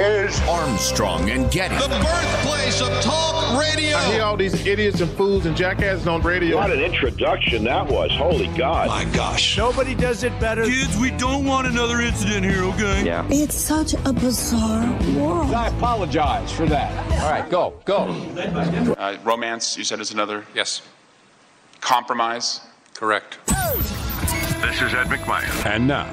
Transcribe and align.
Is 0.00 0.40
Armstrong 0.48 1.28
and 1.28 1.50
Getty. 1.50 1.74
The 1.76 1.88
birthplace 1.88 2.80
of 2.80 2.88
talk 3.02 3.60
radio. 3.60 3.96
I 3.96 4.12
hear 4.12 4.22
all 4.22 4.36
these 4.36 4.66
idiots 4.66 5.00
and 5.02 5.10
fools 5.10 5.44
and 5.44 5.54
jackasses 5.54 6.06
on 6.06 6.22
radio. 6.22 6.56
What 6.56 6.70
an 6.70 6.80
introduction 6.80 7.64
that 7.64 7.86
was. 7.86 8.10
Holy 8.12 8.46
God. 8.56 8.88
My 8.88 9.04
gosh. 9.14 9.58
Nobody 9.58 9.94
does 9.94 10.24
it 10.24 10.38
better. 10.40 10.64
Kids, 10.64 10.96
we 10.98 11.10
don't 11.10 11.44
want 11.44 11.66
another 11.66 12.00
incident 12.00 12.44
here, 12.46 12.62
okay? 12.64 13.04
Yeah. 13.04 13.26
It's 13.28 13.54
such 13.54 13.92
a 13.92 14.12
bizarre 14.12 14.90
world. 15.18 15.52
I 15.52 15.68
apologize 15.68 16.50
for 16.50 16.64
that. 16.66 16.90
All 17.22 17.30
right, 17.30 17.50
go, 17.50 17.74
go. 17.84 18.04
Uh, 18.96 19.18
romance, 19.22 19.76
you 19.76 19.84
said 19.84 20.00
is 20.00 20.12
another? 20.12 20.46
Yes. 20.54 20.80
Compromise? 21.82 22.60
Correct. 22.94 23.38
This 23.46 24.80
is 24.82 24.94
Ed 24.94 25.08
McMahon. 25.08 25.66
And 25.66 25.86
now, 25.86 26.10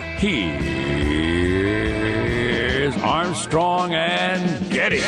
here's 2.92 3.04
Armstrong 3.04 3.94
and 3.94 4.72
Getty. 4.72 5.02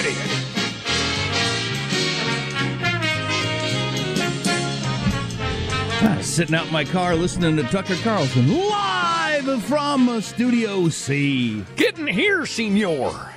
Ah, 6.01 6.17
sitting 6.21 6.55
out 6.55 6.67
in 6.67 6.73
my 6.73 6.83
car 6.83 7.15
listening 7.15 7.55
to 7.55 7.63
Tucker 7.63 7.95
Carlson 8.03 8.53
live 8.53 9.63
from 9.63 10.19
Studio 10.21 10.89
C. 10.89 11.63
Getting 11.77 12.07
here, 12.07 12.45
senor. 12.45 13.33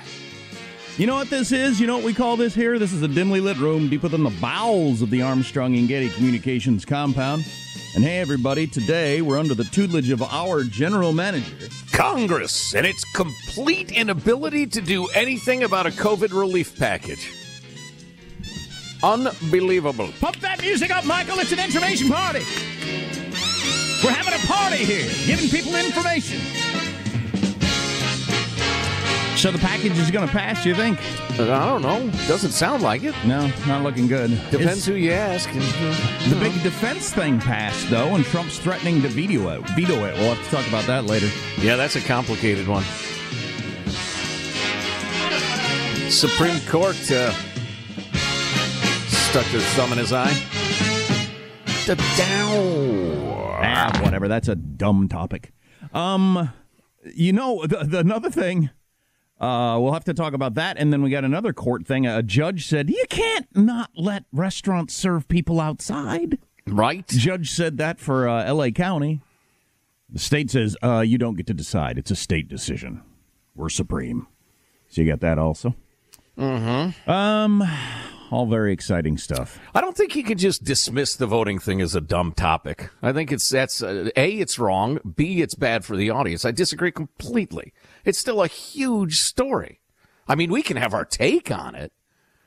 You 0.97 1.07
know 1.07 1.15
what 1.15 1.29
this 1.29 1.51
is? 1.51 1.79
You 1.79 1.87
know 1.87 1.95
what 1.95 2.05
we 2.05 2.13
call 2.13 2.35
this 2.35 2.53
here? 2.53 2.77
This 2.77 2.91
is 2.91 3.01
a 3.01 3.07
dimly 3.07 3.39
lit 3.39 3.57
room 3.57 3.89
deep 3.89 4.03
within 4.03 4.23
the 4.23 4.37
bowels 4.41 5.01
of 5.01 5.09
the 5.09 5.21
Armstrong 5.21 5.75
and 5.75 5.87
Getty 5.87 6.09
Communications 6.09 6.83
compound. 6.85 7.45
And 7.95 8.03
hey, 8.03 8.17
everybody, 8.17 8.65
today 8.65 9.21
we're 9.21 9.37
under 9.37 9.53
the 9.53 9.65
tutelage 9.65 10.09
of 10.09 10.23
our 10.23 10.63
general 10.63 11.13
manager, 11.13 11.69
Congress, 11.91 12.73
and 12.73 12.87
its 12.87 13.05
complete 13.13 13.91
inability 13.91 14.65
to 14.65 14.81
do 14.81 15.05
anything 15.09 15.63
about 15.63 15.85
a 15.85 15.91
COVID 15.91 16.31
relief 16.31 16.75
package. 16.75 17.31
Unbelievable. 19.03 20.09
Pump 20.19 20.37
that 20.37 20.59
music 20.59 20.89
up, 20.89 21.05
Michael. 21.05 21.37
It's 21.37 21.51
an 21.51 21.59
information 21.59 22.09
party. 22.09 22.39
We're 24.03 24.09
having 24.09 24.33
a 24.33 24.47
party 24.47 24.83
here, 24.83 25.11
giving 25.27 25.49
people 25.49 25.75
information. 25.75 26.39
So 29.43 29.51
the 29.51 29.59
package 29.59 29.99
is 29.99 30.09
going 30.09 30.25
to 30.25 30.31
pass, 30.31 30.65
you 30.65 30.73
think? 30.73 30.97
I 31.33 31.35
don't 31.45 31.81
know. 31.81 32.09
Doesn't 32.27 32.51
sound 32.51 32.81
like 32.81 33.03
it. 33.03 33.13
No, 33.25 33.51
not 33.67 33.83
looking 33.83 34.07
good. 34.07 34.29
Depends 34.49 34.77
it's, 34.77 34.85
who 34.85 34.93
you 34.93 35.11
ask. 35.11 35.49
The 36.29 36.37
big 36.39 36.53
defense 36.63 37.11
thing 37.11 37.41
passed, 37.41 37.89
though, 37.89 38.15
and 38.15 38.23
Trump's 38.23 38.57
threatening 38.57 39.01
to 39.01 39.09
veto 39.09 39.49
it. 39.49 39.69
Veto 39.71 40.05
it. 40.05 40.13
We'll 40.17 40.33
have 40.33 40.41
to 40.45 40.49
talk 40.49 40.65
about 40.69 40.85
that 40.85 41.03
later. 41.07 41.27
Yeah, 41.59 41.75
that's 41.75 41.97
a 41.97 41.99
complicated 41.99 42.69
one. 42.69 42.85
Supreme 46.09 46.61
Court 46.61 46.95
uh, 47.11 47.33
stuck 49.09 49.45
their 49.47 49.59
thumb 49.75 49.91
in 49.91 49.97
his 49.97 50.13
eye. 50.13 50.31
Ah, 53.61 53.99
whatever. 54.01 54.29
That's 54.29 54.47
a 54.47 54.55
dumb 54.55 55.09
topic. 55.09 55.51
Um, 55.93 56.53
you 57.13 57.33
know, 57.33 57.67
the, 57.67 57.83
the 57.83 57.99
another 57.99 58.29
thing. 58.29 58.69
Uh, 59.43 59.77
we'll 59.77 59.91
have 59.91 60.05
to 60.05 60.13
talk 60.13 60.31
about 60.31 60.53
that. 60.53 60.77
And 60.77 60.93
then 60.93 61.01
we 61.01 61.09
got 61.09 61.25
another 61.25 61.51
court 61.51 61.85
thing. 61.85 62.07
A 62.07 62.23
judge 62.23 62.65
said, 62.65 62.89
you 62.89 63.03
can't 63.09 63.45
not 63.53 63.91
let 63.93 64.23
restaurants 64.31 64.95
serve 64.95 65.27
people 65.27 65.59
outside. 65.59 66.37
Right. 66.65 67.05
Judge 67.09 67.51
said 67.51 67.77
that 67.77 67.99
for 67.99 68.29
uh, 68.29 68.45
L.A. 68.45 68.71
County. 68.71 69.19
The 70.09 70.19
state 70.19 70.51
says, 70.51 70.77
uh, 70.81 71.01
you 71.01 71.17
don't 71.17 71.35
get 71.35 71.47
to 71.47 71.53
decide. 71.53 71.97
It's 71.97 72.09
a 72.09 72.15
state 72.15 72.47
decision. 72.47 73.01
We're 73.53 73.67
supreme. 73.67 74.27
So 74.87 75.01
you 75.01 75.11
got 75.11 75.19
that 75.19 75.37
also. 75.37 75.75
Mm-hmm. 76.37 77.11
Um, 77.11 77.63
all 78.31 78.45
very 78.45 78.71
exciting 78.71 79.17
stuff. 79.17 79.59
I 79.75 79.81
don't 79.81 79.95
think 79.95 80.15
you 80.15 80.23
can 80.23 80.37
just 80.37 80.63
dismiss 80.63 81.15
the 81.15 81.27
voting 81.27 81.59
thing 81.59 81.81
as 81.81 81.95
a 81.95 82.01
dumb 82.01 82.31
topic. 82.31 82.89
I 83.01 83.11
think 83.11 83.31
it's 83.31 83.49
that's 83.49 83.83
uh, 83.83 84.09
a 84.15 84.31
it's 84.31 84.57
wrong. 84.57 84.99
B 85.15 85.41
it's 85.41 85.53
bad 85.53 85.83
for 85.85 85.95
the 85.95 86.09
audience. 86.09 86.45
I 86.45 86.51
disagree 86.51 86.91
completely. 86.91 87.73
It's 88.03 88.19
still 88.19 88.41
a 88.43 88.47
huge 88.47 89.17
story. 89.19 89.79
I 90.27 90.35
mean, 90.35 90.51
we 90.51 90.61
can 90.61 90.77
have 90.77 90.93
our 90.93 91.05
take 91.05 91.51
on 91.51 91.75
it, 91.75 91.91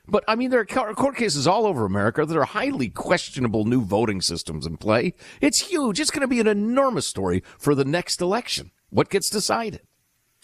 but 0.07 0.23
I 0.27 0.35
mean, 0.35 0.49
there 0.49 0.61
are 0.61 0.93
court 0.93 1.15
cases 1.15 1.45
all 1.47 1.65
over 1.65 1.85
America 1.85 2.25
that 2.25 2.37
are 2.37 2.45
highly 2.45 2.89
questionable 2.89 3.65
new 3.65 3.81
voting 3.81 4.21
systems 4.21 4.65
in 4.65 4.77
play. 4.77 5.13
It's 5.41 5.67
huge. 5.69 5.99
It's 5.99 6.11
going 6.11 6.21
to 6.21 6.27
be 6.27 6.39
an 6.39 6.47
enormous 6.47 7.07
story 7.07 7.43
for 7.59 7.75
the 7.75 7.85
next 7.85 8.21
election. 8.21 8.71
What 8.89 9.09
gets 9.09 9.29
decided? 9.29 9.81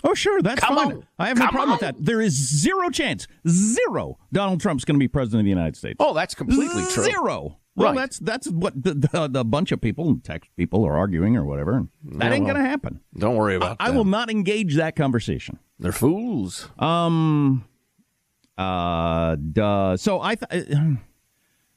Oh, 0.04 0.14
sure, 0.14 0.42
that's 0.42 0.60
Come 0.60 0.76
fine. 0.76 0.92
on. 0.98 1.08
I 1.18 1.28
have 1.30 1.38
no 1.38 1.46
Come 1.46 1.54
problem 1.54 1.72
with 1.72 1.80
that. 1.80 1.96
There 1.98 2.20
is 2.20 2.34
zero 2.34 2.90
chance, 2.90 3.26
zero, 3.48 4.20
Donald 4.34 4.60
Trump's 4.60 4.84
going 4.84 4.96
to 4.96 5.00
be 5.00 5.08
president 5.08 5.40
of 5.42 5.46
the 5.46 5.50
United 5.50 5.78
States. 5.78 5.96
Oh, 6.00 6.14
that's 6.14 6.36
completely 6.36 6.84
true. 6.92 7.06
Zero. 7.06 7.60
Well, 7.76 7.90
Right. 7.90 7.96
that's 8.02 8.20
that's 8.20 8.48
what 8.50 8.82
the, 8.82 8.94
the, 8.94 9.28
the 9.28 9.44
bunch 9.44 9.72
of 9.72 9.82
people, 9.82 10.20
text 10.24 10.52
people, 10.56 10.86
are 10.86 10.96
arguing 10.96 11.36
or 11.36 11.44
whatever. 11.44 11.88
That 12.04 12.26
Yeah, 12.30 12.34
ain't 12.36 12.46
well, 12.46 12.54
going 12.54 12.64
to 12.64 12.70
happen. 12.70 13.00
Don't 13.18 13.36
worry 13.36 13.56
about 13.56 13.80
that. 13.80 13.84
I 13.84 13.90
will 13.90 14.06
not 14.06 14.30
engage 14.30 14.76
that 14.76 14.96
conversation. 14.96 15.58
They're 15.80 15.92
fools. 15.92 16.70
Um. 16.78 17.66
Uh. 18.58 19.36
Duh. 19.36 19.98
So 19.98 20.22
I. 20.22 20.36
Th- 20.36 20.72
uh, 20.72 20.96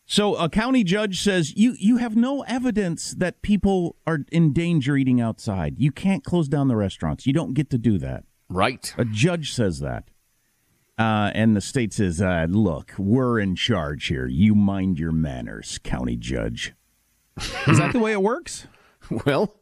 so 0.08 0.36
a 0.36 0.48
county 0.48 0.84
judge 0.84 1.20
says 1.22 1.56
you 1.56 1.74
you 1.80 1.96
have 1.96 2.14
no 2.14 2.42
evidence 2.42 3.10
that 3.12 3.42
people 3.42 3.96
are 4.06 4.20
in 4.30 4.52
danger 4.52 4.96
eating 4.96 5.20
outside. 5.20 5.76
You 5.78 5.90
can't 5.90 6.22
close 6.22 6.46
down 6.48 6.68
the 6.68 6.76
restaurants. 6.76 7.26
You 7.26 7.32
don't 7.32 7.54
get 7.54 7.70
to 7.70 7.78
do 7.78 7.98
that. 7.98 8.24
Right. 8.48 8.94
A 8.96 9.04
judge 9.04 9.52
says 9.52 9.80
that. 9.80 10.10
Uh, 10.98 11.30
and 11.34 11.54
the 11.54 11.60
state 11.60 11.92
says, 11.92 12.22
uh, 12.22 12.46
"Look, 12.48 12.94
we're 12.98 13.38
in 13.38 13.54
charge 13.54 14.06
here. 14.06 14.26
You 14.26 14.54
mind 14.54 14.98
your 14.98 15.12
manners, 15.12 15.78
county 15.84 16.16
judge." 16.16 16.74
Is 17.66 17.78
that 17.78 17.92
the 17.92 17.98
way 17.98 18.12
it 18.12 18.22
works? 18.22 18.66
Well, 19.24 19.54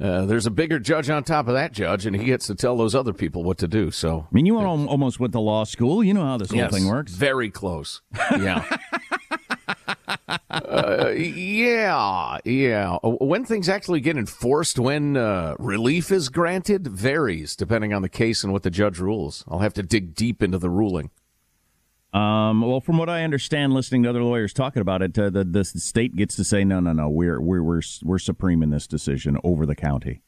uh, 0.00 0.26
there's 0.26 0.46
a 0.46 0.50
bigger 0.50 0.80
judge 0.80 1.08
on 1.08 1.22
top 1.22 1.46
of 1.46 1.54
that 1.54 1.70
judge, 1.70 2.04
and 2.04 2.16
he 2.16 2.24
gets 2.24 2.48
to 2.48 2.56
tell 2.56 2.76
those 2.76 2.96
other 2.96 3.12
people 3.12 3.44
what 3.44 3.58
to 3.58 3.68
do. 3.68 3.92
So, 3.92 4.26
I 4.28 4.34
mean, 4.34 4.44
you 4.44 4.58
almost 4.58 5.20
went 5.20 5.32
to 5.34 5.38
law 5.38 5.62
school. 5.62 6.02
You 6.02 6.14
know 6.14 6.24
how 6.24 6.36
this 6.36 6.50
whole 6.50 6.58
yes, 6.58 6.72
thing 6.72 6.88
works. 6.88 7.12
Very 7.12 7.48
close. 7.48 8.02
Yeah. 8.32 8.64
uh, 10.50 11.12
yeah, 11.16 12.38
yeah. 12.44 12.98
When 13.02 13.44
things 13.44 13.68
actually 13.68 14.00
get 14.00 14.16
enforced, 14.16 14.78
when 14.78 15.16
uh, 15.16 15.54
relief 15.58 16.10
is 16.10 16.28
granted, 16.28 16.86
varies 16.88 17.56
depending 17.56 17.92
on 17.92 18.02
the 18.02 18.08
case 18.08 18.44
and 18.44 18.52
what 18.52 18.62
the 18.62 18.70
judge 18.70 18.98
rules. 18.98 19.44
I'll 19.48 19.60
have 19.60 19.74
to 19.74 19.82
dig 19.82 20.14
deep 20.14 20.42
into 20.42 20.58
the 20.58 20.70
ruling. 20.70 21.10
Um, 22.12 22.60
well, 22.60 22.80
from 22.80 22.98
what 22.98 23.08
I 23.08 23.24
understand, 23.24 23.72
listening 23.72 24.02
to 24.02 24.10
other 24.10 24.22
lawyers 24.22 24.52
talking 24.52 24.82
about 24.82 25.00
it, 25.00 25.18
uh, 25.18 25.30
the, 25.30 25.44
the 25.44 25.64
state 25.64 26.14
gets 26.14 26.36
to 26.36 26.44
say, 26.44 26.62
no, 26.62 26.78
no, 26.78 26.92
no, 26.92 27.08
we're 27.08 27.40
we're 27.40 27.62
we're 27.62 27.82
we're 28.02 28.18
supreme 28.18 28.62
in 28.62 28.70
this 28.70 28.86
decision 28.86 29.38
over 29.42 29.64
the 29.64 29.74
county. 29.74 30.20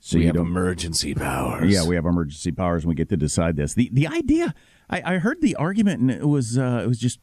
So 0.00 0.18
we 0.18 0.26
have 0.26 0.36
emergency 0.36 1.14
powers. 1.14 1.70
Yeah, 1.70 1.84
we 1.84 1.96
have 1.96 2.06
emergency 2.06 2.52
powers, 2.52 2.84
and 2.84 2.88
we 2.88 2.94
get 2.94 3.08
to 3.10 3.16
decide 3.16 3.56
this. 3.56 3.74
the 3.74 3.90
The 3.92 4.06
idea, 4.06 4.54
I, 4.88 5.14
I 5.14 5.18
heard 5.18 5.40
the 5.42 5.56
argument, 5.56 6.00
and 6.00 6.10
it 6.10 6.28
was 6.28 6.56
uh, 6.56 6.80
it 6.84 6.86
was 6.86 6.98
just 6.98 7.20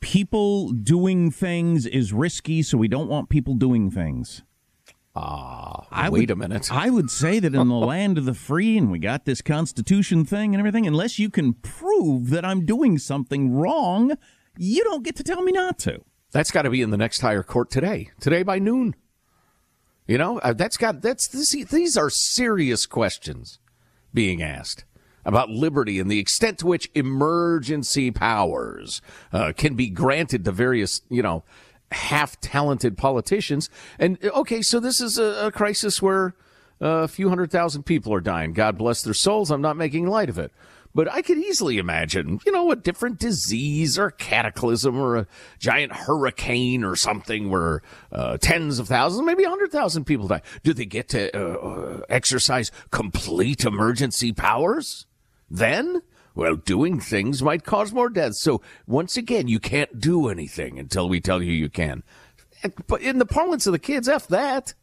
people 0.00 0.70
doing 0.70 1.30
things 1.30 1.86
is 1.86 2.12
risky, 2.12 2.62
so 2.62 2.78
we 2.78 2.88
don't 2.88 3.08
want 3.08 3.28
people 3.28 3.54
doing 3.54 3.90
things. 3.90 4.42
Ah, 5.14 5.86
uh, 5.90 6.10
wait 6.10 6.20
would, 6.20 6.30
a 6.30 6.36
minute. 6.36 6.72
I 6.72 6.90
would 6.90 7.10
say 7.10 7.40
that 7.40 7.54
in 7.54 7.68
the 7.68 7.74
land 7.74 8.18
of 8.18 8.24
the 8.24 8.34
free, 8.34 8.78
and 8.78 8.90
we 8.90 8.98
got 8.98 9.24
this 9.24 9.42
Constitution 9.42 10.24
thing 10.24 10.54
and 10.54 10.60
everything, 10.60 10.86
unless 10.86 11.18
you 11.18 11.28
can 11.28 11.54
prove 11.54 12.30
that 12.30 12.44
I'm 12.44 12.64
doing 12.64 12.98
something 12.98 13.52
wrong, 13.52 14.16
you 14.56 14.84
don't 14.84 15.02
get 15.02 15.16
to 15.16 15.24
tell 15.24 15.42
me 15.42 15.50
not 15.50 15.78
to. 15.80 16.04
That's 16.30 16.50
got 16.50 16.62
to 16.62 16.70
be 16.70 16.82
in 16.82 16.90
the 16.90 16.96
next 16.96 17.20
higher 17.20 17.42
court 17.42 17.70
today. 17.70 18.10
Today 18.20 18.42
by 18.42 18.58
noon. 18.58 18.94
You 20.06 20.18
know, 20.18 20.38
uh, 20.38 20.52
that's 20.52 20.76
got 20.76 21.02
that's 21.02 21.28
this, 21.28 21.50
these 21.68 21.96
are 21.96 22.10
serious 22.10 22.86
questions 22.86 23.58
being 24.14 24.42
asked 24.42 24.84
about 25.28 25.50
liberty 25.50 26.00
and 26.00 26.10
the 26.10 26.18
extent 26.18 26.58
to 26.58 26.66
which 26.66 26.90
emergency 26.94 28.10
powers 28.10 29.02
uh, 29.30 29.52
can 29.54 29.74
be 29.74 29.90
granted 29.90 30.42
to 30.42 30.50
various, 30.50 31.02
you 31.10 31.22
know, 31.22 31.44
half 31.92 32.40
talented 32.40 32.96
politicians. 32.96 33.68
And 33.98 34.18
okay, 34.24 34.62
so 34.62 34.80
this 34.80 35.02
is 35.02 35.18
a, 35.18 35.48
a 35.48 35.52
crisis 35.52 36.00
where 36.00 36.34
uh, 36.80 37.04
a 37.04 37.08
few 37.08 37.28
hundred 37.28 37.50
thousand 37.50 37.82
people 37.82 38.14
are 38.14 38.22
dying. 38.22 38.54
God 38.54 38.78
bless 38.78 39.02
their 39.02 39.12
souls. 39.12 39.50
I'm 39.50 39.60
not 39.60 39.76
making 39.76 40.06
light 40.06 40.30
of 40.30 40.38
it. 40.38 40.50
But 40.94 41.12
I 41.12 41.20
could 41.20 41.36
easily 41.36 41.76
imagine, 41.76 42.40
you 42.46 42.50
know, 42.50 42.70
a 42.70 42.76
different 42.76 43.18
disease 43.18 43.98
or 43.98 44.10
cataclysm 44.10 44.98
or 44.98 45.16
a 45.16 45.26
giant 45.58 45.92
hurricane 45.92 46.82
or 46.82 46.96
something 46.96 47.50
where 47.50 47.82
uh, 48.10 48.38
tens 48.38 48.78
of 48.78 48.88
thousands, 48.88 49.26
maybe 49.26 49.44
a 49.44 49.50
hundred 49.50 49.70
thousand 49.72 50.06
people 50.06 50.26
die. 50.26 50.40
Do 50.62 50.72
they 50.72 50.86
get 50.86 51.10
to 51.10 51.36
uh, 51.36 51.68
uh 51.68 52.00
exercise 52.08 52.72
complete 52.90 53.66
emergency 53.66 54.32
powers 54.32 55.04
then? 55.50 56.02
Well, 56.34 56.56
doing 56.56 57.00
things 57.00 57.42
might 57.42 57.64
cause 57.64 57.92
more 57.92 58.08
deaths. 58.08 58.38
So 58.38 58.62
once 58.86 59.16
again, 59.16 59.48
you 59.48 59.58
can't 59.58 59.98
do 59.98 60.28
anything 60.28 60.78
until 60.78 61.08
we 61.08 61.20
tell 61.20 61.42
you 61.42 61.52
you 61.52 61.68
can. 61.68 62.04
But 62.86 63.02
in 63.02 63.18
the 63.18 63.26
parlance 63.26 63.66
of 63.66 63.72
the 63.72 63.78
kids, 63.78 64.08
F 64.08 64.28
that. 64.28 64.74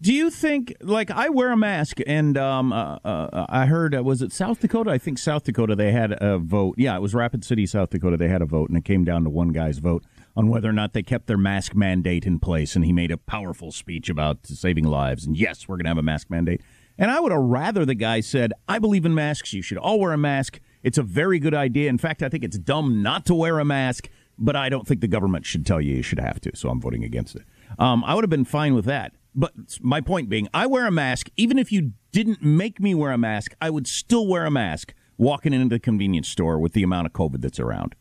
Do 0.00 0.12
you 0.12 0.28
think, 0.28 0.74
like, 0.80 1.10
I 1.10 1.28
wear 1.28 1.50
a 1.50 1.56
mask, 1.56 1.98
and 2.06 2.36
um, 2.36 2.72
uh, 2.72 2.96
uh, 3.04 3.46
I 3.48 3.66
heard, 3.66 3.94
uh, 3.94 4.02
was 4.02 4.22
it 4.22 4.32
South 4.32 4.60
Dakota? 4.60 4.90
I 4.90 4.98
think 4.98 5.18
South 5.18 5.44
Dakota, 5.44 5.76
they 5.76 5.92
had 5.92 6.12
a 6.20 6.36
vote. 6.36 6.74
Yeah, 6.76 6.96
it 6.96 7.00
was 7.00 7.14
Rapid 7.14 7.44
City, 7.44 7.64
South 7.64 7.90
Dakota. 7.90 8.16
They 8.16 8.28
had 8.28 8.42
a 8.42 8.44
vote, 8.44 8.68
and 8.68 8.76
it 8.76 8.84
came 8.84 9.04
down 9.04 9.24
to 9.24 9.30
one 9.30 9.48
guy's 9.48 9.78
vote 9.78 10.04
on 10.36 10.48
whether 10.48 10.68
or 10.68 10.72
not 10.72 10.92
they 10.92 11.02
kept 11.02 11.26
their 11.26 11.38
mask 11.38 11.74
mandate 11.74 12.26
in 12.26 12.38
place. 12.40 12.74
And 12.74 12.84
he 12.84 12.92
made 12.92 13.12
a 13.12 13.16
powerful 13.16 13.70
speech 13.70 14.10
about 14.10 14.46
saving 14.46 14.84
lives. 14.84 15.24
And 15.24 15.36
yes, 15.36 15.68
we're 15.68 15.76
going 15.76 15.84
to 15.84 15.90
have 15.90 15.98
a 15.98 16.02
mask 16.02 16.28
mandate. 16.28 16.60
And 16.96 17.10
I 17.10 17.20
would 17.20 17.32
have 17.32 17.40
rather 17.40 17.84
the 17.84 17.94
guy 17.94 18.20
said, 18.20 18.52
I 18.68 18.78
believe 18.78 19.04
in 19.04 19.14
masks. 19.14 19.52
You 19.52 19.62
should 19.62 19.78
all 19.78 19.98
wear 19.98 20.12
a 20.12 20.18
mask. 20.18 20.60
It's 20.82 20.98
a 20.98 21.02
very 21.02 21.38
good 21.38 21.54
idea. 21.54 21.88
In 21.88 21.98
fact, 21.98 22.22
I 22.22 22.28
think 22.28 22.44
it's 22.44 22.58
dumb 22.58 23.02
not 23.02 23.26
to 23.26 23.34
wear 23.34 23.58
a 23.58 23.64
mask, 23.64 24.08
but 24.38 24.54
I 24.54 24.68
don't 24.68 24.86
think 24.86 25.00
the 25.00 25.08
government 25.08 25.46
should 25.46 25.66
tell 25.66 25.80
you 25.80 25.96
you 25.96 26.02
should 26.02 26.20
have 26.20 26.40
to. 26.42 26.52
So 26.54 26.68
I'm 26.68 26.80
voting 26.80 27.04
against 27.04 27.36
it. 27.36 27.42
Um, 27.78 28.04
I 28.04 28.14
would 28.14 28.22
have 28.22 28.30
been 28.30 28.44
fine 28.44 28.74
with 28.74 28.84
that. 28.84 29.12
But 29.34 29.52
my 29.80 30.00
point 30.00 30.28
being, 30.28 30.48
I 30.54 30.66
wear 30.66 30.86
a 30.86 30.92
mask. 30.92 31.28
Even 31.36 31.58
if 31.58 31.72
you 31.72 31.92
didn't 32.12 32.42
make 32.42 32.78
me 32.80 32.94
wear 32.94 33.10
a 33.10 33.18
mask, 33.18 33.54
I 33.60 33.70
would 33.70 33.88
still 33.88 34.28
wear 34.28 34.46
a 34.46 34.50
mask 34.50 34.94
walking 35.16 35.52
into 35.52 35.74
the 35.74 35.80
convenience 35.80 36.28
store 36.28 36.58
with 36.58 36.72
the 36.72 36.84
amount 36.84 37.06
of 37.06 37.12
COVID 37.12 37.40
that's 37.40 37.58
around. 37.58 37.96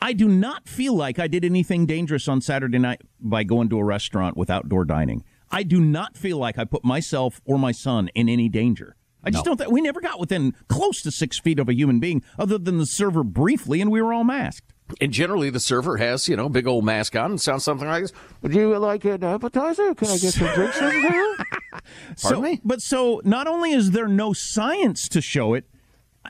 I 0.00 0.12
do 0.12 0.28
not 0.28 0.68
feel 0.68 0.94
like 0.94 1.18
I 1.18 1.26
did 1.26 1.44
anything 1.44 1.86
dangerous 1.86 2.28
on 2.28 2.42
Saturday 2.42 2.78
night 2.78 3.00
by 3.18 3.44
going 3.44 3.70
to 3.70 3.78
a 3.78 3.84
restaurant 3.84 4.36
with 4.36 4.50
outdoor 4.50 4.84
dining. 4.84 5.24
I 5.50 5.62
do 5.62 5.80
not 5.80 6.16
feel 6.16 6.38
like 6.38 6.58
I 6.58 6.64
put 6.64 6.84
myself 6.84 7.40
or 7.44 7.58
my 7.58 7.72
son 7.72 8.08
in 8.14 8.28
any 8.28 8.48
danger. 8.48 8.96
I 9.22 9.30
just 9.30 9.44
no. 9.44 9.50
don't 9.50 9.56
think 9.58 9.72
we 9.72 9.80
never 9.80 10.00
got 10.00 10.20
within 10.20 10.54
close 10.68 11.02
to 11.02 11.10
six 11.10 11.38
feet 11.38 11.58
of 11.58 11.68
a 11.68 11.74
human 11.74 11.98
being, 11.98 12.22
other 12.38 12.58
than 12.58 12.78
the 12.78 12.86
server 12.86 13.24
briefly, 13.24 13.80
and 13.80 13.90
we 13.90 14.00
were 14.00 14.12
all 14.12 14.22
masked. 14.22 14.72
And 15.00 15.12
generally, 15.12 15.50
the 15.50 15.58
server 15.58 15.96
has, 15.96 16.28
you 16.28 16.36
know, 16.36 16.48
big 16.48 16.68
old 16.68 16.84
mask 16.84 17.16
on 17.16 17.32
and 17.32 17.40
sounds 17.40 17.64
something 17.64 17.88
like 17.88 18.02
this. 18.02 18.12
Would 18.42 18.54
you 18.54 18.78
like 18.78 19.04
an 19.04 19.24
appetizer? 19.24 19.94
Can 19.96 20.08
I 20.08 20.18
get 20.18 20.32
some 20.32 20.54
drinks 20.54 20.76
over 20.80 20.92
here? 20.92 21.36
Pardon 21.72 22.14
so, 22.16 22.40
me? 22.40 22.60
But 22.64 22.82
so, 22.82 23.20
not 23.24 23.48
only 23.48 23.72
is 23.72 23.90
there 23.90 24.06
no 24.06 24.32
science 24.32 25.08
to 25.08 25.20
show 25.20 25.54
it, 25.54 25.68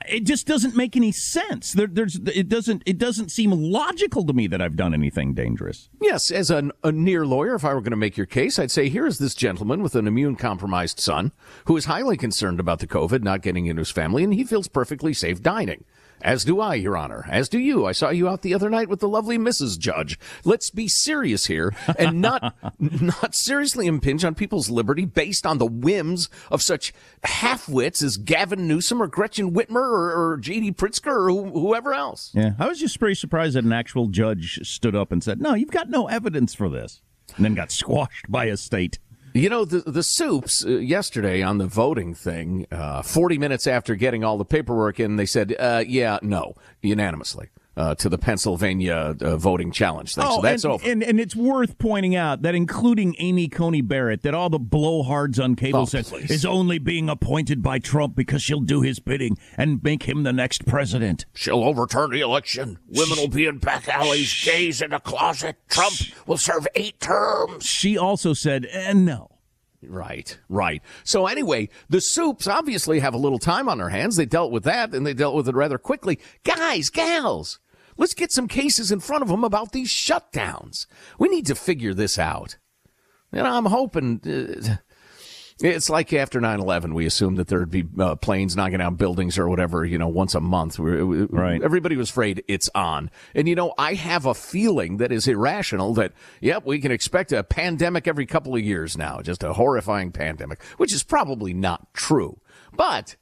it 0.08 0.25
just 0.25 0.46
doesn't 0.46 0.76
make 0.76 0.96
any 0.96 1.12
sense. 1.12 1.72
There, 1.72 1.87
there's 1.87 2.16
it 2.16 2.48
doesn't 2.48 2.82
it 2.87 2.98
doesn't 2.98 3.31
seem 3.31 3.50
logical 3.50 4.25
to 4.26 4.32
me 4.32 4.46
that 4.48 4.60
I've 4.60 4.76
done 4.76 4.94
anything 4.94 5.34
dangerous. 5.34 5.88
Yes, 6.00 6.31
as 6.31 6.50
a, 6.50 6.70
a 6.82 6.93
near 6.93 7.26
lawyer, 7.26 7.54
if 7.54 7.64
I 7.64 7.75
were 7.75 7.81
going 7.81 7.90
to 7.90 7.96
make 7.96 8.16
your 8.16 8.26
case, 8.26 8.58
I'd 8.58 8.70
say 8.70 8.88
here 8.88 9.06
is 9.06 9.19
this 9.19 9.34
gentleman 9.34 9.82
with 9.82 9.94
an 9.94 10.06
immune 10.06 10.37
compromised 10.37 11.00
son 11.00 11.32
who 11.66 11.76
is 11.76 11.87
highly 11.87 12.16
concerned 12.16 12.60
about 12.60 12.81
the 12.81 12.87
COVID 12.87 13.22
not 13.22 13.43
getting 13.43 13.66
into 13.66 13.81
his 13.81 13.90
family, 13.90 14.25
and 14.25 14.34
he 14.34 14.44
feels 14.44 14.69
perfectly 14.69 15.12
safe 15.12 15.43
dining. 15.43 15.84
As 16.26 16.44
do 16.44 16.61
I, 16.61 16.75
Your 16.75 16.96
Honor. 16.96 17.25
As 17.31 17.49
do 17.49 17.56
you. 17.56 17.87
I 17.87 17.93
saw 17.93 18.11
you 18.11 18.28
out 18.28 18.43
the 18.43 18.52
other 18.52 18.69
night 18.69 18.88
with 18.88 18.99
the 18.99 19.08
lovely 19.08 19.38
Mrs. 19.38 19.78
Judge. 19.78 20.19
Let's 20.44 20.70
be 20.70 20.88
serious 20.88 21.46
here 21.46 21.73
and 21.96 22.20
not 22.20 22.56
not 22.81 23.37
seriously 23.37 23.87
impinge 23.87 24.25
on 24.25 24.34
people's 24.34 24.69
liberty 24.69 25.05
based 25.05 25.46
on 25.46 25.58
the 25.58 25.67
whims 25.67 26.28
of 26.50 26.62
such 26.62 26.93
half-wits 27.23 28.02
as 28.02 28.17
Gavin 28.17 28.67
Newsom 28.67 29.00
or 29.00 29.06
Gretchen 29.06 29.52
Whitmer 29.52 29.76
or, 29.76 30.32
or 30.32 30.37
J.B. 30.38 30.73
Pritzker 30.73 31.32
or 31.32 31.49
whoever 31.49 31.94
else. 31.94 32.32
Yeah, 32.34 32.55
I 32.58 32.67
was 32.67 32.81
just 32.81 32.99
pretty 32.99 33.14
surprised 33.14 33.55
that 33.55 33.64
an 33.64 33.73
actual 33.73 34.08
judge 34.08 34.58
stood 34.64 34.96
up 34.96 35.12
and 35.12 35.23
said, 35.23 35.40
"No, 35.40 35.55
you've 35.55 35.70
got 35.70 35.90
no 35.90 36.08
evidence 36.08 36.56
for 36.56 36.69
this," 36.69 37.02
and 37.37 37.44
then 37.44 37.55
got 37.55 37.70
squashed 37.70 38.28
by 38.28 38.46
a 38.46 38.56
state. 38.56 38.99
You 39.36 39.50
know, 39.50 39.66
the, 39.66 39.80
the 39.80 40.02
soups 40.02 40.64
uh, 40.64 40.70
yesterday 40.70 41.42
on 41.42 41.58
the 41.58 41.66
voting 41.66 42.14
thing, 42.14 42.66
uh, 42.72 43.02
40 43.02 43.36
minutes 43.36 43.66
after 43.66 43.94
getting 43.94 44.24
all 44.24 44.38
the 44.38 44.46
paperwork 44.46 44.98
in, 44.98 45.16
they 45.16 45.26
said, 45.26 45.54
uh, 45.58 45.84
yeah, 45.86 46.18
no, 46.22 46.54
unanimously 46.80 47.50
uh, 47.76 47.95
to 47.97 48.09
the 48.09 48.18
Pennsylvania 48.18 49.14
uh, 49.21 49.37
voting 49.37 49.71
challenge 49.71 50.14
thing. 50.14 50.25
Oh, 50.26 50.37
so 50.37 50.42
that's 50.42 50.64
and, 50.64 50.73
over. 50.73 50.90
And, 50.90 51.02
and 51.02 51.21
it's 51.21 51.37
worth 51.37 51.78
pointing 51.78 52.16
out 52.16 52.42
that, 52.42 52.54
including 52.54 53.14
Amy 53.18 53.49
Coney 53.49 53.83
Barrett, 53.83 54.23
that 54.23 54.35
all 54.35 54.49
the 54.49 54.61
blowhards 54.61 55.42
on 55.42 55.54
cable 55.56 55.80
oh, 55.80 55.85
says 55.85 56.09
please. 56.09 56.30
is 56.30 56.47
only 56.47 56.78
being 56.78 57.09
appointed 57.09 57.62
by 57.62 57.78
Trump 57.78 58.16
because 58.16 58.42
she'll 58.42 58.61
do 58.61 58.80
his 58.80 58.99
bidding 58.99 59.37
and 59.56 59.83
make 59.83 60.04
him 60.04 60.23
the 60.23 60.33
next 60.33 60.66
president. 60.66 61.26
She'll 61.35 61.64
overturn 61.64 62.11
the 62.11 62.21
election. 62.21 62.78
Women 62.88 63.18
will 63.18 63.28
be 63.28 63.47
in 63.47 63.59
back 63.59 63.88
alleys, 63.88 64.45
gays 64.45 64.80
in 64.80 64.90
the 64.90 65.00
closet. 65.00 65.56
Trump 65.68 65.95
will 66.26 66.38
serve 66.38 66.66
eight 66.75 66.99
terms. 67.00 67.66
She 67.66 67.99
also 67.99 68.33
said, 68.33 68.66
eh, 68.71 68.92
no. 68.92 69.37
Right, 69.83 70.38
right. 70.49 70.83
So 71.04 71.26
anyway, 71.26 71.68
the 71.88 72.00
soups 72.00 72.47
obviously 72.47 73.00
have 73.00 73.14
a 73.14 73.18
little 73.18 73.38
time 73.38 73.68
on 73.68 73.78
their 73.78 73.88
hands. 73.88 74.16
They 74.16 74.26
dealt 74.26 74.50
with 74.50 74.64
that 74.64 74.95
and 74.95 75.06
they 75.06 75.14
dealt 75.14 75.35
with 75.35 75.49
it 75.49 75.54
rather 75.54 75.78
quickly. 75.78 76.18
Guys, 76.45 76.90
gals, 76.90 77.61
Let's 77.96 78.14
get 78.14 78.32
some 78.32 78.48
cases 78.48 78.92
in 78.92 79.00
front 79.00 79.22
of 79.22 79.28
them 79.28 79.44
about 79.44 79.72
these 79.72 79.88
shutdowns. 79.88 80.86
We 81.18 81.28
need 81.28 81.46
to 81.46 81.54
figure 81.54 81.94
this 81.94 82.18
out. 82.18 82.58
And 83.32 83.46
I'm 83.46 83.66
hoping 83.66 84.20
uh, 84.24 84.76
it's 85.60 85.88
like 85.88 86.12
after 86.12 86.38
9/11, 86.38 86.92
we 86.92 87.06
assumed 87.06 87.38
that 87.38 87.48
there'd 87.48 87.70
be 87.70 87.84
uh, 87.98 88.16
planes 88.16 88.56
knocking 88.56 88.78
down 88.78 88.96
buildings 88.96 89.38
or 89.38 89.48
whatever, 89.48 89.84
you 89.84 89.96
know, 89.96 90.08
once 90.08 90.34
a 90.34 90.40
month. 90.40 90.78
Right. 90.78 91.62
Everybody 91.62 91.96
was 91.96 92.10
afraid 92.10 92.44
it's 92.46 92.68
on. 92.74 93.10
And 93.34 93.48
you 93.48 93.54
know, 93.54 93.72
I 93.78 93.94
have 93.94 94.26
a 94.26 94.34
feeling 94.34 94.98
that 94.98 95.12
is 95.12 95.26
irrational 95.26 95.94
that 95.94 96.12
yep, 96.40 96.66
we 96.66 96.78
can 96.78 96.92
expect 96.92 97.32
a 97.32 97.42
pandemic 97.42 98.06
every 98.06 98.26
couple 98.26 98.54
of 98.54 98.60
years 98.60 98.98
now, 98.98 99.22
just 99.22 99.42
a 99.42 99.54
horrifying 99.54 100.12
pandemic, 100.12 100.62
which 100.76 100.92
is 100.92 101.02
probably 101.02 101.54
not 101.54 101.92
true. 101.94 102.38
But 102.74 103.16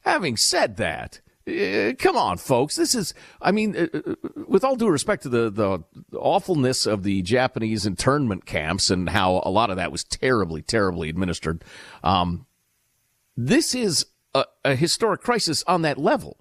having 0.00 0.36
said 0.36 0.76
that, 0.76 1.22
come 1.98 2.16
on, 2.16 2.38
folks. 2.38 2.76
This 2.76 2.94
is, 2.94 3.14
I 3.40 3.52
mean, 3.52 3.76
uh, 3.76 3.86
uh, 3.94 4.14
with 4.46 4.64
all 4.64 4.76
due 4.76 4.88
respect 4.88 5.22
to 5.22 5.28
the, 5.28 5.50
the 5.50 5.82
awfulness 6.16 6.86
of 6.86 7.02
the 7.02 7.22
Japanese 7.22 7.86
internment 7.86 8.46
camps 8.46 8.90
and 8.90 9.08
how 9.08 9.42
a 9.44 9.50
lot 9.50 9.70
of 9.70 9.76
that 9.76 9.92
was 9.92 10.04
terribly, 10.04 10.62
terribly 10.62 11.08
administered, 11.08 11.64
um, 12.02 12.46
this 13.36 13.74
is 13.74 14.06
a, 14.34 14.44
a 14.64 14.74
historic 14.74 15.22
crisis 15.22 15.62
on 15.66 15.82
that 15.82 15.98
level. 15.98 16.38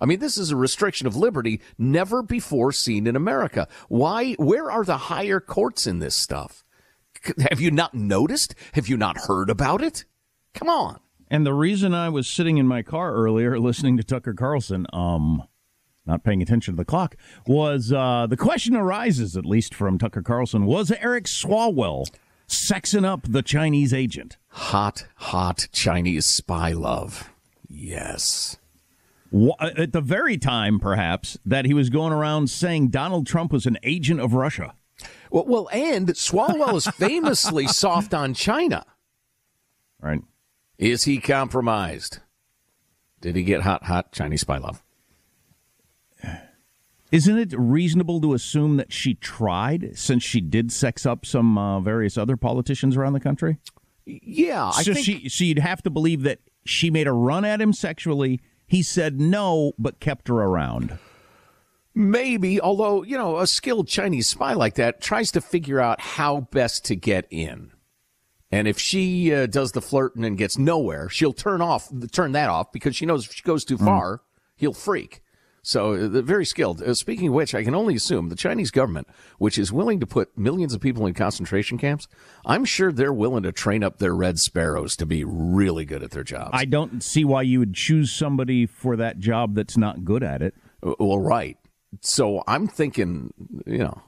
I 0.00 0.06
mean, 0.06 0.20
this 0.20 0.38
is 0.38 0.50
a 0.50 0.56
restriction 0.56 1.06
of 1.06 1.16
liberty 1.16 1.60
never 1.76 2.22
before 2.22 2.72
seen 2.72 3.06
in 3.06 3.16
America. 3.16 3.66
Why? 3.88 4.34
Where 4.34 4.70
are 4.70 4.84
the 4.84 4.96
higher 4.96 5.40
courts 5.40 5.86
in 5.86 5.98
this 5.98 6.14
stuff? 6.14 6.64
Have 7.50 7.60
you 7.60 7.70
not 7.70 7.94
noticed? 7.94 8.54
Have 8.74 8.88
you 8.88 8.96
not 8.96 9.18
heard 9.26 9.50
about 9.50 9.82
it? 9.82 10.04
Come 10.54 10.68
on. 10.68 11.00
And 11.30 11.44
the 11.44 11.54
reason 11.54 11.94
I 11.94 12.08
was 12.08 12.26
sitting 12.26 12.58
in 12.58 12.66
my 12.66 12.82
car 12.82 13.14
earlier 13.14 13.58
listening 13.58 13.96
to 13.98 14.04
Tucker 14.04 14.34
Carlson, 14.34 14.86
um, 14.92 15.42
not 16.06 16.24
paying 16.24 16.40
attention 16.40 16.74
to 16.74 16.76
the 16.76 16.84
clock, 16.84 17.16
was 17.46 17.92
uh, 17.92 18.26
the 18.28 18.36
question 18.36 18.74
arises, 18.74 19.36
at 19.36 19.44
least 19.44 19.74
from 19.74 19.98
Tucker 19.98 20.22
Carlson, 20.22 20.64
was 20.64 20.90
Eric 20.90 21.24
Swalwell 21.24 22.06
sexing 22.48 23.04
up 23.04 23.20
the 23.28 23.42
Chinese 23.42 23.92
agent? 23.92 24.38
Hot, 24.48 25.06
hot 25.16 25.68
Chinese 25.72 26.24
spy 26.26 26.72
love. 26.72 27.30
Yes. 27.68 28.56
At 29.60 29.92
the 29.92 30.00
very 30.00 30.38
time, 30.38 30.80
perhaps, 30.80 31.38
that 31.44 31.66
he 31.66 31.74
was 31.74 31.90
going 31.90 32.14
around 32.14 32.48
saying 32.48 32.88
Donald 32.88 33.26
Trump 33.26 33.52
was 33.52 33.66
an 33.66 33.76
agent 33.82 34.20
of 34.20 34.32
Russia. 34.32 34.72
Well, 35.30 35.44
well 35.46 35.68
and 35.70 36.08
Swalwell 36.08 36.74
is 36.74 36.86
famously 36.96 37.66
soft 37.66 38.14
on 38.14 38.32
China. 38.32 38.86
Right. 40.00 40.22
Is 40.78 41.04
he 41.04 41.18
compromised? 41.18 42.18
Did 43.20 43.34
he 43.36 43.42
get 43.42 43.62
hot, 43.62 43.84
hot 43.84 44.12
Chinese 44.12 44.42
spy 44.42 44.58
love? 44.58 44.82
Isn't 47.10 47.38
it 47.38 47.54
reasonable 47.58 48.20
to 48.20 48.34
assume 48.34 48.76
that 48.76 48.92
she 48.92 49.14
tried 49.14 49.96
since 49.98 50.22
she 50.22 50.40
did 50.42 50.70
sex 50.70 51.06
up 51.06 51.24
some 51.24 51.56
uh, 51.56 51.80
various 51.80 52.18
other 52.18 52.36
politicians 52.36 52.96
around 52.96 53.14
the 53.14 53.20
country? 53.20 53.58
Yeah, 54.04 54.66
I 54.74 54.82
so 54.82 54.92
think 54.92 55.04
she 55.06 55.28
so 55.28 55.44
you'd 55.44 55.58
have 55.58 55.82
to 55.82 55.90
believe 55.90 56.22
that 56.22 56.40
she 56.64 56.90
made 56.90 57.06
a 57.06 57.12
run 57.12 57.44
at 57.46 57.60
him 57.62 57.72
sexually. 57.72 58.40
He 58.66 58.82
said 58.82 59.18
no, 59.18 59.72
but 59.78 60.00
kept 60.00 60.28
her 60.28 60.34
around. 60.36 60.98
maybe. 61.94 62.60
Although 62.60 63.02
you 63.04 63.16
know, 63.16 63.38
a 63.38 63.46
skilled 63.46 63.88
Chinese 63.88 64.28
spy 64.28 64.52
like 64.52 64.74
that 64.74 65.00
tries 65.00 65.32
to 65.32 65.40
figure 65.40 65.80
out 65.80 66.00
how 66.00 66.42
best 66.52 66.84
to 66.86 66.94
get 66.94 67.26
in. 67.30 67.72
And 68.50 68.66
if 68.66 68.78
she 68.78 69.32
uh, 69.34 69.46
does 69.46 69.72
the 69.72 69.82
flirting 69.82 70.24
and 70.24 70.38
gets 70.38 70.56
nowhere, 70.56 71.08
she'll 71.08 71.34
turn 71.34 71.60
off 71.60 71.90
turn 72.12 72.32
that 72.32 72.48
off 72.48 72.72
because 72.72 72.96
she 72.96 73.06
knows 73.06 73.26
if 73.26 73.34
she 73.34 73.42
goes 73.42 73.64
too 73.64 73.76
far, 73.76 74.22
he'll 74.56 74.72
freak. 74.72 75.22
So 75.62 75.92
uh, 75.92 76.22
very 76.22 76.46
skilled. 76.46 76.82
Uh, 76.82 76.94
speaking 76.94 77.28
of 77.28 77.34
which, 77.34 77.54
I 77.54 77.62
can 77.62 77.74
only 77.74 77.94
assume 77.94 78.30
the 78.30 78.36
Chinese 78.36 78.70
government, 78.70 79.06
which 79.36 79.58
is 79.58 79.70
willing 79.70 80.00
to 80.00 80.06
put 80.06 80.36
millions 80.38 80.72
of 80.72 80.80
people 80.80 81.04
in 81.04 81.12
concentration 81.12 81.76
camps, 81.76 82.08
I'm 82.46 82.64
sure 82.64 82.90
they're 82.90 83.12
willing 83.12 83.42
to 83.42 83.52
train 83.52 83.84
up 83.84 83.98
their 83.98 84.14
red 84.14 84.38
sparrows 84.38 84.96
to 84.96 85.04
be 85.04 85.24
really 85.24 85.84
good 85.84 86.02
at 86.02 86.12
their 86.12 86.24
jobs. 86.24 86.52
I 86.54 86.64
don't 86.64 87.02
see 87.02 87.24
why 87.24 87.42
you 87.42 87.58
would 87.58 87.74
choose 87.74 88.10
somebody 88.12 88.64
for 88.64 88.96
that 88.96 89.18
job 89.18 89.54
that's 89.54 89.76
not 89.76 90.06
good 90.06 90.22
at 90.22 90.40
it. 90.40 90.54
Uh, 90.82 90.94
Well, 90.98 91.18
right. 91.18 91.58
So 92.00 92.42
I'm 92.46 92.66
thinking, 92.66 93.34
you 93.66 93.78
know, 93.78 94.02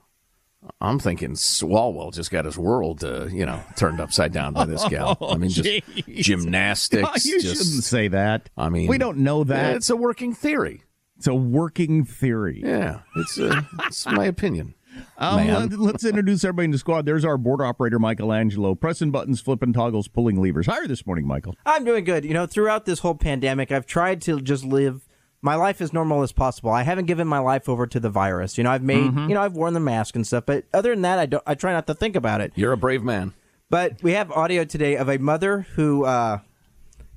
I'm 0.80 0.98
thinking 0.98 1.32
Swalwell 1.32 2.12
just 2.12 2.30
got 2.30 2.44
his 2.44 2.58
world, 2.58 3.02
uh, 3.02 3.26
you 3.26 3.46
know, 3.46 3.62
turned 3.76 4.00
upside 4.00 4.32
down 4.32 4.52
by 4.52 4.66
this 4.66 4.84
gal. 4.88 5.16
I 5.20 5.36
mean, 5.36 5.50
just 5.50 5.66
Oh, 5.68 5.90
jeez. 5.92 6.16
gymnastics. 6.22 7.24
you 7.24 7.40
just, 7.40 7.56
shouldn't 7.64 7.84
say 7.84 8.08
that. 8.08 8.50
I 8.56 8.68
mean, 8.68 8.88
we 8.88 8.98
don't 8.98 9.18
know 9.18 9.44
that. 9.44 9.76
It's 9.76 9.90
a 9.90 9.96
working 9.96 10.34
theory. 10.34 10.82
It's 11.16 11.26
a 11.26 11.34
working 11.34 12.04
theory. 12.04 12.62
Yeah, 12.64 13.00
it's 13.16 13.38
uh, 13.38 13.62
it's 13.86 14.06
my 14.06 14.24
opinion. 14.26 14.74
Um, 15.16 15.36
man. 15.46 15.68
let, 15.78 15.94
us 15.94 16.04
introduce 16.04 16.42
everybody 16.44 16.64
in 16.64 16.70
the 16.72 16.78
squad. 16.78 17.06
There's 17.06 17.24
our 17.24 17.38
board 17.38 17.60
operator, 17.62 17.98
Michelangelo, 18.00 18.74
pressing 18.74 19.12
buttons, 19.12 19.40
flipping 19.40 19.72
toggles, 19.72 20.08
pulling 20.08 20.42
levers. 20.42 20.66
How 20.66 20.74
are 20.74 20.82
you 20.82 20.88
this 20.88 21.06
morning, 21.06 21.26
Michael? 21.28 21.54
I'm 21.64 21.84
doing 21.84 22.02
good. 22.04 22.24
You 22.24 22.34
know, 22.34 22.44
throughout 22.44 22.86
this 22.86 22.98
whole 22.98 23.14
pandemic, 23.14 23.70
I've 23.70 23.86
tried 23.86 24.20
to 24.22 24.40
just 24.40 24.64
live 24.64 25.06
my 25.42 25.54
life 25.54 25.80
as 25.80 25.92
normal 25.92 26.23
as 26.23 26.32
possible. 26.32 26.70
I 26.70 26.82
haven't 26.82 27.06
given 27.06 27.26
my 27.26 27.38
life 27.38 27.68
over 27.68 27.87
to 27.87 27.99
the 28.00 28.11
virus. 28.11 28.59
You 28.59 28.64
know, 28.64 28.70
I've 28.70 28.82
made, 28.82 29.04
Mm-hmm. 29.04 29.28
you 29.28 29.35
know, 29.35 29.40
I've 29.42 29.54
worn 29.54 29.75
the 29.75 29.80
mask 29.80 30.14
and 30.16 30.26
stuff, 30.26 30.44
but 30.47 30.64
other 30.75 30.90
than 30.90 31.02
that, 31.02 31.18
I 31.18 31.26
don't. 31.26 31.42
I 31.47 31.54
try 31.54 31.73
not 31.73 31.87
to 31.87 31.94
think 31.94 32.16
about 32.16 32.40
it. 32.40 32.52
You're 32.56 32.73
a 32.73 32.76
brave 32.76 33.02
man. 33.02 33.32
But 33.70 34.02
we 34.02 34.12
have 34.12 34.30
audio 34.32 34.64
today 34.64 34.97
of 34.97 35.09
a 35.09 35.18
mother 35.18 35.61
who 35.76 36.04
uh, 36.04 36.40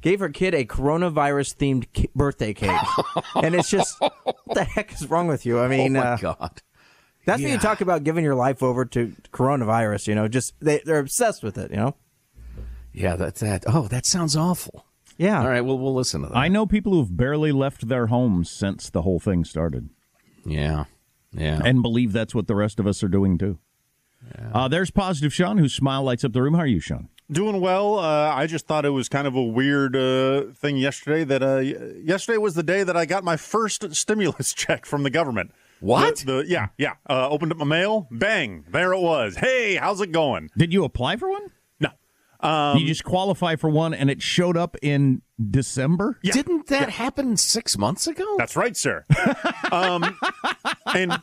gave 0.01 0.19
her 0.19 0.29
kid 0.29 0.53
a 0.53 0.65
coronavirus 0.65 1.55
themed 1.57 1.85
ki- 1.93 2.09
birthday 2.15 2.53
cake, 2.53 2.79
and 3.35 3.55
it's 3.55 3.69
just 3.69 3.99
what 3.99 4.35
the 4.53 4.63
heck 4.63 4.93
is 4.93 5.09
wrong 5.09 5.27
with 5.27 5.45
you? 5.45 5.59
I 5.59 5.67
mean, 5.67 5.97
oh 5.97 6.01
my 6.01 6.07
uh, 6.11 6.17
God. 6.17 6.61
that's 7.25 7.41
when 7.41 7.51
you 7.51 7.57
talk 7.57 7.81
about 7.81 8.03
giving 8.03 8.23
your 8.23 8.35
life 8.35 8.61
over 8.61 8.85
to 8.85 9.13
coronavirus. 9.31 10.07
You 10.07 10.15
know, 10.15 10.27
just 10.27 10.53
they, 10.59 10.81
they're 10.85 10.99
obsessed 10.99 11.41
with 11.43 11.57
it. 11.57 11.71
You 11.71 11.77
know. 11.77 11.95
Yeah, 12.93 13.15
that's 13.15 13.39
that. 13.41 13.63
Oh, 13.67 13.87
that 13.87 14.05
sounds 14.05 14.35
awful. 14.35 14.85
Yeah. 15.17 15.41
All 15.41 15.47
right, 15.47 15.61
well, 15.61 15.77
we'll 15.77 15.93
listen 15.93 16.21
to 16.21 16.27
that. 16.29 16.37
I 16.37 16.47
know 16.47 16.65
people 16.65 16.93
who've 16.93 17.15
barely 17.15 17.51
left 17.51 17.87
their 17.87 18.07
homes 18.07 18.49
since 18.49 18.89
the 18.89 19.03
whole 19.03 19.19
thing 19.19 19.43
started 19.45 19.89
Yeah, 20.45 20.85
yeah. 21.31 21.61
and 21.63 21.81
believe 21.81 22.13
that's 22.13 22.33
what 22.35 22.47
the 22.47 22.55
rest 22.55 22.79
of 22.79 22.87
us 22.87 23.03
are 23.03 23.07
doing 23.07 23.37
too. 23.37 23.59
Uh, 24.53 24.67
there's 24.69 24.89
positive 24.89 25.33
Sean, 25.33 25.57
whose 25.57 25.73
smile 25.73 26.03
lights 26.03 26.23
up 26.23 26.31
the 26.33 26.41
room. 26.41 26.53
How 26.53 26.61
are 26.61 26.65
you, 26.67 26.79
Sean? 26.79 27.09
Doing 27.31 27.59
well. 27.61 27.99
Uh, 27.99 28.33
I 28.33 28.47
just 28.47 28.67
thought 28.67 28.85
it 28.85 28.89
was 28.91 29.09
kind 29.09 29.27
of 29.27 29.35
a 29.35 29.43
weird 29.43 29.95
uh, 29.95 30.43
thing 30.53 30.77
yesterday 30.77 31.23
that 31.25 31.43
uh, 31.43 31.57
yesterday 31.59 32.37
was 32.37 32.53
the 32.55 32.63
day 32.63 32.83
that 32.83 32.95
I 32.95 33.05
got 33.05 33.23
my 33.23 33.35
first 33.37 33.93
stimulus 33.95 34.53
check 34.55 34.85
from 34.85 35.03
the 35.03 35.09
government. 35.09 35.51
What? 35.81 36.19
The, 36.19 36.25
the- 36.43 36.45
yeah, 36.47 36.67
yeah. 36.77 36.93
Uh, 37.09 37.27
opened 37.29 37.51
up 37.51 37.57
my 37.57 37.65
mail. 37.65 38.07
Bang! 38.11 38.63
There 38.69 38.93
it 38.93 38.99
was. 38.99 39.35
Hey, 39.35 39.75
how's 39.75 39.99
it 39.99 40.11
going? 40.13 40.49
Did 40.57 40.71
you 40.73 40.85
apply 40.85 41.17
for 41.17 41.29
one? 41.29 41.51
No. 42.43 42.49
Um, 42.49 42.77
you 42.77 42.87
just 42.87 43.03
qualify 43.03 43.55
for 43.55 43.69
one, 43.69 43.93
and 43.93 44.09
it 44.09 44.21
showed 44.21 44.57
up 44.57 44.75
in 44.81 45.21
December. 45.49 46.19
Didn't 46.23 46.67
that 46.67 46.89
happen 46.89 47.37
six 47.37 47.77
months 47.77 48.07
ago? 48.07 48.25
That's 48.37 48.55
right, 48.55 48.75
sir. 48.75 49.05
um, 49.71 50.17
and 50.93 51.13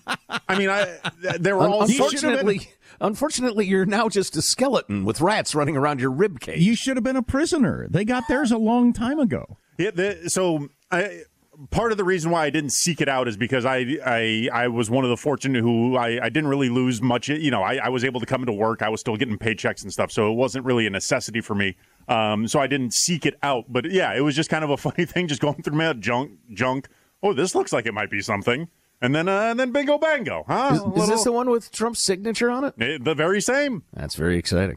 I 0.49 0.59
mean, 0.59 0.71
I 0.71 0.99
there 1.39 1.57
were 1.57 1.69
all 1.69 1.83
unfortunately, 1.83 2.71
unfortunately, 3.01 3.67
you're 3.67 3.87
now 3.87 4.09
just 4.09 4.37
a 4.37 4.43
skeleton 4.43 5.05
with 5.05 5.21
rats 5.21 5.55
running 5.55 5.77
around 5.77 6.01
your 6.01 6.11
rib 6.11 6.41
cage. 6.41 6.61
You 6.61 6.75
should 6.75 6.97
have 6.97 7.05
been 7.05 7.17
a 7.17 7.23
prisoner. 7.23 7.87
They 7.91 8.05
got 8.05 8.25
theirs 8.29 8.51
a 8.51 8.59
long 8.59 8.93
time 8.93 9.19
ago. 9.19 9.59
Yeah, 9.79 9.91
the, 9.93 10.29
so 10.31 10.69
I, 10.91 11.23
part 11.71 11.93
of 11.93 11.99
the 11.99 12.05
reason 12.05 12.31
why 12.31 12.45
I 12.45 12.51
didn't 12.51 12.73
seek 12.73 13.01
it 13.01 13.09
out 13.09 13.29
is 13.29 13.37
because 13.37 13.65
I 13.65 13.99
I, 14.05 14.49
I 14.53 14.69
was 14.69 14.91
one 14.91 15.05
of 15.05 15.11
the 15.11 15.17
fortunate 15.17 15.61
who 15.61 15.97
I, 15.97 16.25
I 16.25 16.29
didn't 16.29 16.49
really 16.49 16.69
lose 16.69 17.03
much. 17.03 17.29
You 17.29 17.51
know, 17.51 17.63
I, 17.63 17.77
I 17.77 17.89
was 17.89 18.05
able 18.05 18.21
to 18.21 18.27
come 18.27 18.43
into 18.43 18.53
work. 18.53 18.83
I 18.83 18.89
was 18.89 19.01
still 19.01 19.17
getting 19.17 19.39
paychecks 19.39 19.83
and 19.83 19.93
stuff, 19.93 20.11
so 20.11 20.31
it 20.31 20.35
wasn't 20.35 20.65
really 20.65 20.87
a 20.87 20.91
necessity 20.91 21.41
for 21.41 21.55
me. 21.55 21.77
Um, 22.09 22.49
so 22.49 22.59
I 22.61 22.67
didn't 22.67 22.95
seek 22.95 23.27
it 23.27 23.39
out. 23.43 23.67
But 23.69 23.91
yeah, 23.91 24.15
it 24.15 24.21
was 24.21 24.35
just 24.35 24.51
kind 24.51 24.65
of 24.65 24.71
a 24.71 24.77
funny 24.89 25.05
thing, 25.05 25.29
just 25.29 25.41
going 25.41 25.63
through 25.63 25.77
my 25.77 25.93
junk 25.93 26.33
junk. 26.53 26.89
Oh, 27.23 27.33
this 27.33 27.55
looks 27.55 27.73
like 27.73 27.87
it 27.87 27.93
might 27.93 28.11
be 28.11 28.21
something. 28.21 28.69
And 29.03 29.15
then, 29.15 29.29
uh, 29.29 29.41
and 29.51 29.59
then 29.59 29.73
bingo 29.73 29.97
bango, 29.97 30.45
huh? 30.47 30.73
Is, 30.95 31.03
is 31.03 31.09
this 31.09 31.25
the 31.25 31.33
one 31.33 31.49
with 31.49 31.73
Trump's 31.73 32.05
signature 32.05 32.51
on 32.51 32.65
it? 32.65 32.75
Eh, 32.79 32.99
the 33.01 33.15
very 33.15 33.41
same? 33.41 33.83
That's 33.95 34.15
very 34.15 34.37
exciting. 34.37 34.77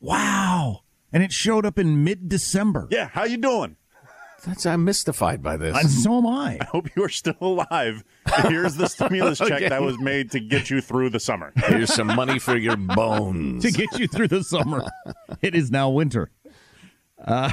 Wow. 0.00 0.82
And 1.12 1.22
it 1.22 1.32
showed 1.32 1.66
up 1.66 1.78
in 1.78 2.04
mid 2.04 2.28
December. 2.28 2.86
Yeah, 2.90 3.08
how 3.08 3.24
you 3.24 3.36
doing? 3.36 3.76
That's 4.46 4.64
I'm 4.66 4.84
mystified 4.84 5.42
by 5.42 5.56
this. 5.56 5.76
And 5.76 5.90
so 5.90 6.18
am 6.18 6.26
I. 6.26 6.58
I 6.60 6.64
hope 6.64 6.88
you 6.96 7.02
are 7.04 7.08
still 7.08 7.34
alive. 7.40 8.04
Here's 8.46 8.76
the 8.76 8.86
stimulus 8.88 9.38
check 9.38 9.52
Okay. 9.52 9.68
that 9.68 9.82
was 9.82 9.98
made 9.98 10.30
to 10.32 10.40
get 10.40 10.70
you 10.70 10.80
through 10.80 11.10
the 11.10 11.20
summer. 11.20 11.52
Here's 11.56 11.92
some 11.92 12.06
money 12.08 12.38
for 12.38 12.56
your 12.56 12.76
bones. 12.76 13.62
to 13.64 13.70
get 13.72 13.98
you 13.98 14.06
through 14.06 14.28
the 14.28 14.44
summer. 14.44 14.84
it 15.42 15.54
is 15.54 15.70
now 15.70 15.90
winter. 15.90 16.30
Uh, 17.24 17.50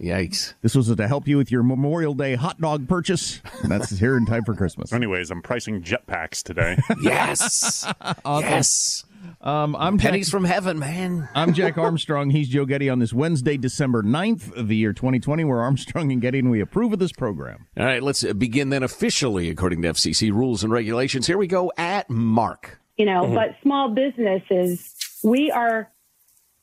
Yikes. 0.00 0.54
This 0.62 0.74
was 0.74 0.94
to 0.94 1.08
help 1.08 1.28
you 1.28 1.36
with 1.36 1.50
your 1.52 1.62
Memorial 1.62 2.14
Day 2.14 2.34
hot 2.34 2.60
dog 2.60 2.88
purchase. 2.88 3.40
And 3.62 3.70
that's 3.70 3.90
here 3.90 4.16
in 4.16 4.26
time 4.26 4.44
for 4.44 4.54
Christmas. 4.54 4.92
Anyways, 4.92 5.30
I'm 5.30 5.42
pricing 5.42 5.82
jetpacks 5.82 6.42
today. 6.42 6.76
Yes. 7.00 7.86
Yes. 8.26 9.04
Um, 9.40 9.76
I'm 9.76 9.98
Pennies 9.98 10.26
Jack, 10.26 10.32
from 10.32 10.44
heaven, 10.44 10.78
man. 10.78 11.28
I'm 11.34 11.52
Jack 11.52 11.78
Armstrong. 11.78 12.30
He's 12.30 12.48
Joe 12.48 12.64
Getty 12.64 12.88
on 12.88 12.98
this 12.98 13.12
Wednesday, 13.12 13.56
December 13.56 14.02
9th 14.02 14.56
of 14.56 14.68
the 14.68 14.76
year 14.76 14.92
2020. 14.92 15.44
We're 15.44 15.60
Armstrong 15.60 16.10
and 16.12 16.20
Getty, 16.20 16.40
and 16.40 16.50
we 16.50 16.60
approve 16.60 16.92
of 16.92 16.98
this 16.98 17.12
program. 17.12 17.66
All 17.76 17.84
right, 17.84 18.02
let's 18.02 18.24
uh, 18.24 18.32
begin 18.32 18.70
then 18.70 18.82
officially 18.82 19.48
according 19.48 19.82
to 19.82 19.88
FCC 19.88 20.32
rules 20.32 20.62
and 20.64 20.72
regulations. 20.72 21.26
Here 21.26 21.38
we 21.38 21.46
go 21.46 21.72
at 21.76 22.08
Mark. 22.10 22.80
you 22.96 23.04
know, 23.06 23.22
Mhm. 23.26 23.34
but 23.36 23.54
small 23.62 23.90
businesses, 23.90 24.94
we 25.22 25.52
are 25.52 25.88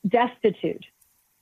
destitute. 0.08 0.86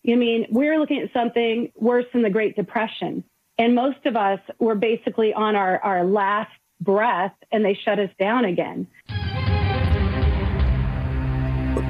I 0.08 0.14
mean, 0.16 0.46
we're 0.52 0.78
looking 0.80 1.00
at 1.00 1.12
something 1.14 1.72
worse 1.76 2.06
than 2.14 2.22
the 2.22 2.30
Great 2.30 2.56
Depression. 2.56 3.24
And 3.58 3.74
most 3.74 4.06
of 4.06 4.16
us 4.16 4.40
were 4.60 4.76
basically 4.76 5.34
on 5.34 5.56
our, 5.56 5.80
our 5.80 6.04
last 6.04 6.52
breath 6.82 7.34
and 7.52 7.64
they 7.66 7.74
shut 7.74 7.98
us 8.00 8.10
down 8.20 8.46
again. 8.46 8.86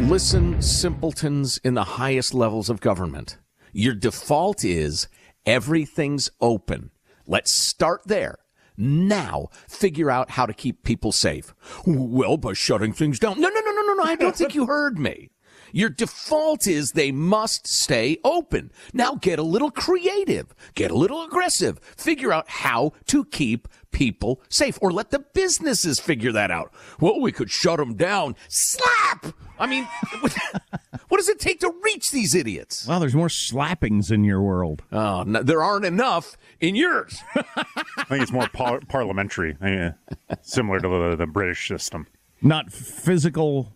Listen, 0.01 0.61
simpletons 0.61 1.57
in 1.63 1.75
the 1.75 1.83
highest 1.83 2.33
levels 2.33 2.69
of 2.69 2.81
government. 2.81 3.37
Your 3.71 3.93
default 3.93 4.65
is 4.65 5.07
everything's 5.45 6.29
open. 6.41 6.91
Let's 7.25 7.53
start 7.53 8.01
there. 8.05 8.37
Now, 8.75 9.49
figure 9.67 10.11
out 10.11 10.31
how 10.31 10.45
to 10.45 10.53
keep 10.53 10.83
people 10.83 11.11
safe. 11.11 11.53
Well, 11.85 12.37
by 12.37 12.53
shutting 12.53 12.93
things 12.93 13.19
down. 13.19 13.39
No, 13.39 13.49
no, 13.49 13.59
no, 13.61 13.71
no, 13.71 13.81
no, 13.81 13.93
no. 13.93 14.03
I 14.03 14.15
don't 14.15 14.35
think 14.35 14.55
you 14.55 14.65
heard 14.65 14.99
me. 14.99 15.29
Your 15.71 15.89
default 15.89 16.67
is 16.67 16.91
they 16.91 17.11
must 17.11 17.67
stay 17.67 18.17
open. 18.23 18.71
Now 18.93 19.15
get 19.15 19.39
a 19.39 19.43
little 19.43 19.71
creative, 19.71 20.53
get 20.75 20.91
a 20.91 20.95
little 20.95 21.23
aggressive, 21.23 21.79
figure 21.97 22.31
out 22.31 22.47
how 22.47 22.93
to 23.07 23.25
keep 23.25 23.67
people 23.93 24.41
safe 24.49 24.77
or 24.81 24.91
let 24.91 25.11
the 25.11 25.19
businesses 25.19 25.99
figure 25.99 26.31
that 26.33 26.51
out. 26.51 26.73
Well, 26.99 27.21
we 27.21 27.31
could 27.31 27.49
shut 27.49 27.77
them 27.77 27.95
down. 27.95 28.35
Slap! 28.49 29.33
I 29.59 29.67
mean, 29.67 29.87
what 31.07 31.17
does 31.17 31.29
it 31.29 31.39
take 31.39 31.59
to 31.61 31.73
reach 31.83 32.11
these 32.11 32.35
idiots? 32.35 32.85
Well, 32.87 32.99
there's 32.99 33.15
more 33.15 33.29
slappings 33.29 34.11
in 34.11 34.23
your 34.23 34.41
world. 34.41 34.81
Oh, 34.91 35.23
no, 35.23 35.41
there 35.43 35.63
aren't 35.63 35.85
enough 35.85 36.35
in 36.59 36.75
yours. 36.75 37.21
I 37.35 38.03
think 38.05 38.23
it's 38.23 38.31
more 38.31 38.49
par- 38.49 38.81
parliamentary, 38.89 39.55
uh, 39.61 39.91
similar 40.41 40.79
to 40.79 40.87
the, 40.87 41.15
the 41.15 41.27
British 41.27 41.67
system. 41.67 42.07
Not 42.41 42.73
physical. 42.73 43.71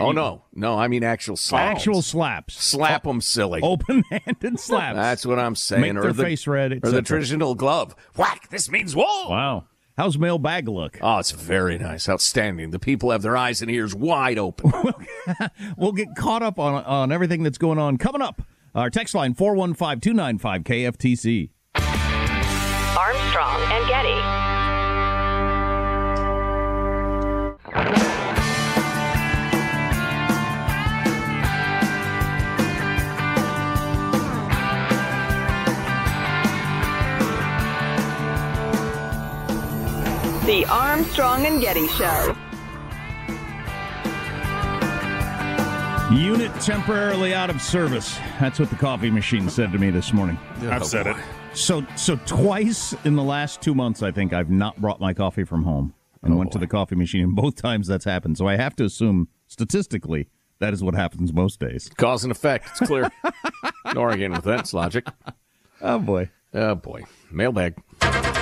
Oh 0.00 0.12
no, 0.12 0.44
no! 0.54 0.78
I 0.78 0.88
mean 0.88 1.04
actual 1.04 1.36
slaps. 1.36 1.78
Actual 1.78 2.02
slaps. 2.02 2.54
Slap 2.54 3.04
them 3.04 3.20
silly. 3.20 3.60
Open-handed 3.62 4.58
slaps. 4.60 4.96
That's 4.96 5.26
what 5.26 5.38
I'm 5.38 5.54
saying. 5.54 5.82
Make 5.82 5.94
or 5.96 6.02
their 6.02 6.12
the, 6.12 6.22
face 6.22 6.46
red, 6.46 6.72
Or 6.84 6.90
the 6.90 7.02
traditional 7.02 7.54
glove. 7.54 7.94
Whack! 8.16 8.48
This 8.50 8.70
means 8.70 8.94
whoa. 8.96 9.28
Wow. 9.28 9.66
How's 9.96 10.16
mailbag 10.16 10.68
look? 10.68 10.98
Oh, 11.02 11.18
it's 11.18 11.32
very 11.32 11.76
nice, 11.76 12.08
outstanding. 12.08 12.70
The 12.70 12.78
people 12.78 13.10
have 13.10 13.20
their 13.20 13.36
eyes 13.36 13.60
and 13.60 13.70
ears 13.70 13.94
wide 13.94 14.38
open. 14.38 14.72
We'll 15.76 15.92
get 15.92 16.08
caught 16.16 16.42
up 16.42 16.58
on 16.58 16.82
on 16.84 17.12
everything 17.12 17.42
that's 17.42 17.58
going 17.58 17.78
on 17.78 17.98
coming 17.98 18.22
up. 18.22 18.42
Our 18.74 18.90
text 18.90 19.14
line 19.14 19.34
415-295 19.34 20.64
KFTC. 20.64 21.50
Armstrong 22.96 23.60
and 23.72 23.88
Getty. 23.88 24.41
The 40.46 40.64
Armstrong 40.68 41.46
and 41.46 41.60
Getty 41.60 41.86
Show. 41.86 42.36
Unit 46.12 46.52
temporarily 46.60 47.32
out 47.32 47.48
of 47.48 47.62
service. 47.62 48.18
That's 48.40 48.58
what 48.58 48.68
the 48.68 48.74
coffee 48.74 49.08
machine 49.08 49.48
said 49.48 49.70
to 49.70 49.78
me 49.78 49.90
this 49.90 50.12
morning. 50.12 50.36
I've 50.62 50.82
oh, 50.82 50.84
said 50.84 51.06
it. 51.06 51.16
So, 51.54 51.86
so 51.94 52.16
twice 52.26 52.92
in 53.04 53.14
the 53.14 53.22
last 53.22 53.62
two 53.62 53.72
months, 53.72 54.02
I 54.02 54.10
think 54.10 54.32
I've 54.32 54.50
not 54.50 54.80
brought 54.80 54.98
my 54.98 55.14
coffee 55.14 55.44
from 55.44 55.62
home 55.62 55.94
and 56.24 56.34
oh, 56.34 56.38
went 56.38 56.50
to 56.52 56.58
the 56.58 56.66
coffee 56.66 56.96
machine, 56.96 57.22
and 57.22 57.36
both 57.36 57.54
times 57.54 57.86
that's 57.86 58.04
happened. 58.04 58.36
So 58.36 58.48
I 58.48 58.56
have 58.56 58.74
to 58.76 58.84
assume 58.84 59.28
statistically 59.46 60.28
that 60.58 60.72
is 60.72 60.82
what 60.82 60.96
happens 60.96 61.32
most 61.32 61.60
days. 61.60 61.88
Cause 61.96 62.24
and 62.24 62.32
effect. 62.32 62.68
It's 62.70 62.80
clear. 62.80 63.12
no 63.94 64.00
arguing 64.00 64.32
with 64.32 64.42
that. 64.42 64.58
It's 64.58 64.74
logic. 64.74 65.06
Oh 65.80 66.00
boy. 66.00 66.30
Oh 66.52 66.74
boy. 66.74 67.04
Mailbag. 67.30 67.80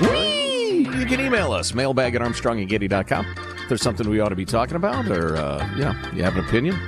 Whee! 0.00 0.49
You 0.80 1.06
can 1.06 1.20
email 1.20 1.52
us, 1.52 1.74
mailbag 1.74 2.14
at 2.14 2.22
armstrongandgetty.com. 2.22 3.26
If 3.26 3.68
there's 3.68 3.82
something 3.82 4.08
we 4.08 4.20
ought 4.20 4.30
to 4.30 4.36
be 4.36 4.46
talking 4.46 4.76
about, 4.76 5.08
or, 5.08 5.36
uh, 5.36 5.68
you 5.74 5.84
know, 5.84 5.94
you 6.14 6.22
have 6.22 6.36
an 6.36 6.44
opinion. 6.44 6.78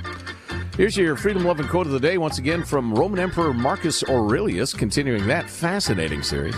Here's 0.75 0.97
your 0.97 1.15
freedom 1.15 1.45
loving 1.45 1.67
quote 1.67 1.85
of 1.85 1.91
the 1.91 1.99
day, 1.99 2.17
once 2.17 2.39
again 2.39 2.63
from 2.63 2.93
Roman 2.95 3.19
Emperor 3.19 3.53
Marcus 3.53 4.03
Aurelius, 4.03 4.73
continuing 4.73 5.27
that 5.27 5.47
fascinating 5.47 6.23
series. 6.23 6.55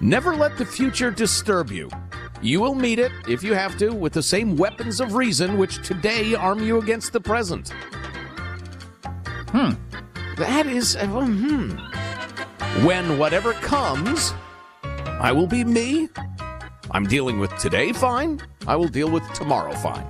Never 0.00 0.34
let 0.34 0.58
the 0.58 0.66
future 0.66 1.12
disturb 1.12 1.70
you. 1.70 1.88
You 2.40 2.60
will 2.60 2.74
meet 2.74 2.98
it, 2.98 3.12
if 3.28 3.44
you 3.44 3.54
have 3.54 3.78
to, 3.78 3.90
with 3.90 4.12
the 4.12 4.22
same 4.22 4.56
weapons 4.56 5.00
of 5.00 5.14
reason 5.14 5.56
which 5.58 5.86
today 5.86 6.34
arm 6.34 6.60
you 6.60 6.78
against 6.78 7.12
the 7.12 7.20
present. 7.20 7.72
Hmm. 9.50 9.74
That 10.36 10.66
is, 10.66 10.96
uh, 10.96 11.06
hmm. 11.06 11.76
When 12.84 13.18
whatever 13.18 13.52
comes, 13.52 14.34
I 14.82 15.30
will 15.30 15.46
be 15.46 15.62
me. 15.62 16.08
I'm 16.92 17.06
dealing 17.06 17.38
with 17.38 17.56
today 17.58 17.92
fine. 17.92 18.40
I 18.66 18.76
will 18.76 18.88
deal 18.88 19.10
with 19.10 19.24
tomorrow 19.32 19.72
fine. 19.72 20.06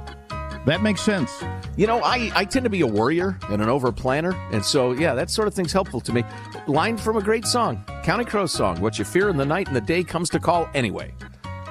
That 0.66 0.82
makes 0.82 1.00
sense. 1.00 1.42
You 1.76 1.86
know, 1.86 2.00
I, 2.02 2.30
I 2.34 2.44
tend 2.44 2.64
to 2.64 2.70
be 2.70 2.82
a 2.82 2.86
worrier 2.86 3.38
and 3.48 3.62
an 3.62 3.68
over 3.68 3.90
planner. 3.90 4.32
And 4.52 4.64
so, 4.64 4.92
yeah, 4.92 5.14
that 5.14 5.30
sort 5.30 5.48
of 5.48 5.54
thing's 5.54 5.72
helpful 5.72 6.00
to 6.00 6.12
me. 6.12 6.24
Line 6.66 6.96
from 6.96 7.16
a 7.16 7.22
great 7.22 7.46
song, 7.46 7.84
Counting 8.04 8.26
Crows 8.26 8.52
song. 8.52 8.80
What 8.80 8.98
you 8.98 9.04
fear 9.04 9.28
in 9.28 9.36
the 9.36 9.44
night 9.44 9.66
and 9.68 9.76
the 9.76 9.80
day 9.80 10.04
comes 10.04 10.28
to 10.30 10.40
call 10.40 10.68
anyway. 10.74 11.12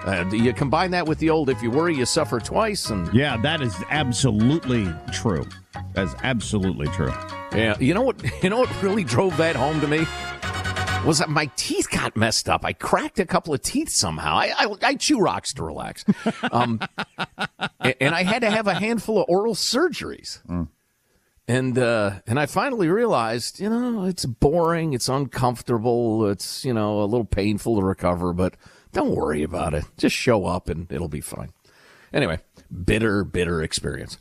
Uh, 0.06 0.26
you 0.32 0.52
combine 0.52 0.92
that 0.92 1.06
with 1.08 1.20
the 1.20 1.30
old, 1.30 1.50
if 1.50 1.62
you 1.62 1.70
worry, 1.70 1.96
you 1.96 2.06
suffer 2.06 2.40
twice. 2.40 2.90
And 2.90 3.14
Yeah, 3.14 3.38
that 3.38 3.62
is 3.62 3.76
absolutely 3.92 4.92
true. 5.14 5.46
That's 5.94 6.16
absolutely 6.24 6.88
true. 6.88 7.14
yeah, 7.54 7.78
you 7.80 7.94
know 7.94 8.02
what? 8.02 8.22
You 8.44 8.50
know 8.50 8.60
what 8.60 8.82
really 8.82 9.04
drove 9.04 9.38
that 9.38 9.56
home 9.56 9.80
to 9.82 9.88
me 9.88 10.06
was 11.06 11.18
that 11.20 11.30
my 11.30 11.48
teeth 11.56 11.90
got 11.90 12.16
messed 12.16 12.48
up. 12.48 12.64
I 12.64 12.74
cracked 12.74 13.20
a 13.20 13.26
couple 13.26 13.54
of 13.54 13.62
teeth 13.62 13.90
somehow. 13.90 14.36
I 14.36 14.54
I, 14.58 14.76
I 14.84 14.96
chew 14.96 15.20
rocks 15.20 15.54
to 15.56 15.64
relax, 15.64 16.06
um, 16.52 16.80
a- 17.80 18.04
and 18.04 18.14
I 18.14 18.24
had 18.24 18.42
to 18.44 18.52
have 18.52 18.68
a 18.68 18.74
handful 18.76 19.20
of 19.20 19.26
oral 19.28 19.56
surgeries. 19.56 20.40
And 21.48 21.78
uh, 21.78 22.20
and 22.28 22.40
I 22.40 22.46
finally 22.46 22.88
realized, 22.88 23.60
you 23.60 23.70
know, 23.70 24.06
it's 24.06 24.26
boring, 24.26 24.94
it's 24.94 25.10
uncomfortable, 25.10 26.28
it's 26.30 26.64
you 26.64 26.74
know 26.74 27.02
a 27.02 27.06
little 27.06 27.26
painful 27.26 27.80
to 27.80 27.86
recover, 27.86 28.32
but 28.32 28.56
don't 28.94 29.16
worry 29.16 29.42
about 29.44 29.74
it. 29.74 29.84
Just 29.98 30.16
show 30.16 30.46
up 30.46 30.70
and 30.70 30.90
it'll 30.92 31.08
be 31.10 31.20
fine. 31.22 31.52
Anyway, 32.14 32.40
bitter, 32.86 33.24
bitter 33.24 33.62
experience. 33.64 34.18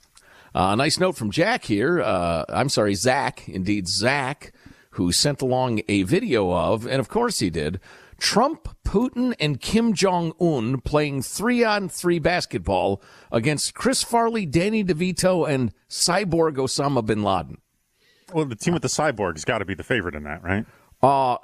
Uh, 0.55 0.71
a 0.73 0.77
nice 0.77 0.99
note 0.99 1.17
from 1.17 1.31
Jack 1.31 1.65
here. 1.65 2.01
Uh, 2.01 2.45
I'm 2.49 2.69
sorry, 2.69 2.95
Zach, 2.95 3.49
indeed 3.49 3.87
Zach, 3.87 4.53
who 4.93 5.13
sent 5.13 5.41
along 5.43 5.83
a 5.89 6.03
video 6.03 6.53
of, 6.53 6.87
and 6.87 7.01
of 7.01 7.09
course 7.09 7.39
he 7.39 7.51
did, 7.51 7.81
Trump, 8.19 8.77
Putin, 8.85 9.35
and 9.41 9.61
Kim 9.61 9.95
Jong 9.95 10.33
Un 10.41 10.81
playing 10.83 11.23
three 11.23 11.65
on 11.65 11.89
three 11.89 12.19
basketball 12.19 13.03
against 13.33 13.75
Chris 13.75 14.03
Farley, 14.03 14.45
Danny 14.45 14.85
DeVito, 14.85 15.49
and 15.49 15.73
cyborg 15.89 16.57
Osama 16.57 17.05
bin 17.05 17.23
Laden. 17.23 17.59
Well, 18.33 18.45
the 18.45 18.57
team 18.57 18.75
with 18.75 18.83
the 18.83 18.89
cyborg 18.89 19.35
has 19.35 19.45
got 19.45 19.59
to 19.59 19.65
be 19.65 19.75
the 19.75 19.83
favorite 19.83 20.15
in 20.15 20.25
that, 20.25 20.43
right? 20.45 20.67
Uh, 21.03 21.37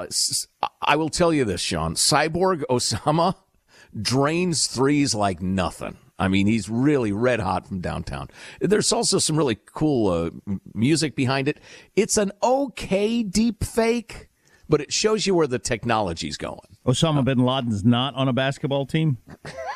I 0.82 0.96
will 0.96 1.08
tell 1.08 1.32
you 1.32 1.44
this, 1.44 1.62
Sean. 1.62 1.94
Cyborg 1.94 2.62
Osama 2.68 3.36
drains 4.00 4.66
threes 4.66 5.14
like 5.14 5.40
nothing. 5.40 5.96
I 6.18 6.28
mean, 6.28 6.46
he's 6.46 6.68
really 6.68 7.12
red 7.12 7.40
hot 7.40 7.66
from 7.66 7.80
downtown. 7.80 8.28
There's 8.60 8.92
also 8.92 9.18
some 9.18 9.36
really 9.36 9.58
cool 9.74 10.08
uh, 10.08 10.30
music 10.74 11.14
behind 11.14 11.46
it. 11.48 11.58
It's 11.94 12.16
an 12.16 12.32
okay 12.42 13.22
deep 13.22 13.62
fake, 13.62 14.28
but 14.68 14.80
it 14.80 14.92
shows 14.92 15.26
you 15.26 15.34
where 15.34 15.46
the 15.46 15.58
technology's 15.58 16.36
going. 16.36 16.76
Osama 16.86 17.24
bin 17.24 17.38
Laden's 17.38 17.84
not 17.84 18.14
on 18.14 18.28
a 18.28 18.32
basketball 18.32 18.86
team. 18.86 19.18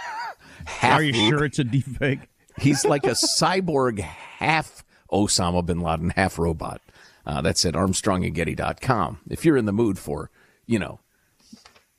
Are 0.83 1.03
you 1.03 1.12
sure 1.12 1.44
it's 1.44 1.59
a 1.59 1.64
deep 1.64 1.85
fake? 1.85 2.20
He's 2.59 2.85
like 2.85 3.05
a 3.05 3.16
cyborg 3.38 4.00
half 4.00 4.85
Osama 5.11 5.64
bin 5.64 5.81
Laden, 5.81 6.11
half 6.11 6.38
robot. 6.38 6.81
Uh, 7.26 7.42
that's 7.42 7.64
at 7.64 7.74
armstrongandgetty.com. 7.74 9.20
If 9.29 9.44
you're 9.44 9.57
in 9.57 9.66
the 9.66 9.72
mood 9.72 9.98
for, 9.98 10.31
you 10.66 10.79
know, 10.79 11.00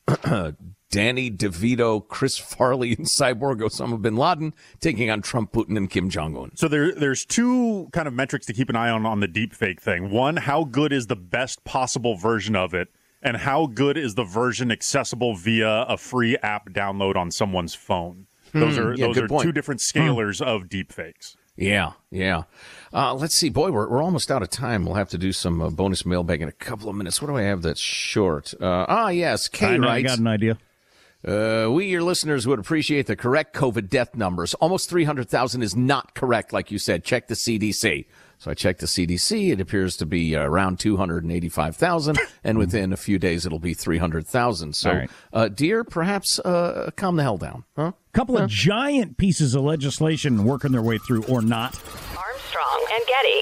Danny 0.92 1.32
DeVito, 1.32 2.08
Chris 2.08 2.38
Farley, 2.38 2.92
and 2.92 3.06
cyborg 3.08 3.62
Osama 3.62 4.00
bin 4.02 4.16
Laden 4.16 4.54
taking 4.80 5.10
on 5.10 5.22
Trump, 5.22 5.52
Putin, 5.52 5.78
and 5.78 5.90
Kim 5.90 6.10
Jong 6.10 6.38
Un. 6.38 6.52
So 6.56 6.68
there, 6.68 6.94
there's 6.94 7.26
two 7.26 7.90
kind 7.94 8.08
of 8.08 8.14
metrics 8.14 8.46
to 8.48 8.54
keep 8.54 8.70
an 8.70 8.76
eye 8.76 8.90
on 8.90 9.06
on 9.06 9.22
the 9.22 9.28
deepfake 9.28 9.80
thing. 9.80 10.12
One, 10.12 10.38
how 10.38 10.64
good 10.66 10.94
is 10.94 11.08
the 11.08 11.16
best 11.16 11.64
possible 11.64 12.16
version 12.16 12.56
of 12.56 12.74
it, 12.74 12.90
and 13.24 13.38
how 13.38 13.66
good 13.68 13.98
is 13.98 14.16
the 14.16 14.24
version 14.26 14.70
accessible 14.72 15.36
via 15.36 15.84
a 15.84 15.98
free 15.98 16.38
app 16.44 16.70
download 16.70 17.16
on 17.16 17.32
someone's 17.32 17.74
phone? 17.74 18.28
Those 18.54 18.76
Hmm, 18.76 18.82
are 18.84 18.94
yeah, 18.96 19.08
those 19.08 19.18
are 19.18 19.28
point. 19.30 19.44
two 19.44 19.54
different 19.54 19.80
scalars 19.80 20.42
of 20.42 20.64
deepfakes. 20.64 21.38
Yeah, 21.56 21.94
yeah. 22.10 22.44
Uh, 22.94 23.14
let's 23.14 23.36
see. 23.36 23.50
Boy, 23.50 23.72
we're, 23.72 23.88
we're 23.88 24.02
almost 24.04 24.30
out 24.32 24.42
of 24.42 24.50
time. 24.50 24.84
We'll 24.86 24.96
have 24.96 25.10
to 25.10 25.18
do 25.18 25.32
some 25.32 25.62
uh, 25.62 25.70
bonus 25.70 26.06
mailbag 26.06 26.42
in 26.42 26.50
a 26.50 26.54
couple 26.54 26.90
of 26.90 26.96
minutes. 26.96 27.22
What 27.22 27.28
do 27.30 27.38
I 27.38 27.44
have 27.44 27.62
that's 27.62 27.80
short? 27.80 28.54
Uh, 28.60 28.86
ah, 28.90 29.10
yes. 29.10 29.48
Kay 29.48 29.68
I, 29.68 29.78
know, 29.78 29.88
I 29.88 30.02
got 30.02 30.18
an 30.20 30.28
idea. 30.28 30.58
Uh, 31.26 31.70
we, 31.72 31.86
your 31.88 32.02
listeners, 32.02 32.48
would 32.48 32.60
appreciate 32.60 33.06
the 33.06 33.16
correct 33.16 33.56
COVID 33.56 33.90
death 33.90 34.16
numbers. 34.16 34.54
Almost 34.56 34.90
300,000 34.90 35.62
is 35.62 35.76
not 35.76 36.16
correct, 36.16 36.52
like 36.52 36.72
you 36.72 36.80
said. 36.80 37.04
Check 37.04 37.28
the 37.28 37.36
CDC. 37.36 38.06
So 38.40 38.50
I 38.50 38.56
checked 38.56 38.80
the 38.80 38.88
CDC. 38.88 39.52
It 39.52 39.62
appears 39.62 39.96
to 39.98 40.06
be 40.08 40.36
uh, 40.36 40.42
around 40.42 40.80
285,000, 40.80 42.18
and 42.44 42.58
within 42.58 42.92
a 42.92 42.98
few 42.98 43.20
days 43.20 43.46
it'll 43.46 43.60
be 43.60 43.76
300,000. 43.76 44.76
So, 44.76 44.90
All 44.90 44.96
right. 44.96 45.10
uh, 45.32 45.48
dear, 45.48 45.84
perhaps 45.84 46.40
uh, 46.40 46.90
calm 46.96 47.18
the 47.18 47.24
hell 47.24 47.38
down, 47.38 47.66
huh? 47.76 47.92
couple 48.14 48.40
of 48.40 48.50
giant 48.50 49.18
pieces 49.18 49.54
of 49.54 49.62
legislation 49.62 50.44
working 50.44 50.72
their 50.72 50.82
way 50.82 50.98
through, 50.98 51.24
or 51.26 51.44
not. 51.44 51.80
Armstrong 52.18 52.86
and 52.96 53.06
Getty. 53.06 53.42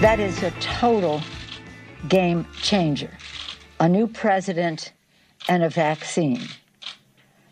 That 0.00 0.20
is 0.20 0.44
a 0.44 0.52
total 0.60 1.20
game 2.08 2.46
changer. 2.62 3.10
A 3.80 3.88
new 3.88 4.06
president 4.06 4.92
and 5.48 5.64
a 5.64 5.68
vaccine. 5.68 6.42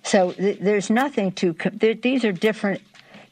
So 0.04 0.30
th- 0.30 0.60
there's 0.60 0.88
nothing 0.88 1.32
to. 1.32 1.56
These 2.00 2.24
are 2.24 2.30
different. 2.30 2.82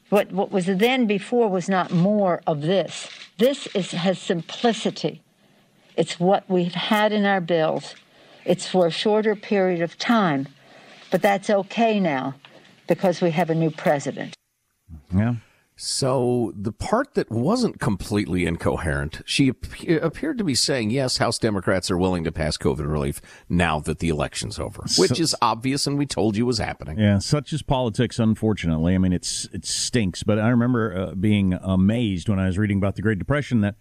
What 0.08 0.32
what 0.32 0.50
was 0.50 0.66
then 0.66 1.06
before 1.06 1.48
was 1.48 1.68
not 1.68 1.92
more 1.92 2.42
of 2.48 2.62
this. 2.62 3.08
This 3.38 3.68
is 3.68 3.92
has 3.92 4.18
simplicity. 4.18 5.22
It's 5.96 6.18
what 6.18 6.42
we've 6.50 6.74
had 6.74 7.12
in 7.12 7.24
our 7.24 7.40
bills. 7.40 7.94
It's 8.44 8.66
for 8.66 8.88
a 8.88 8.90
shorter 8.90 9.36
period 9.36 9.80
of 9.80 9.96
time, 9.96 10.48
but 11.12 11.22
that's 11.22 11.50
okay 11.50 12.00
now 12.00 12.34
because 12.88 13.20
we 13.20 13.30
have 13.30 13.48
a 13.48 13.54
new 13.54 13.70
president. 13.70 14.34
Yeah. 15.14 15.36
So 15.76 16.52
the 16.56 16.70
part 16.70 17.14
that 17.14 17.30
wasn't 17.32 17.80
completely 17.80 18.46
incoherent, 18.46 19.22
she 19.26 19.48
ap- 19.50 20.02
appeared 20.02 20.38
to 20.38 20.44
be 20.44 20.54
saying, 20.54 20.90
yes, 20.90 21.16
House 21.18 21.36
Democrats 21.38 21.90
are 21.90 21.98
willing 21.98 22.22
to 22.24 22.30
pass 22.32 22.56
COVID 22.56 22.86
relief 22.88 23.20
now 23.48 23.80
that 23.80 23.98
the 23.98 24.08
election's 24.08 24.58
over, 24.60 24.82
which 24.96 25.16
So- 25.16 25.22
is 25.22 25.34
obvious 25.42 25.86
and 25.88 25.98
we 25.98 26.06
told 26.06 26.36
you 26.36 26.46
was 26.46 26.58
happening. 26.58 26.98
Yeah, 26.98 27.18
such 27.18 27.52
is 27.52 27.62
politics. 27.62 28.20
Unfortunately, 28.20 28.94
I 28.94 28.98
mean 28.98 29.12
it's 29.12 29.46
it 29.52 29.64
stinks. 29.64 30.22
But 30.22 30.38
I 30.38 30.48
remember 30.48 30.96
uh, 30.96 31.14
being 31.16 31.54
amazed 31.54 32.28
when 32.28 32.38
I 32.38 32.46
was 32.46 32.56
reading 32.56 32.78
about 32.78 32.94
the 32.94 33.02
Great 33.02 33.18
Depression 33.18 33.60
that 33.62 33.74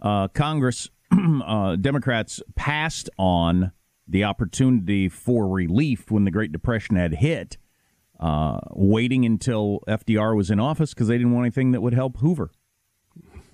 uh, 0.00 0.28
Congress 0.28 0.90
uh, 1.12 1.74
Democrats 1.76 2.40
passed 2.54 3.10
on 3.18 3.72
the 4.06 4.22
opportunity 4.24 5.08
for 5.08 5.48
relief 5.48 6.10
when 6.10 6.24
the 6.24 6.30
Great 6.30 6.52
Depression 6.52 6.96
had 6.96 7.14
hit, 7.14 7.56
uh, 8.22 8.60
waiting 8.70 9.26
until 9.26 9.80
FDR 9.88 10.36
was 10.36 10.48
in 10.48 10.60
office 10.60 10.94
because 10.94 11.08
they 11.08 11.18
didn't 11.18 11.32
want 11.32 11.44
anything 11.44 11.72
that 11.72 11.80
would 11.80 11.92
help 11.92 12.18
Hoover. 12.18 12.52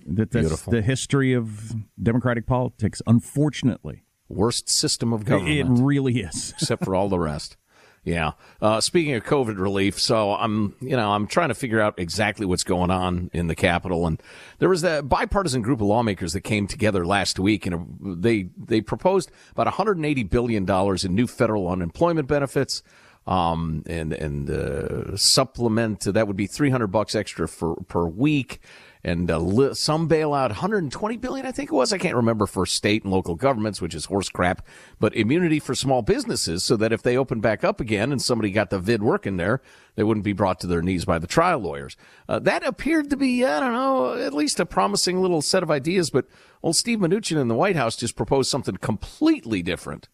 That, 0.05 0.31
that's 0.31 0.47
Beautiful. 0.47 0.71
the 0.71 0.81
history 0.83 1.33
of 1.33 1.73
Democratic 2.01 2.45
politics. 2.45 3.01
Unfortunately, 3.07 4.03
Worst 4.27 4.69
system 4.69 5.11
of 5.11 5.25
government. 5.25 5.79
it 5.79 5.83
really 5.83 6.19
is. 6.19 6.53
except 6.61 6.85
for 6.85 6.95
all 6.95 7.09
the 7.09 7.17
rest. 7.17 7.57
Yeah. 8.03 8.33
Uh, 8.61 8.79
speaking 8.79 9.13
of 9.15 9.23
COVID 9.23 9.57
relief, 9.59 9.99
so 9.99 10.33
I'm, 10.33 10.75
you 10.81 10.95
know, 10.95 11.11
I'm 11.11 11.27
trying 11.27 11.49
to 11.49 11.55
figure 11.55 11.81
out 11.81 11.95
exactly 11.97 12.45
what's 12.45 12.63
going 12.63 12.91
on 12.91 13.29
in 13.33 13.47
the 13.47 13.55
Capitol, 13.55 14.07
and 14.07 14.21
there 14.59 14.69
was 14.69 14.83
a 14.83 15.01
bipartisan 15.01 15.61
group 15.61 15.81
of 15.81 15.87
lawmakers 15.87 16.33
that 16.33 16.41
came 16.41 16.65
together 16.65 17.05
last 17.05 17.39
week, 17.39 17.65
and 17.65 17.97
they 18.21 18.49
they 18.57 18.81
proposed 18.81 19.31
about 19.51 19.65
180 19.67 20.23
billion 20.23 20.63
dollars 20.63 21.03
in 21.03 21.13
new 21.13 21.27
federal 21.27 21.67
unemployment 21.67 22.27
benefits. 22.27 22.83
Um, 23.27 23.83
and 23.85 24.11
and 24.13 24.49
uh, 24.49 25.15
supplement 25.15 26.01
that 26.01 26.25
would 26.27 26.37
be 26.37 26.47
300 26.47 26.87
bucks 26.87 27.13
extra 27.13 27.47
for 27.47 27.75
per 27.87 28.07
week, 28.07 28.59
and 29.03 29.31
uh, 29.31 29.37
li- 29.37 29.73
some 29.73 30.09
bailout 30.09 30.49
120 30.49 31.17
billion 31.17 31.45
I 31.45 31.51
think 31.51 31.71
it 31.71 31.75
was. 31.75 31.93
I 31.93 31.97
can't 31.97 32.15
remember 32.15 32.45
for 32.45 32.65
state 32.65 33.03
and 33.03 33.11
local 33.11 33.35
governments 33.35 33.81
which 33.81 33.95
is 33.95 34.05
horse 34.05 34.29
crap 34.29 34.65
but 34.99 35.15
immunity 35.15 35.59
for 35.59 35.73
small 35.73 36.01
businesses 36.01 36.63
so 36.63 36.75
that 36.77 36.91
if 36.91 37.01
they 37.01 37.17
open 37.17 37.39
back 37.39 37.63
up 37.63 37.79
again 37.79 38.11
and 38.11 38.21
somebody 38.21 38.51
got 38.51 38.69
the 38.69 38.79
vid 38.79 39.01
working 39.01 39.37
there 39.37 39.61
they 39.95 40.03
wouldn't 40.03 40.23
be 40.23 40.33
brought 40.33 40.59
to 40.61 40.67
their 40.67 40.81
knees 40.81 41.05
by 41.05 41.19
the 41.19 41.27
trial 41.27 41.59
lawyers. 41.59 41.95
Uh, 42.27 42.39
that 42.39 42.65
appeared 42.65 43.09
to 43.09 43.17
be 43.17 43.45
I 43.45 43.59
don't 43.59 43.73
know 43.73 44.13
at 44.15 44.33
least 44.33 44.59
a 44.59 44.65
promising 44.65 45.21
little 45.21 45.41
set 45.41 45.63
of 45.63 45.71
ideas 45.71 46.09
but 46.09 46.25
old 46.61 46.75
Steve 46.75 46.99
Mnuchin 46.99 47.39
in 47.39 47.47
the 47.47 47.55
White 47.55 47.75
House 47.75 47.95
just 47.95 48.15
proposed 48.15 48.49
something 48.49 48.77
completely 48.77 49.61
different. 49.61 50.09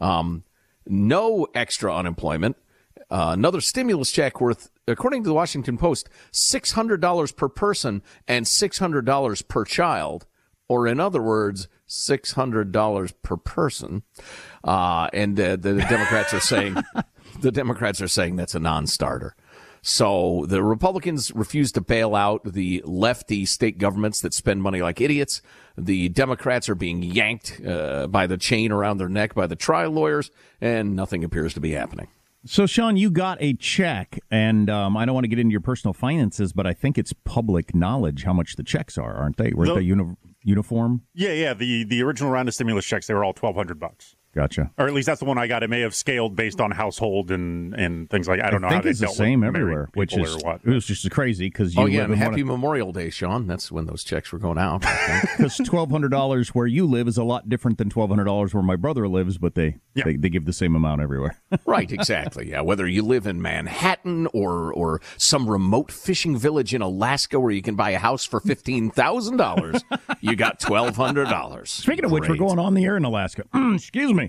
Um, 0.00 0.44
no 0.86 1.46
extra 1.54 1.94
unemployment 1.94 2.56
uh, 3.10 3.30
another 3.32 3.60
stimulus 3.60 4.12
check 4.12 4.40
worth, 4.40 4.70
according 4.86 5.24
to 5.24 5.28
the 5.28 5.34
Washington 5.34 5.76
Post, 5.76 6.08
$600 6.32 7.36
per 7.36 7.48
person 7.48 8.02
and 8.28 8.46
$600 8.46 9.48
per 9.48 9.64
child, 9.64 10.26
or 10.68 10.86
in 10.86 11.00
other 11.00 11.20
words, 11.20 11.68
$600 11.88 13.12
per 13.22 13.36
person. 13.36 14.02
Uh, 14.62 15.08
and 15.12 15.38
uh, 15.40 15.56
the 15.56 15.74
Democrats 15.88 16.32
are 16.32 16.40
saying, 16.40 16.76
the 17.40 17.50
Democrats 17.50 18.00
are 18.00 18.08
saying 18.08 18.36
that's 18.36 18.54
a 18.54 18.60
non-starter. 18.60 19.34
So 19.82 20.44
the 20.48 20.62
Republicans 20.62 21.32
refuse 21.34 21.72
to 21.72 21.80
bail 21.80 22.14
out 22.14 22.44
the 22.44 22.82
lefty 22.84 23.46
state 23.46 23.78
governments 23.78 24.20
that 24.20 24.34
spend 24.34 24.62
money 24.62 24.82
like 24.82 25.00
idiots. 25.00 25.40
The 25.78 26.08
Democrats 26.10 26.68
are 26.68 26.74
being 26.74 27.02
yanked 27.02 27.60
uh, 27.66 28.06
by 28.06 28.26
the 28.26 28.36
chain 28.36 28.72
around 28.72 28.98
their 28.98 29.08
neck 29.08 29.34
by 29.34 29.46
the 29.46 29.56
trial 29.56 29.90
lawyers, 29.92 30.30
and 30.60 30.94
nothing 30.94 31.24
appears 31.24 31.54
to 31.54 31.60
be 31.60 31.70
happening. 31.72 32.08
So, 32.46 32.66
Sean, 32.66 32.96
you 32.96 33.10
got 33.10 33.36
a 33.42 33.52
check, 33.52 34.18
and 34.30 34.70
um, 34.70 34.96
I 34.96 35.04
don't 35.04 35.14
want 35.14 35.24
to 35.24 35.28
get 35.28 35.38
into 35.38 35.52
your 35.52 35.60
personal 35.60 35.92
finances, 35.92 36.54
but 36.54 36.66
I 36.66 36.72
think 36.72 36.96
it's 36.96 37.12
public 37.12 37.74
knowledge 37.74 38.24
how 38.24 38.32
much 38.32 38.56
the 38.56 38.62
checks 38.62 38.96
are, 38.96 39.14
aren't 39.14 39.36
they? 39.36 39.52
Were 39.52 39.66
No. 39.66 39.74
they 39.74 39.82
uni- 39.82 40.16
uniform? 40.42 41.02
Yeah, 41.14 41.32
yeah. 41.32 41.52
The 41.52 41.84
the 41.84 42.02
original 42.02 42.30
round 42.30 42.48
of 42.48 42.54
stimulus 42.54 42.86
checks 42.86 43.06
they 43.06 43.14
were 43.14 43.24
all 43.24 43.34
twelve 43.34 43.56
hundred 43.56 43.78
bucks, 43.78 44.16
Gotcha. 44.32 44.70
or 44.78 44.86
at 44.86 44.94
least 44.94 45.06
that's 45.06 45.18
the 45.18 45.24
one 45.24 45.38
I 45.38 45.48
got. 45.48 45.64
It 45.64 45.70
may 45.70 45.80
have 45.80 45.94
scaled 45.94 46.36
based 46.36 46.60
on 46.60 46.70
household 46.70 47.32
and 47.32 47.74
and 47.74 48.08
things 48.08 48.28
like 48.28 48.40
I 48.40 48.50
don't 48.50 48.60
know 48.60 48.68
I 48.68 48.70
think 48.70 48.78
how 48.78 48.84
they 48.84 48.90
it's 48.90 49.00
the 49.00 49.08
same 49.08 49.42
everywhere, 49.42 49.88
which 49.94 50.16
is 50.16 50.36
what. 50.44 50.60
it 50.64 50.70
was 50.70 50.86
just 50.86 51.10
crazy 51.10 51.46
because 51.46 51.74
you 51.74 51.82
oh 51.82 51.86
yeah, 51.86 52.02
live 52.02 52.12
and 52.12 52.12
in 52.14 52.18
Happy 52.18 52.44
Memorial 52.44 52.92
Day, 52.92 53.10
Sean. 53.10 53.48
That's 53.48 53.72
when 53.72 53.86
those 53.86 54.04
checks 54.04 54.30
were 54.30 54.38
going 54.38 54.58
out. 54.58 54.82
Because 54.82 55.56
twelve 55.64 55.90
hundred 55.90 56.10
dollars 56.10 56.50
where 56.50 56.68
you 56.68 56.86
live 56.86 57.08
is 57.08 57.18
a 57.18 57.24
lot 57.24 57.48
different 57.48 57.78
than 57.78 57.90
twelve 57.90 58.10
hundred 58.10 58.24
dollars 58.24 58.54
where 58.54 58.62
my 58.62 58.76
brother 58.76 59.08
lives, 59.08 59.36
but 59.36 59.56
they, 59.56 59.78
they 59.96 60.14
they 60.14 60.28
give 60.28 60.44
the 60.44 60.52
same 60.52 60.76
amount 60.76 61.00
everywhere. 61.00 61.36
right, 61.66 61.90
exactly. 61.90 62.50
Yeah, 62.50 62.60
whether 62.60 62.86
you 62.86 63.02
live 63.02 63.26
in 63.26 63.42
Manhattan 63.42 64.28
or 64.32 64.72
or 64.72 65.00
some 65.16 65.50
remote 65.50 65.90
fishing 65.90 66.38
village 66.38 66.72
in 66.72 66.82
Alaska 66.82 67.40
where 67.40 67.50
you 67.50 67.62
can 67.62 67.74
buy 67.74 67.90
a 67.90 67.98
house 67.98 68.24
for 68.24 68.38
fifteen 68.38 68.92
thousand 68.92 69.38
dollars, 69.38 69.82
you 70.20 70.36
got 70.36 70.60
twelve 70.60 70.94
hundred 70.94 71.24
dollars. 71.24 71.68
Speaking 71.70 72.04
of 72.04 72.12
which, 72.12 72.28
we're 72.28 72.36
going 72.36 72.60
on 72.60 72.74
the 72.74 72.84
air 72.84 72.96
in 72.96 73.04
Alaska. 73.04 73.42
Excuse 73.74 74.12
me. 74.12 74.19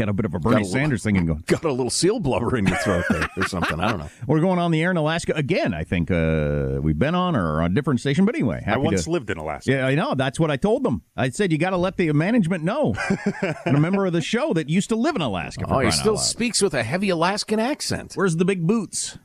Got 0.00 0.08
a 0.08 0.12
bit 0.14 0.24
of 0.24 0.34
a 0.34 0.38
Bernie 0.38 0.56
a 0.56 0.58
little- 0.60 0.72
Sanders 0.72 1.02
thing 1.02 1.26
going. 1.26 1.44
Got 1.46 1.62
a 1.64 1.70
little 1.70 1.90
seal 1.90 2.20
blubber 2.20 2.56
in 2.56 2.66
your 2.66 2.78
throat 2.78 3.04
there 3.10 3.28
or 3.36 3.46
something. 3.46 3.78
I 3.78 3.90
don't 3.90 3.98
know. 3.98 4.08
We're 4.26 4.40
going 4.40 4.58
on 4.58 4.70
the 4.70 4.82
air 4.82 4.90
in 4.90 4.96
Alaska 4.96 5.34
again. 5.36 5.74
I 5.74 5.84
think 5.84 6.10
uh, 6.10 6.78
we've 6.80 6.98
been 6.98 7.14
on 7.14 7.36
or 7.36 7.60
on 7.60 7.72
a 7.72 7.74
different 7.74 8.00
station, 8.00 8.24
but 8.24 8.34
anyway, 8.34 8.64
I 8.66 8.78
once 8.78 9.04
to- 9.04 9.10
lived 9.10 9.28
in 9.28 9.36
Alaska. 9.36 9.70
Yeah, 9.72 9.86
I 9.86 9.94
know. 9.94 10.14
That's 10.14 10.40
what 10.40 10.50
I 10.50 10.56
told 10.56 10.84
them. 10.84 11.02
I 11.18 11.28
said 11.28 11.52
you 11.52 11.58
got 11.58 11.70
to 11.70 11.76
let 11.76 11.98
the 11.98 12.10
management 12.12 12.64
know. 12.64 12.94
and 13.66 13.76
a 13.76 13.80
member 13.80 14.06
of 14.06 14.14
the 14.14 14.22
show 14.22 14.54
that 14.54 14.70
used 14.70 14.88
to 14.88 14.96
live 14.96 15.16
in 15.16 15.20
Alaska. 15.22 15.66
For 15.68 15.74
Oh, 15.74 15.78
he 15.80 15.90
still 15.90 16.16
speaks 16.16 16.62
with 16.62 16.72
a 16.72 16.82
heavy 16.82 17.10
Alaskan 17.10 17.60
accent. 17.60 18.14
Where's 18.14 18.36
the 18.36 18.46
big 18.46 18.66
boots? 18.66 19.18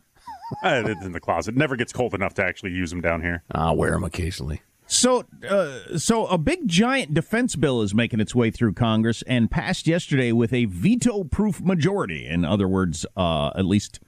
Uh, 0.62 0.84
it's 0.88 1.06
in 1.06 1.14
the 1.14 1.22
closet. 1.22 1.56
Never 1.56 1.78
gets 1.78 1.94
cold 1.94 2.14
enough 2.14 2.34
to 2.34 2.44
actually 2.44 2.72
use 2.72 2.90
them 2.90 3.00
down 3.00 3.22
here. 3.22 3.44
I'll 3.52 3.78
wear 3.78 3.92
them 3.92 4.04
occasionally. 4.04 4.62
So, 4.88 5.26
uh, 5.48 5.98
so 5.98 6.28
a 6.28 6.38
big 6.38 6.67
giant 6.67 7.13
defense 7.13 7.56
bill 7.56 7.82
is 7.82 7.95
making 7.95 8.19
its 8.19 8.36
way 8.36 8.52
through 8.52 8.74
Congress 8.74 9.24
and 9.28 9.50
passed 9.50 9.88
yesterday 9.88 10.32
with 10.32 10.54
a 10.54 10.65
veto-proof 10.65 11.62
majority. 11.62 12.28
In 12.28 12.45
other 12.45 12.67
words, 12.67 13.06
uh, 13.17 13.52
at 13.56 13.65
least 13.65 14.00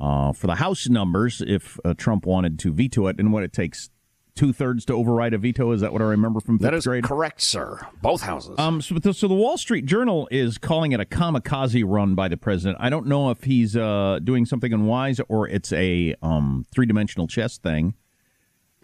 uh, 0.00 0.32
for 0.32 0.46
the 0.46 0.56
House 0.56 0.88
numbers, 0.88 1.42
if 1.46 1.78
uh, 1.84 1.94
Trump 1.94 2.24
wanted 2.24 2.58
to 2.60 2.72
veto 2.72 3.08
it, 3.08 3.18
and 3.18 3.32
what 3.32 3.42
it 3.42 3.52
takes 3.52 3.90
two 4.36 4.52
thirds 4.52 4.84
to 4.84 4.92
override 4.92 5.34
a 5.34 5.38
veto. 5.38 5.72
Is 5.72 5.80
that 5.80 5.92
what 5.92 6.02
I 6.02 6.04
remember 6.04 6.40
from 6.40 6.58
fifth 6.58 6.64
That 6.70 6.74
is 6.74 6.84
grade? 6.86 7.04
correct, 7.04 7.42
sir. 7.42 7.80
Both 8.02 8.20
houses. 8.20 8.54
Um, 8.58 8.80
so, 8.82 8.94
the, 8.96 9.12
so 9.14 9.26
the 9.26 9.34
Wall 9.34 9.56
Street 9.58 9.86
Journal 9.86 10.28
is 10.30 10.58
calling 10.58 10.92
it 10.92 11.00
a 11.00 11.04
kamikaze 11.06 11.82
run 11.86 12.14
by 12.14 12.28
the 12.28 12.36
president. 12.36 12.76
I 12.78 12.90
don't 12.90 13.06
know 13.06 13.30
if 13.30 13.44
he's 13.44 13.76
uh, 13.76 14.20
doing 14.22 14.44
something 14.44 14.72
unwise 14.72 15.20
or 15.28 15.48
it's 15.48 15.72
a 15.72 16.14
um, 16.22 16.66
three 16.70 16.86
dimensional 16.86 17.26
chess 17.26 17.58
thing. 17.58 17.94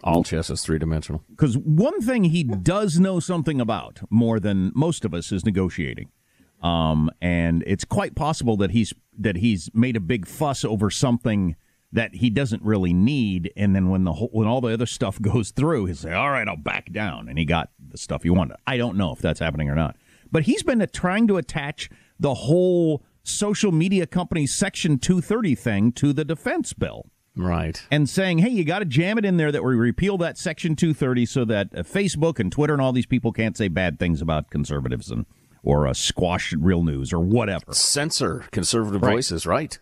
All 0.03 0.23
chess 0.23 0.49
is 0.49 0.61
three 0.63 0.79
dimensional. 0.79 1.23
Because 1.29 1.57
one 1.57 2.01
thing 2.01 2.25
he 2.25 2.43
does 2.63 2.99
know 2.99 3.19
something 3.19 3.61
about 3.61 4.01
more 4.09 4.39
than 4.39 4.71
most 4.75 5.05
of 5.05 5.13
us 5.13 5.31
is 5.31 5.45
negotiating. 5.45 6.09
Um, 6.61 7.09
and 7.21 7.63
it's 7.67 7.83
quite 7.83 8.15
possible 8.15 8.57
that 8.57 8.71
he's 8.71 8.93
that 9.19 9.37
he's 9.37 9.69
made 9.73 9.95
a 9.95 9.99
big 9.99 10.25
fuss 10.25 10.63
over 10.63 10.89
something 10.89 11.55
that 11.91 12.15
he 12.15 12.29
doesn't 12.29 12.63
really 12.63 12.93
need, 12.93 13.51
and 13.55 13.75
then 13.75 13.89
when 13.89 14.03
the 14.03 14.13
whole, 14.13 14.29
when 14.31 14.47
all 14.47 14.61
the 14.61 14.73
other 14.73 14.85
stuff 14.85 15.21
goes 15.21 15.51
through, 15.51 15.85
he'll 15.85 15.95
say, 15.95 16.13
"All 16.13 16.31
right, 16.31 16.47
I'll 16.47 16.55
back 16.55 16.91
down," 16.91 17.27
and 17.27 17.37
he 17.37 17.45
got 17.45 17.69
the 17.79 17.97
stuff 17.97 18.23
he 18.23 18.29
wanted. 18.29 18.57
I 18.65 18.77
don't 18.77 18.97
know 18.97 19.11
if 19.11 19.19
that's 19.19 19.39
happening 19.39 19.69
or 19.69 19.75
not, 19.75 19.97
but 20.31 20.43
he's 20.43 20.63
been 20.63 20.85
trying 20.93 21.27
to 21.27 21.37
attach 21.37 21.89
the 22.19 22.33
whole 22.33 23.03
social 23.23 23.71
media 23.71 24.05
company's 24.05 24.53
Section 24.53 24.99
230 24.99 25.55
thing 25.55 25.91
to 25.93 26.13
the 26.13 26.25
defense 26.25 26.73
bill 26.73 27.05
Right. 27.35 27.81
and 27.89 28.07
saying, 28.07 28.39
hey, 28.39 28.49
you 28.49 28.63
got 28.63 28.79
to 28.79 28.85
jam 28.85 29.17
it 29.17 29.25
in 29.25 29.37
there 29.37 29.51
that 29.51 29.63
we 29.63 29.73
repeal 29.75 30.17
that 30.19 30.37
Section 30.37 30.75
230 30.75 31.25
so 31.25 31.45
that 31.45 31.69
uh, 31.75 31.81
Facebook 31.83 32.39
and 32.39 32.51
Twitter 32.51 32.73
and 32.73 32.81
all 32.81 32.91
these 32.93 33.05
people 33.07 33.31
can't 33.31 33.57
say 33.57 33.67
bad 33.67 33.97
things 33.97 34.21
about 34.21 34.49
conservatives 34.49 35.09
and 35.09 35.25
or 35.63 35.87
uh, 35.87 35.93
squash 35.93 36.53
real 36.53 36.83
news 36.83 37.13
or 37.13 37.19
whatever. 37.19 37.63
Censor 37.71 38.45
conservative 38.51 39.01
Right. 39.01 39.13
voices, 39.13 39.45
right? 39.47 39.79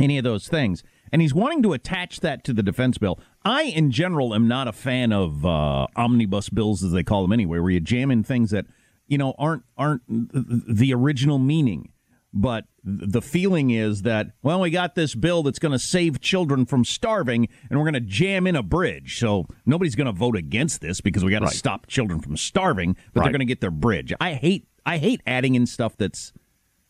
Any 0.00 0.18
of 0.18 0.24
those 0.24 0.48
things. 0.48 0.82
And 1.12 1.22
he's 1.22 1.34
wanting 1.34 1.62
to 1.62 1.72
attach 1.74 2.20
that 2.20 2.42
to 2.44 2.52
the 2.52 2.62
defense 2.62 2.98
bill. 2.98 3.20
I, 3.44 3.64
in 3.64 3.90
general, 3.90 4.34
am 4.34 4.48
not 4.48 4.66
a 4.66 4.72
fan 4.72 5.12
of 5.12 5.44
uh, 5.46 5.86
omnibus 5.94 6.48
bills, 6.48 6.82
as 6.82 6.92
they 6.92 7.02
call 7.04 7.22
them 7.22 7.32
anyway, 7.32 7.58
where 7.58 7.70
you 7.70 7.80
jam 7.80 8.10
in 8.10 8.24
things 8.24 8.50
that 8.50 8.64
you 9.06 9.18
know 9.18 9.34
aren't 9.38 9.62
aren't 9.76 10.02
the 10.08 10.92
original 10.94 11.38
meaning. 11.38 11.91
But 12.34 12.64
the 12.82 13.20
feeling 13.20 13.70
is 13.70 14.02
that 14.02 14.28
well, 14.42 14.60
we 14.60 14.70
got 14.70 14.94
this 14.94 15.14
bill 15.14 15.42
that's 15.42 15.58
going 15.58 15.72
to 15.72 15.78
save 15.78 16.20
children 16.20 16.64
from 16.64 16.84
starving, 16.84 17.48
and 17.68 17.78
we're 17.78 17.84
going 17.84 17.94
to 17.94 18.00
jam 18.00 18.46
in 18.46 18.56
a 18.56 18.62
bridge. 18.62 19.18
So 19.18 19.46
nobody's 19.66 19.94
going 19.94 20.06
to 20.06 20.12
vote 20.12 20.36
against 20.36 20.80
this 20.80 21.00
because 21.02 21.24
we 21.24 21.30
got 21.30 21.40
to 21.40 21.44
Right. 21.46 21.54
stop 21.54 21.86
children 21.88 22.20
from 22.20 22.36
starving, 22.38 22.96
but 23.12 23.22
they're 23.22 23.32
going 23.32 23.40
to 23.40 23.44
get 23.44 23.60
their 23.60 23.70
bridge. 23.70 24.12
I 24.20 24.32
hate 24.34 24.66
I 24.86 24.96
hate 24.98 25.20
adding 25.26 25.54
in 25.54 25.66
stuff 25.66 25.96
that's 25.96 26.32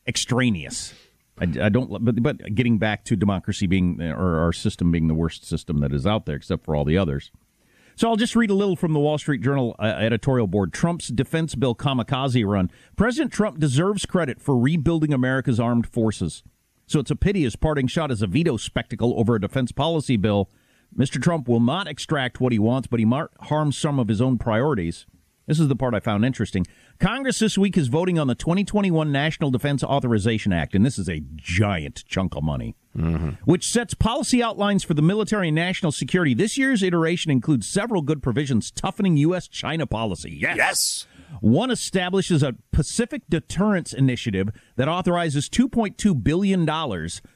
extraneous. 0.07 0.94
I, 1.38 1.44
I 1.44 1.68
don't, 1.70 2.05
but 2.05 2.22
but 2.22 2.55
getting 2.55 2.78
back 2.78 3.05
to 3.07 3.16
democracy 3.16 3.66
being 3.66 4.00
or 4.00 4.38
our 4.38 4.52
system 4.52 4.90
being 4.92 5.09
the 5.09 5.14
worst 5.14 5.44
system 5.46 5.78
that 5.81 5.92
is 5.92 6.07
out 6.07 6.26
there, 6.26 6.37
except 6.37 6.64
for 6.64 6.76
all 6.76 6.85
the 6.85 6.98
others. 6.98 7.31
So 7.96 8.09
I'll 8.09 8.16
just 8.16 8.37
read 8.37 8.50
a 8.50 8.55
little 8.55 8.76
from 8.76 8.92
the 8.92 9.00
Wall 9.00 9.18
Street 9.18 9.42
Journal 9.42 9.76
uh, 9.78 9.83
editorial 9.83 10.46
board. 10.46 10.72
Trump's 10.72 11.09
defense 11.09 11.55
bill 11.55 11.74
kamikaze 11.74 12.46
run. 12.46 12.70
President 12.96 13.33
Trump 13.33 13.59
deserves 13.59 14.07
credit 14.07 14.40
for 14.40 14.57
rebuilding 14.57 15.12
America's 15.12 15.61
armed 15.61 15.87
forces. 15.87 16.42
So 16.87 17.00
it's 17.00 17.11
a 17.11 17.16
pity 17.16 17.42
his 17.42 17.57
parting 17.57 17.87
shot 17.87 18.11
is 18.11 18.22
a 18.22 18.26
veto 18.26 18.57
spectacle 18.57 19.14
over 19.18 19.35
a 19.35 19.40
defense 19.40 19.72
policy 19.72 20.16
bill. 20.16 20.50
Mr. 20.96 21.22
Trump 21.22 21.48
will 21.48 21.61
not 21.61 21.88
extract 21.88 22.40
what 22.40 22.52
he 22.52 22.59
wants, 22.59 22.87
but 22.87 22.98
he 23.00 23.07
might 23.07 23.28
harm 23.40 23.72
some 23.72 23.98
of 23.98 24.09
his 24.09 24.20
own 24.20 24.37
priorities. 24.37 25.07
This 25.46 25.59
is 25.59 25.68
the 25.68 25.76
part 25.76 25.94
I 25.94 26.00
found 26.00 26.24
interesting. 26.24 26.66
Congress 27.02 27.40
this 27.40 27.58
week 27.58 27.76
is 27.76 27.88
voting 27.88 28.16
on 28.16 28.28
the 28.28 28.34
2021 28.36 29.10
National 29.10 29.50
Defense 29.50 29.82
Authorization 29.82 30.52
Act, 30.52 30.72
and 30.76 30.86
this 30.86 31.00
is 31.00 31.08
a 31.08 31.20
giant 31.34 32.04
chunk 32.06 32.36
of 32.36 32.44
money, 32.44 32.76
mm-hmm. 32.96 33.30
which 33.44 33.68
sets 33.68 33.92
policy 33.92 34.40
outlines 34.40 34.84
for 34.84 34.94
the 34.94 35.02
military 35.02 35.48
and 35.48 35.56
national 35.56 35.90
security. 35.90 36.32
This 36.32 36.56
year's 36.56 36.80
iteration 36.80 37.32
includes 37.32 37.66
several 37.66 38.02
good 38.02 38.22
provisions 38.22 38.70
toughening 38.70 39.16
U.S. 39.16 39.48
China 39.48 39.84
policy. 39.84 40.30
Yes. 40.30 40.56
Yes. 40.56 41.06
One 41.40 41.72
establishes 41.72 42.40
a 42.44 42.54
Pacific 42.70 43.22
Deterrence 43.28 43.92
Initiative 43.92 44.50
that 44.76 44.86
authorizes 44.86 45.48
$2.2 45.48 46.22
billion 46.22 46.64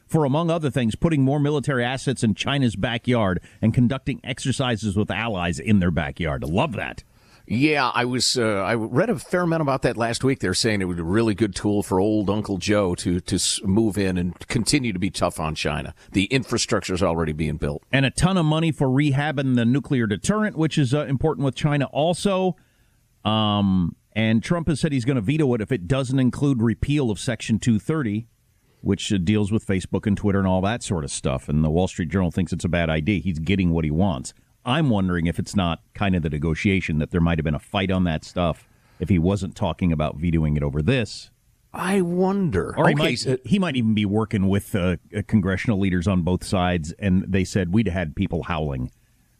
for, 0.06 0.24
among 0.24 0.48
other 0.48 0.70
things, 0.70 0.94
putting 0.94 1.22
more 1.22 1.40
military 1.40 1.84
assets 1.84 2.22
in 2.22 2.36
China's 2.36 2.76
backyard 2.76 3.40
and 3.60 3.74
conducting 3.74 4.20
exercises 4.22 4.96
with 4.96 5.10
allies 5.10 5.58
in 5.58 5.80
their 5.80 5.90
backyard. 5.90 6.44
I 6.44 6.46
love 6.46 6.74
that. 6.74 7.02
Yeah, 7.48 7.90
I 7.94 8.04
was. 8.04 8.36
Uh, 8.36 8.62
I 8.62 8.74
read 8.74 9.08
a 9.08 9.18
fair 9.18 9.42
amount 9.42 9.62
about 9.62 9.82
that 9.82 9.96
last 9.96 10.24
week. 10.24 10.40
They're 10.40 10.52
saying 10.52 10.80
it 10.82 10.86
was 10.86 10.98
a 10.98 11.04
really 11.04 11.34
good 11.34 11.54
tool 11.54 11.84
for 11.84 12.00
old 12.00 12.28
Uncle 12.28 12.58
Joe 12.58 12.96
to 12.96 13.20
to 13.20 13.38
move 13.64 13.96
in 13.96 14.18
and 14.18 14.36
continue 14.48 14.92
to 14.92 14.98
be 14.98 15.10
tough 15.10 15.38
on 15.38 15.54
China. 15.54 15.94
The 16.10 16.24
infrastructure 16.24 16.92
is 16.92 17.04
already 17.04 17.32
being 17.32 17.56
built. 17.56 17.84
and 17.92 18.04
a 18.04 18.10
ton 18.10 18.36
of 18.36 18.46
money 18.46 18.72
for 18.72 18.88
rehabbing 18.88 19.54
the 19.54 19.64
nuclear 19.64 20.08
deterrent, 20.08 20.56
which 20.56 20.76
is 20.76 20.92
uh, 20.92 21.04
important 21.06 21.44
with 21.44 21.54
China 21.54 21.84
also. 21.86 22.56
Um, 23.24 23.94
and 24.12 24.42
Trump 24.42 24.66
has 24.68 24.80
said 24.80 24.92
he's 24.92 25.04
going 25.04 25.16
to 25.16 25.20
veto 25.20 25.52
it 25.54 25.60
if 25.60 25.70
it 25.70 25.86
doesn't 25.86 26.18
include 26.18 26.62
repeal 26.62 27.10
of 27.10 27.18
Section 27.20 27.58
230, 27.58 28.26
which 28.80 29.12
uh, 29.12 29.18
deals 29.18 29.52
with 29.52 29.64
Facebook 29.66 30.06
and 30.06 30.16
Twitter 30.16 30.38
and 30.38 30.48
all 30.48 30.62
that 30.62 30.82
sort 30.82 31.04
of 31.04 31.10
stuff. 31.12 31.48
And 31.48 31.62
the 31.62 31.70
Wall 31.70 31.86
Street 31.86 32.08
Journal 32.08 32.30
thinks 32.32 32.52
it's 32.52 32.64
a 32.64 32.68
bad 32.68 32.88
idea. 32.90 33.20
He's 33.20 33.38
getting 33.38 33.70
what 33.70 33.84
he 33.84 33.90
wants. 33.90 34.32
I'm 34.66 34.90
wondering 34.90 35.26
if 35.26 35.38
it's 35.38 35.54
not 35.56 35.80
kind 35.94 36.14
of 36.16 36.22
the 36.22 36.28
negotiation 36.30 36.98
that 36.98 37.10
there 37.12 37.20
might 37.20 37.38
have 37.38 37.44
been 37.44 37.54
a 37.54 37.58
fight 37.60 37.90
on 37.90 38.04
that 38.04 38.24
stuff 38.24 38.68
if 38.98 39.08
he 39.08 39.18
wasn't 39.18 39.54
talking 39.54 39.92
about 39.92 40.16
vetoing 40.16 40.56
it 40.56 40.62
over 40.62 40.82
this. 40.82 41.30
I 41.72 42.00
wonder. 42.00 42.74
Or 42.76 42.88
he, 42.88 42.94
Okay, 42.94 43.02
might, 43.02 43.14
so- 43.18 43.38
he 43.44 43.58
might 43.58 43.76
even 43.76 43.94
be 43.94 44.04
working 44.06 44.48
with 44.48 44.74
uh, 44.74 44.96
uh, 45.16 45.22
congressional 45.26 45.78
leaders 45.78 46.08
on 46.08 46.22
both 46.22 46.42
sides, 46.44 46.92
and 46.98 47.24
they 47.28 47.44
said 47.44 47.72
we'd 47.72 47.88
had 47.88 48.16
people 48.16 48.44
howling. 48.44 48.90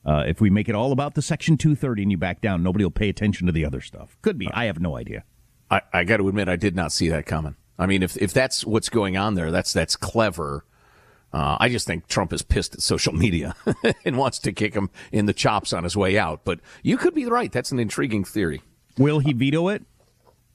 Uh, 0.04 0.22
if 0.26 0.40
we 0.40 0.50
make 0.50 0.68
it 0.68 0.74
all 0.74 0.92
about 0.92 1.14
the 1.14 1.22
Section 1.22 1.56
230 1.56 2.02
and 2.02 2.10
you 2.12 2.18
back 2.18 2.40
down, 2.40 2.62
nobody 2.62 2.84
will 2.84 2.90
pay 2.92 3.08
attention 3.08 3.46
to 3.46 3.52
the 3.52 3.64
other 3.64 3.80
stuff. 3.80 4.16
Could 4.22 4.38
be. 4.38 4.48
I 4.52 4.66
have 4.66 4.78
no 4.80 4.96
idea. 4.96 5.24
I, 5.70 5.80
I 5.92 6.04
got 6.04 6.18
to 6.18 6.28
admit, 6.28 6.48
I 6.48 6.54
did 6.56 6.76
not 6.76 6.92
see 6.92 7.08
that 7.08 7.26
coming. 7.26 7.56
I 7.78 7.86
mean, 7.86 8.02
if 8.04 8.16
if 8.18 8.32
that's 8.32 8.64
what's 8.64 8.88
going 8.88 9.16
on 9.16 9.34
there, 9.34 9.50
that's 9.50 9.72
that's 9.72 9.96
clever. 9.96 10.64
Uh, 11.32 11.56
I 11.60 11.68
just 11.68 11.86
think 11.86 12.06
Trump 12.08 12.32
is 12.32 12.42
pissed 12.42 12.74
at 12.74 12.80
social 12.82 13.12
media 13.12 13.54
and 14.04 14.16
wants 14.16 14.38
to 14.40 14.52
kick 14.52 14.74
him 14.74 14.90
in 15.12 15.26
the 15.26 15.32
chops 15.34 15.72
on 15.72 15.84
his 15.84 15.96
way 15.96 16.16
out. 16.18 16.40
But 16.44 16.60
you 16.82 16.96
could 16.96 17.14
be 17.14 17.26
right. 17.26 17.52
That's 17.52 17.72
an 17.72 17.78
intriguing 17.78 18.24
theory. 18.24 18.62
Will 18.96 19.18
he 19.18 19.32
veto 19.32 19.68
it? 19.68 19.82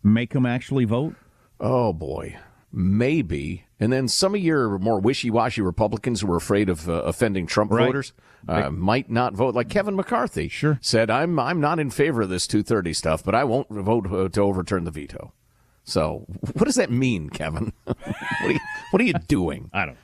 Make 0.04 0.34
him 0.34 0.46
actually 0.46 0.86
vote? 0.86 1.16
Oh 1.60 1.94
boy, 1.94 2.38
maybe. 2.72 3.66
And 3.80 3.92
then 3.92 4.08
some 4.08 4.34
of 4.36 4.42
your 4.42 4.78
more 4.80 5.00
wishy-washy 5.00 5.62
Republicans 5.62 6.22
who 6.22 6.32
are 6.32 6.38
afraid 6.38 6.70
of 6.70 6.88
uh, 6.90 6.94
offending 7.04 7.46
Trump 7.48 7.72
Right. 7.72 7.86
voters 7.86 8.14
uh, 8.48 8.70
might 8.72 9.10
not 9.10 9.34
vote. 9.34 9.54
Like 9.56 9.70
Kevin 9.70 9.96
McCarthy, 9.96 10.48
sure, 10.48 10.80
said, 10.82 11.10
"I'm 11.12 11.38
I'm 11.40 11.60
not 11.60 11.80
in 11.80 11.90
favor 11.92 12.22
of 12.24 12.30
this 12.30 12.48
230 12.48 12.94
stuff, 12.94 13.24
but 13.24 13.36
I 13.36 13.44
won't 13.44 13.70
vote 13.70 14.12
uh, 14.12 14.30
to 14.30 14.42
overturn 14.42 14.84
the 14.86 14.92
veto." 14.92 15.34
So, 15.84 16.26
what 16.54 16.66
does 16.66 16.76
that 16.76 16.92
mean, 16.92 17.30
Kevin? 17.30 17.74
what, 17.84 17.98
are 18.44 18.52
you, 18.52 18.60
what 18.92 19.02
are 19.02 19.06
you 19.06 19.14
doing? 19.28 19.70
I 19.74 19.86
don't. 19.86 19.98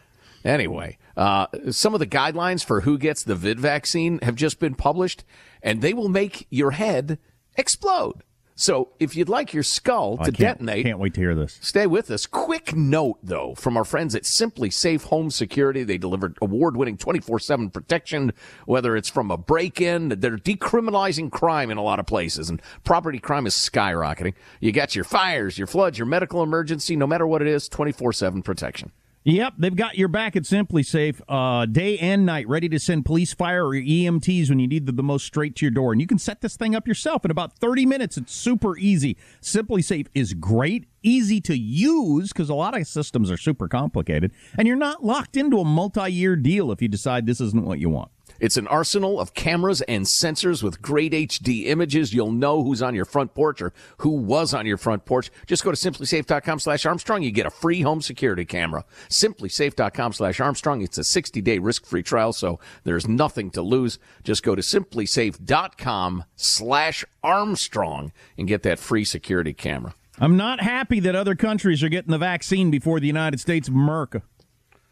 Anyway, 0.48 0.98
uh, 1.18 1.48
some 1.72 1.94
of 1.94 2.00
the 2.00 2.08
guidelines 2.08 2.64
for 2.64 2.82
who 2.82 2.98
gets 2.98 3.22
the 3.24 3.36
vid 3.36 3.60
vaccine 3.60 4.18
have 4.24 4.36
just 4.36 4.60
been 4.60 4.76
published, 4.76 5.26
and 5.62 5.82
they 5.82 5.94
will 5.94 6.08
make 6.08 6.48
your 6.50 6.72
head 6.72 7.20
explode. 7.58 8.24
So 8.56 8.90
if 9.00 9.16
you'd 9.16 9.30
like 9.30 9.54
your 9.54 9.62
skull 9.62 10.18
I 10.20 10.26
to 10.26 10.32
can't- 10.32 10.58
detonate, 10.60 10.86
Can't 10.86 10.98
wait 11.00 11.14
to 11.16 11.22
hear 11.22 11.36
this. 11.36 11.60
Stay 11.62 11.86
with 11.86 12.10
us. 12.10 12.26
Quick 12.26 12.74
note, 12.76 13.20
though, 13.22 13.54
from 13.56 13.76
our 13.78 13.84
friends 13.84 14.16
at 14.16 14.24
SimpliSafe 14.24 15.04
Home 15.04 15.30
Security. 15.30 15.84
They 15.84 16.00
delivered 16.00 16.38
award 16.42 16.76
winning 16.78 16.98
24 16.98 17.38
7 17.40 17.70
protection, 17.70 18.32
whether 18.66 18.96
it's 18.96 19.10
from 19.10 19.30
a 19.30 19.38
break 19.38 19.80
in. 19.82 20.10
They're 20.18 20.38
decriminalizing 20.38 21.30
crime 21.30 21.70
in 21.70 21.78
a 21.78 21.84
lot 21.84 22.00
of 22.00 22.08
places, 22.08 22.50
and 22.50 22.60
property 22.84 23.20
crime 23.20 23.46
is 23.46 23.54
skyrocketing. 23.54 24.34
You 24.62 24.72
got 24.72 24.96
your 24.96 25.06
fires, 25.06 25.58
your 25.58 25.68
floods, 25.68 26.00
your 26.00 26.08
medical 26.08 26.42
emergency, 26.42 26.96
no 26.96 27.06
matter 27.06 27.28
what 27.28 27.42
it 27.44 27.48
is, 27.50 27.68
24 27.70 28.14
7 28.14 28.42
protection. 28.42 28.92
Yep, 29.28 29.56
they've 29.58 29.76
got 29.76 29.98
your 29.98 30.08
back 30.08 30.38
at 30.38 30.44
SimpliSafe, 30.44 31.20
uh, 31.28 31.66
day 31.66 31.98
and 31.98 32.26
night, 32.26 32.48
ready 32.48 32.70
to 32.70 32.80
send 32.80 33.04
police, 33.04 33.34
fire, 33.34 33.68
or 33.68 33.74
EMTs 33.74 34.48
when 34.48 34.58
you 34.58 34.70
need 34.70 34.86
them 34.86 34.96
the 34.96 35.04
most 35.04 35.26
straight 35.26 35.54
to 35.58 35.66
your 35.66 35.72
door. 35.72 35.92
And 35.92 36.00
you 36.00 36.08
can 36.08 36.18
set 36.18 36.40
this 36.40 36.56
thing 36.56 36.74
up 36.74 36.88
yourself 36.88 37.26
in 37.26 37.32
about 37.32 37.60
30 37.60 37.86
minutes. 37.86 38.16
It's 38.16 38.32
super 38.32 38.78
easy. 38.78 39.18
SimpliSafe 39.42 40.08
is 40.16 40.34
great, 40.34 40.88
easy 41.04 41.42
to 41.42 41.58
use 41.58 42.30
because 42.32 42.50
a 42.50 42.54
lot 42.54 42.78
of 42.78 42.88
systems 42.88 43.30
are 43.30 43.36
super 43.36 43.68
complicated, 43.68 44.32
and 44.58 44.66
you're 44.66 44.78
not 44.78 45.04
locked 45.04 45.36
into 45.36 45.60
a 45.60 45.66
multi-year 45.66 46.38
deal 46.38 46.72
if 46.72 46.82
you 46.82 46.88
decide 46.88 47.26
this 47.26 47.42
isn't 47.42 47.66
what 47.66 47.80
you 47.80 47.90
want. 47.90 48.12
It's 48.40 48.58
an 48.58 48.68
arsenal 48.68 49.20
of 49.20 49.34
cameras 49.34 49.82
and 49.82 50.06
sensors 50.06 50.62
with 50.62 50.82
great 50.82 51.14
HD 51.14 51.68
images. 51.68 52.14
You'll 52.14 52.32
know 52.32 52.64
who's 52.64 52.82
on 52.82 52.96
your 52.96 53.06
front 53.06 53.34
porch 53.34 53.62
or 53.62 53.74
who 54.00 54.10
was 54.10 54.54
on 54.54 54.66
your 54.66 54.78
front 54.78 55.06
porch. 55.06 55.30
Just 55.46 55.64
go 55.64 55.72
to 55.72 55.78
simplisafe.com 55.78 56.60
slash 56.60 56.86
Armstrong. 56.86 57.24
You 57.24 57.32
get 57.32 57.46
a 57.46 57.52
free 57.52 57.82
home 57.82 58.02
security 58.02 58.46
camera. 58.46 58.86
Simplisafe.com 59.10 60.14
slash 60.14 60.40
Armstrong. 60.40 60.82
It's 60.82 60.98
a 60.98 61.04
60 61.04 61.42
day 61.42 61.60
risk 61.60 61.86
free 61.86 62.04
trial, 62.04 62.34
so 62.34 62.60
there's 62.84 63.08
nothing 63.08 63.52
to 63.52 63.62
lose. 63.62 64.00
Just 64.24 64.44
go 64.44 64.56
to 64.56 64.62
simplisafe.com 64.62 66.24
slash 66.36 67.06
Armstrong 67.24 68.12
and 68.38 68.48
get 68.48 68.64
that 68.64 68.80
free 68.80 69.06
security 69.06 69.54
camera. 69.54 69.94
I'm 70.20 70.36
not 70.36 70.62
happy 70.62 71.00
that 71.02 71.16
other 71.16 71.36
countries 71.36 71.84
are 71.84 71.90
getting 71.90 72.12
the 72.12 72.18
vaccine 72.18 72.72
before 72.72 73.00
the 73.00 73.08
United 73.08 73.40
States 73.40 73.68
of 73.68 73.76
America. 73.76 74.24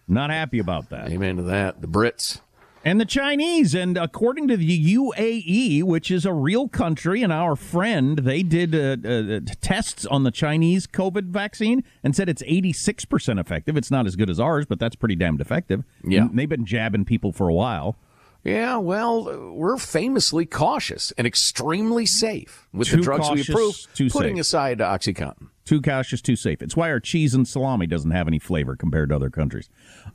Not 0.07 0.29
happy 0.29 0.59
about 0.59 0.89
that. 0.91 1.09
Amen 1.09 1.37
to 1.37 1.43
that. 1.43 1.81
The 1.81 1.87
Brits. 1.87 2.41
And 2.85 3.01
the 3.01 3.05
Chinese. 3.05 3.73
And 3.73 3.97
according 3.97 4.47
to 4.49 4.57
the 4.57 4.95
UAE, 4.95 5.81
which 5.83 6.11
is 6.11 6.23
a 6.23 6.31
real 6.31 6.67
country 6.67 7.23
and 7.23 7.33
our 7.33 7.55
friend, 7.55 8.19
they 8.19 8.43
did 8.43 8.75
uh, 8.75 9.07
uh, 9.09 9.39
tests 9.59 10.05
on 10.05 10.23
the 10.23 10.29
Chinese 10.29 10.85
COVID 10.85 11.25
vaccine 11.25 11.83
and 12.03 12.15
said 12.15 12.29
it's 12.29 12.43
86% 12.43 13.39
effective. 13.39 13.75
It's 13.75 13.89
not 13.89 14.05
as 14.05 14.15
good 14.15 14.29
as 14.29 14.39
ours, 14.39 14.67
but 14.67 14.79
that's 14.79 14.95
pretty 14.95 15.15
damned 15.15 15.41
effective. 15.41 15.83
Yeah. 16.03 16.21
And 16.21 16.37
they've 16.37 16.47
been 16.47 16.65
jabbing 16.65 17.05
people 17.05 17.31
for 17.31 17.49
a 17.49 17.53
while. 17.53 17.97
Yeah, 18.43 18.77
well, 18.77 19.51
we're 19.53 19.77
famously 19.77 20.45
cautious 20.45 21.11
and 21.17 21.25
extremely 21.25 22.05
safe 22.05 22.67
with 22.71 22.91
the 22.91 22.97
drugs 22.97 23.27
cautious, 23.27 23.47
we 23.47 23.53
approve, 23.53 23.75
too 23.95 24.09
putting 24.11 24.35
safe. 24.35 24.41
aside 24.41 24.77
OxyContin. 24.77 25.47
Too 25.65 25.81
cautious, 25.81 26.13
is 26.13 26.21
too 26.21 26.35
safe. 26.35 26.61
It's 26.61 26.75
why 26.75 26.91
our 26.91 26.99
cheese 26.99 27.33
and 27.33 27.47
salami 27.47 27.87
doesn't 27.87 28.11
have 28.11 28.27
any 28.27 28.37
flavor 28.37 28.75
compared 28.75 29.09
to 29.09 29.15
other 29.15 29.31
countries. 29.31 29.67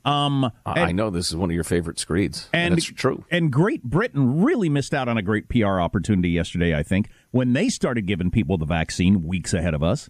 Um, 0.05 0.45
I 0.65 0.81
I 0.83 0.91
know 0.93 1.09
this 1.09 1.27
is 1.29 1.35
one 1.35 1.49
of 1.49 1.53
your 1.53 1.65
favorite 1.65 1.99
screeds, 1.99 2.47
and, 2.53 2.67
And 2.71 2.77
it's 2.77 2.85
true. 2.87 3.25
And 3.29 3.51
Great 3.51 3.83
Britain 3.83 4.41
really 4.41 4.69
missed 4.69 4.93
out 4.93 5.09
on 5.09 5.17
a 5.17 5.21
great 5.21 5.49
PR 5.49 5.81
opportunity 5.81 6.29
yesterday, 6.29 6.73
I 6.73 6.83
think, 6.83 7.09
when 7.31 7.51
they 7.51 7.67
started 7.67 8.05
giving 8.07 8.31
people 8.31 8.57
the 8.57 8.65
vaccine 8.65 9.27
weeks 9.27 9.53
ahead 9.53 9.73
of 9.73 9.83
us. 9.83 10.09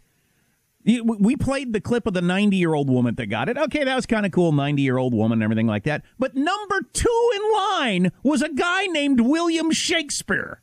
We- 0.85 1.01
We 1.01 1.35
played 1.35 1.73
the 1.73 1.81
clip 1.81 2.05
of 2.05 2.13
the 2.13 2.21
90 2.21 2.57
year 2.57 2.75
old 2.75 2.87
woman 2.89 3.15
that 3.15 3.25
got 3.25 3.49
it. 3.49 3.57
Okay, 3.57 3.83
that 3.83 3.95
was 3.95 4.05
kind 4.05 4.27
of 4.27 4.31
cool, 4.31 4.51
90 4.51 4.83
year 4.83 4.97
old 4.97 5.13
woman 5.15 5.37
and 5.37 5.43
everything 5.43 5.67
like 5.67 5.85
that. 5.85 6.03
But 6.19 6.35
number 6.35 6.81
two 6.93 7.31
in 7.35 7.53
line 7.57 8.11
was 8.21 8.43
a 8.43 8.49
guy 8.49 8.85
named 8.85 9.21
William 9.21 9.71
Shakespeare. 9.71 10.61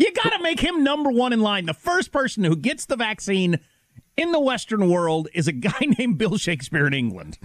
You 0.00 0.12
got 0.12 0.30
to 0.36 0.40
make 0.40 0.60
him 0.60 0.84
number 0.84 1.10
one 1.10 1.32
in 1.32 1.40
line. 1.40 1.66
The 1.66 1.74
first 1.74 2.12
person 2.12 2.44
who 2.44 2.54
gets 2.54 2.86
the 2.86 2.94
vaccine 2.94 3.58
in 4.18 4.32
the 4.32 4.40
Western 4.40 4.90
world 4.90 5.28
is 5.32 5.48
a 5.48 5.52
guy 5.52 5.78
named 5.98 6.18
Bill 6.18 6.36
Shakespeare 6.36 6.86
in 6.86 6.92
England. 6.92 7.38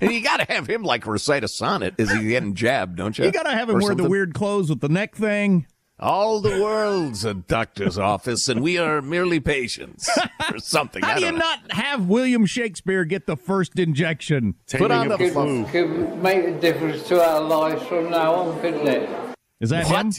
And 0.00 0.10
you 0.12 0.22
got 0.22 0.38
to 0.38 0.50
have 0.50 0.68
him 0.68 0.82
like 0.84 1.06
recite 1.06 1.44
a 1.44 1.48
sonnet 1.48 1.94
as 1.98 2.10
he's 2.10 2.22
getting 2.22 2.54
jabbed, 2.54 2.96
don't 2.96 3.18
you? 3.18 3.26
You 3.26 3.32
got 3.32 3.42
to 3.42 3.50
have 3.50 3.68
him 3.68 3.76
Or 3.76 3.80
wear 3.82 3.94
the 3.94 4.08
weird 4.08 4.32
clothes 4.32 4.70
with 4.70 4.80
the 4.80 4.88
neck 4.88 5.14
thing. 5.16 5.66
All 5.98 6.40
the 6.40 6.60
world's 6.60 7.24
a 7.24 7.34
doctor's 7.34 7.96
office, 7.96 8.48
and 8.48 8.60
we 8.60 8.76
are 8.76 9.00
merely 9.00 9.38
patients, 9.38 10.08
or 10.50 10.58
something. 10.58 11.00
How 11.02 11.12
I 11.12 11.14
do 11.14 11.20
you 11.20 11.26
don't 11.30 11.38
know. 11.38 11.44
not 11.44 11.72
have 11.72 12.06
William 12.06 12.44
Shakespeare 12.44 13.04
get 13.04 13.26
the 13.26 13.36
first 13.36 13.78
injection? 13.78 14.56
Put 14.72 14.90
on 14.90 15.08
the 15.08 15.18
flu. 15.18 15.64
could 15.66 16.20
make 16.20 16.42
a 16.44 16.58
difference 16.58 17.06
to 17.08 17.24
our 17.24 17.40
lives 17.40 17.86
from 17.86 18.10
now 18.10 18.34
on, 18.34 18.60
couldn't 18.60 18.88
it? 18.88 19.31
Is 19.62 19.70
that 19.70 19.86
him? 19.86 20.12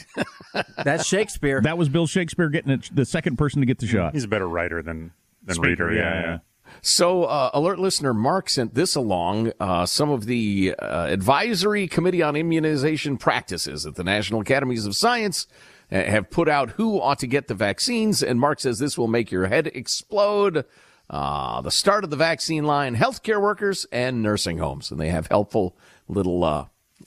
That's 0.83 1.05
Shakespeare. 1.05 1.61
That 1.61 1.77
was 1.77 1.89
Bill 1.89 2.07
Shakespeare 2.07 2.49
getting 2.49 2.71
it, 2.71 2.89
the 2.93 3.05
second 3.05 3.37
person 3.37 3.59
to 3.59 3.65
get 3.65 3.77
the 3.77 3.85
shot. 3.87 4.13
He's 4.13 4.23
a 4.23 4.27
better 4.27 4.47
writer 4.47 4.81
than 4.81 5.11
than 5.43 5.55
Speaker, 5.55 5.87
reader. 5.87 5.93
yeah, 5.93 5.99
Yeah, 6.01 6.21
yeah. 6.21 6.25
yeah. 6.31 6.37
So, 6.81 7.25
uh, 7.25 7.51
alert 7.53 7.77
listener 7.77 8.13
Mark 8.13 8.49
sent 8.49 8.73
this 8.73 8.95
along. 8.95 9.51
Uh, 9.59 9.85
some 9.85 10.09
of 10.09 10.25
the 10.25 10.73
uh, 10.79 11.07
Advisory 11.07 11.87
Committee 11.87 12.23
on 12.23 12.35
Immunization 12.35 13.17
Practices 13.17 13.85
at 13.85 13.95
the 13.95 14.03
National 14.03 14.41
Academies 14.41 14.85
of 14.85 14.95
Science 14.95 15.45
uh, 15.91 16.01
have 16.03 16.31
put 16.31 16.49
out 16.49 16.71
who 16.71 16.99
ought 16.99 17.19
to 17.19 17.27
get 17.27 17.47
the 17.47 17.53
vaccines. 17.53 18.23
And 18.23 18.39
Mark 18.39 18.59
says 18.59 18.79
this 18.79 18.97
will 18.97 19.07
make 19.09 19.29
your 19.29 19.47
head 19.47 19.67
explode. 19.67 20.65
Uh, 21.09 21.61
the 21.61 21.69
start 21.69 22.05
of 22.05 22.09
the 22.09 22.15
vaccine 22.15 22.63
line 22.63 22.95
healthcare 22.95 23.41
workers 23.41 23.85
and 23.91 24.23
nursing 24.23 24.57
homes. 24.57 24.89
And 24.89 24.99
they 24.99 25.09
have 25.09 25.27
helpful 25.27 25.77
little 26.07 26.43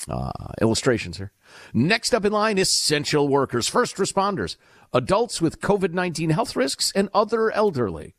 uh, 0.09 0.31
illustrations 0.61 1.17
here. 1.17 1.33
Next 1.73 2.15
up 2.15 2.25
in 2.25 2.33
line, 2.33 2.59
essential 2.59 3.29
workers, 3.29 3.69
first 3.69 3.97
responders, 3.97 4.57
adults 4.93 5.41
with 5.41 5.61
COVID 5.61 5.93
19 5.93 6.31
health 6.31 6.57
risks, 6.57 6.93
and 6.95 7.09
other 7.15 7.51
elderly. 7.51 8.15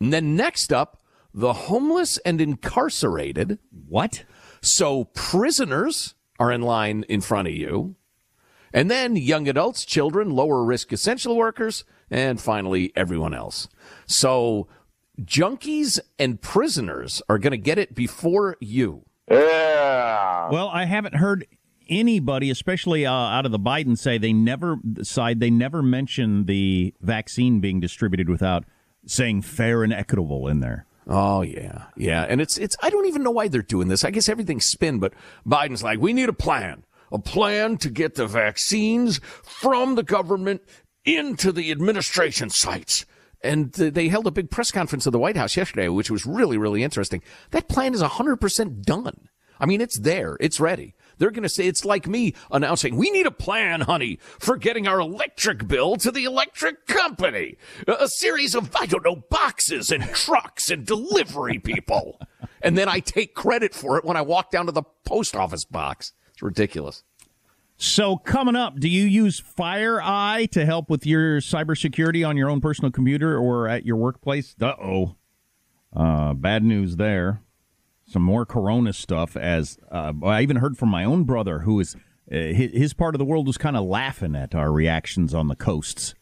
And 0.00 0.12
then 0.12 0.36
next 0.36 0.72
up, 0.72 1.02
the 1.34 1.52
homeless 1.52 2.18
and 2.18 2.40
incarcerated. 2.40 3.58
What? 3.88 4.24
So 4.60 5.04
prisoners 5.14 6.14
are 6.38 6.52
in 6.52 6.62
line 6.62 7.04
in 7.08 7.20
front 7.20 7.48
of 7.48 7.54
you. 7.54 7.96
And 8.72 8.90
then 8.90 9.16
young 9.16 9.48
adults, 9.48 9.84
children, 9.84 10.30
lower 10.30 10.64
risk 10.64 10.92
essential 10.92 11.36
workers, 11.36 11.84
and 12.10 12.40
finally 12.40 12.92
everyone 12.96 13.34
else. 13.34 13.68
So 14.06 14.66
junkies 15.20 16.00
and 16.18 16.40
prisoners 16.40 17.22
are 17.28 17.38
going 17.38 17.50
to 17.52 17.58
get 17.58 17.78
it 17.78 17.94
before 17.94 18.56
you. 18.60 19.04
Well, 19.32 20.68
I 20.68 20.84
haven't 20.84 21.16
heard 21.16 21.46
anybody, 21.88 22.50
especially 22.50 23.06
uh, 23.06 23.12
out 23.12 23.46
of 23.46 23.52
the 23.52 23.58
Biden, 23.58 23.96
say 23.96 24.18
they 24.18 24.32
never 24.32 24.78
side 25.02 25.40
they 25.40 25.50
never 25.50 25.82
mention 25.82 26.46
the 26.46 26.94
vaccine 27.00 27.60
being 27.60 27.80
distributed 27.80 28.28
without 28.28 28.64
saying 29.06 29.42
fair 29.42 29.82
and 29.82 29.92
equitable 29.92 30.48
in 30.48 30.60
there. 30.60 30.86
Oh 31.06 31.42
yeah, 31.42 31.86
yeah, 31.96 32.24
and 32.28 32.40
it's 32.40 32.56
it's. 32.58 32.76
I 32.82 32.90
don't 32.90 33.06
even 33.06 33.22
know 33.22 33.30
why 33.30 33.48
they're 33.48 33.62
doing 33.62 33.88
this. 33.88 34.04
I 34.04 34.10
guess 34.10 34.28
everything's 34.28 34.66
spin, 34.66 34.98
but 34.98 35.12
Biden's 35.46 35.82
like, 35.82 35.98
we 35.98 36.12
need 36.12 36.28
a 36.28 36.34
plan, 36.34 36.84
a 37.10 37.18
plan 37.18 37.76
to 37.78 37.90
get 37.90 38.14
the 38.14 38.26
vaccines 38.26 39.20
from 39.42 39.96
the 39.96 40.04
government 40.04 40.62
into 41.04 41.50
the 41.50 41.72
administration 41.72 42.50
sites. 42.50 43.04
And 43.44 43.72
they 43.72 44.08
held 44.08 44.26
a 44.26 44.30
big 44.30 44.50
press 44.50 44.70
conference 44.70 45.06
at 45.06 45.12
the 45.12 45.18
White 45.18 45.36
House 45.36 45.56
yesterday, 45.56 45.88
which 45.88 46.10
was 46.10 46.26
really, 46.26 46.56
really 46.56 46.82
interesting. 46.82 47.22
That 47.50 47.68
plan 47.68 47.94
is 47.94 48.02
100% 48.02 48.82
done. 48.82 49.28
I 49.58 49.66
mean, 49.66 49.80
it's 49.80 49.98
there. 49.98 50.36
It's 50.40 50.58
ready. 50.58 50.94
They're 51.18 51.30
going 51.30 51.44
to 51.44 51.48
say 51.48 51.68
it's 51.68 51.84
like 51.84 52.08
me 52.08 52.34
announcing, 52.50 52.96
we 52.96 53.10
need 53.10 53.26
a 53.26 53.30
plan, 53.30 53.82
honey, 53.82 54.18
for 54.38 54.56
getting 54.56 54.88
our 54.88 54.98
electric 54.98 55.68
bill 55.68 55.96
to 55.98 56.10
the 56.10 56.24
electric 56.24 56.86
company. 56.86 57.56
A, 57.86 57.92
a 57.92 58.08
series 58.08 58.56
of, 58.56 58.74
I 58.74 58.86
don't 58.86 59.04
know, 59.04 59.22
boxes 59.30 59.92
and 59.92 60.02
trucks 60.12 60.68
and 60.68 60.84
delivery 60.84 61.60
people. 61.60 62.18
and 62.60 62.76
then 62.76 62.88
I 62.88 62.98
take 62.98 63.34
credit 63.34 63.72
for 63.72 63.96
it 63.98 64.04
when 64.04 64.16
I 64.16 64.22
walk 64.22 64.50
down 64.50 64.66
to 64.66 64.72
the 64.72 64.82
post 65.04 65.36
office 65.36 65.64
box. 65.64 66.12
It's 66.32 66.42
ridiculous. 66.42 67.04
So 67.76 68.16
coming 68.16 68.54
up, 68.54 68.78
do 68.78 68.88
you 68.88 69.04
use 69.04 69.40
FireEye 69.40 70.50
to 70.52 70.64
help 70.64 70.88
with 70.88 71.04
your 71.04 71.40
cybersecurity 71.40 72.26
on 72.26 72.36
your 72.36 72.48
own 72.48 72.60
personal 72.60 72.90
computer 72.90 73.36
or 73.36 73.68
at 73.68 73.84
your 73.84 73.96
workplace? 73.96 74.54
Uh-oh. 74.60 75.16
Uh 75.94 76.32
Bad 76.34 76.62
news 76.64 76.96
there. 76.96 77.42
Some 78.06 78.22
more 78.22 78.46
Corona 78.46 78.92
stuff. 78.92 79.36
As 79.36 79.78
uh, 79.90 80.12
I 80.24 80.42
even 80.42 80.56
heard 80.56 80.76
from 80.76 80.90
my 80.90 81.04
own 81.04 81.24
brother, 81.24 81.60
who 81.60 81.80
is 81.80 81.96
uh, 82.30 82.36
his, 82.36 82.72
his 82.72 82.94
part 82.94 83.14
of 83.14 83.18
the 83.18 83.24
world 83.24 83.46
was 83.46 83.58
kind 83.58 83.76
of 83.76 83.84
laughing 83.84 84.34
at 84.34 84.54
our 84.54 84.72
reactions 84.72 85.34
on 85.34 85.48
the 85.48 85.56
coasts 85.56 86.14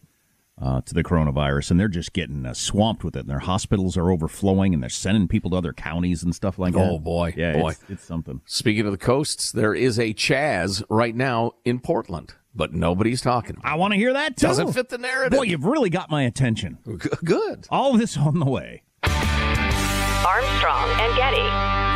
uh, 0.61 0.81
to 0.83 0.95
the 0.95 1.03
coronavirus, 1.03 1.71
and 1.71 1.81
they're 1.81 1.89
just 1.89 2.13
getting 2.13 2.45
uh, 2.45 2.55
swamped 2.55 3.03
with 3.05 3.17
it. 3.17 3.21
And 3.21 3.29
their 3.31 3.39
hospitals 3.41 3.97
are 3.97 4.11
overflowing, 4.11 4.75
and 4.75 4.83
they're 4.83 4.91
sending 4.91 5.29
people 5.29 5.51
to 5.51 5.57
other 5.57 5.73
counties 5.73 6.23
and 6.23 6.35
stuff 6.35 6.59
like 6.59 6.75
that. 6.75 6.91
Oh 6.91 6.99
boy, 6.99 7.35
yeah, 7.37 7.55
boy, 7.55 7.71
It's, 7.71 7.85
it's 7.89 8.05
something. 8.05 8.41
Speaking 8.47 8.87
of 8.87 8.93
the 8.93 8.99
coasts, 8.99 9.53
there 9.53 9.75
is 9.75 9.99
a 9.99 10.13
Chaz 10.15 10.83
right 10.89 11.15
now 11.15 11.53
in 11.65 11.81
Portland, 11.81 12.35
but 12.55 12.73
nobody's 12.75 13.21
talking. 13.21 13.57
I 13.65 13.77
want 13.77 13.93
to 13.95 13.99
hear 13.99 14.13
that 14.13 14.37
too. 14.37 14.47
Doesn't 14.47 14.73
fit 14.73 14.89
the 14.89 14.99
narrative. 14.99 15.39
Boy, 15.39 15.45
you've 15.45 15.65
really 15.65 15.91
got 15.91 16.11
my 16.11 16.23
attention. 16.25 16.79
Good. 17.25 17.67
All 17.71 17.97
this 17.97 18.17
on 18.17 18.39
the 18.39 18.47
way. 18.47 18.83
Armstrong 19.03 20.89
and 21.01 21.17
Getty. 21.17 21.90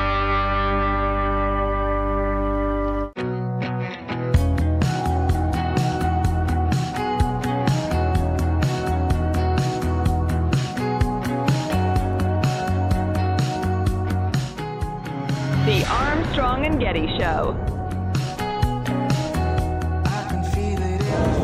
Armstrong 16.94 17.18
Show. 17.18 17.52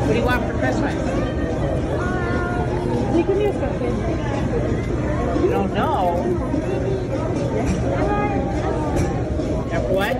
What 0.07 0.13
do 0.13 0.19
you 0.19 0.25
want 0.25 0.45
for 0.47 0.53
Christmas? 0.59 0.95
You 3.17 3.25
can 3.25 3.41
use 3.41 3.55
something. 3.59 3.97
You 5.43 5.51
don't 5.51 5.75
know. 5.75 6.23
And 9.73 9.85
what? 9.93 10.17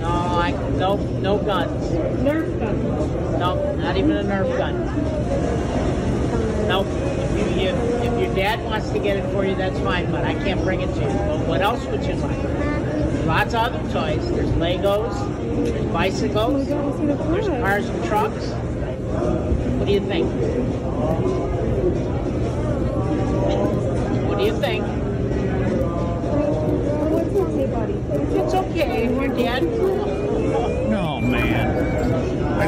No, 0.00 0.08
I 0.08 0.50
no 0.76 0.96
no 0.96 1.38
guns. 1.38 1.92
Nerf 2.22 2.58
gun. 2.58 3.38
No, 3.38 3.76
not 3.76 3.96
even 3.96 4.10
a 4.10 4.24
Nerf 4.24 4.58
gun. 4.58 6.15
Nope. 6.68 6.86
If, 6.88 7.56
you, 7.56 7.62
you, 7.62 7.68
if 7.68 8.20
your 8.20 8.34
dad 8.34 8.64
wants 8.64 8.90
to 8.90 8.98
get 8.98 9.16
it 9.16 9.30
for 9.32 9.44
you, 9.44 9.54
that's 9.54 9.78
fine, 9.80 10.10
but 10.10 10.24
I 10.24 10.34
can't 10.34 10.62
bring 10.62 10.80
it 10.80 10.92
to 10.94 11.00
you. 11.00 11.06
But 11.06 11.46
what 11.46 11.62
else 11.62 11.84
would 11.86 12.04
you 12.04 12.14
like? 12.14 13.26
Lots 13.26 13.54
of 13.54 13.74
other 13.74 13.82
toys. 13.92 14.30
There's 14.30 14.50
Legos. 14.50 15.12
There's 15.64 15.86
bicycles. 15.92 16.66
There's 16.68 17.48
cars 17.48 17.88
and 17.88 18.04
trucks. 18.04 18.46
What 19.78 19.86
do 19.86 19.92
you 19.92 20.00
think? 20.00 20.26
What 24.28 24.38
do 24.38 24.44
you 24.44 24.56
think? 24.58 24.84
What's 27.12 27.36
okay, 27.36 27.66
buddy? 27.66 27.94
It's 28.38 28.54
okay 28.54 29.04
if 29.06 29.10
your 29.12 29.28
dad. 29.28 29.62
Oh 30.94 31.20
man. 31.20 31.75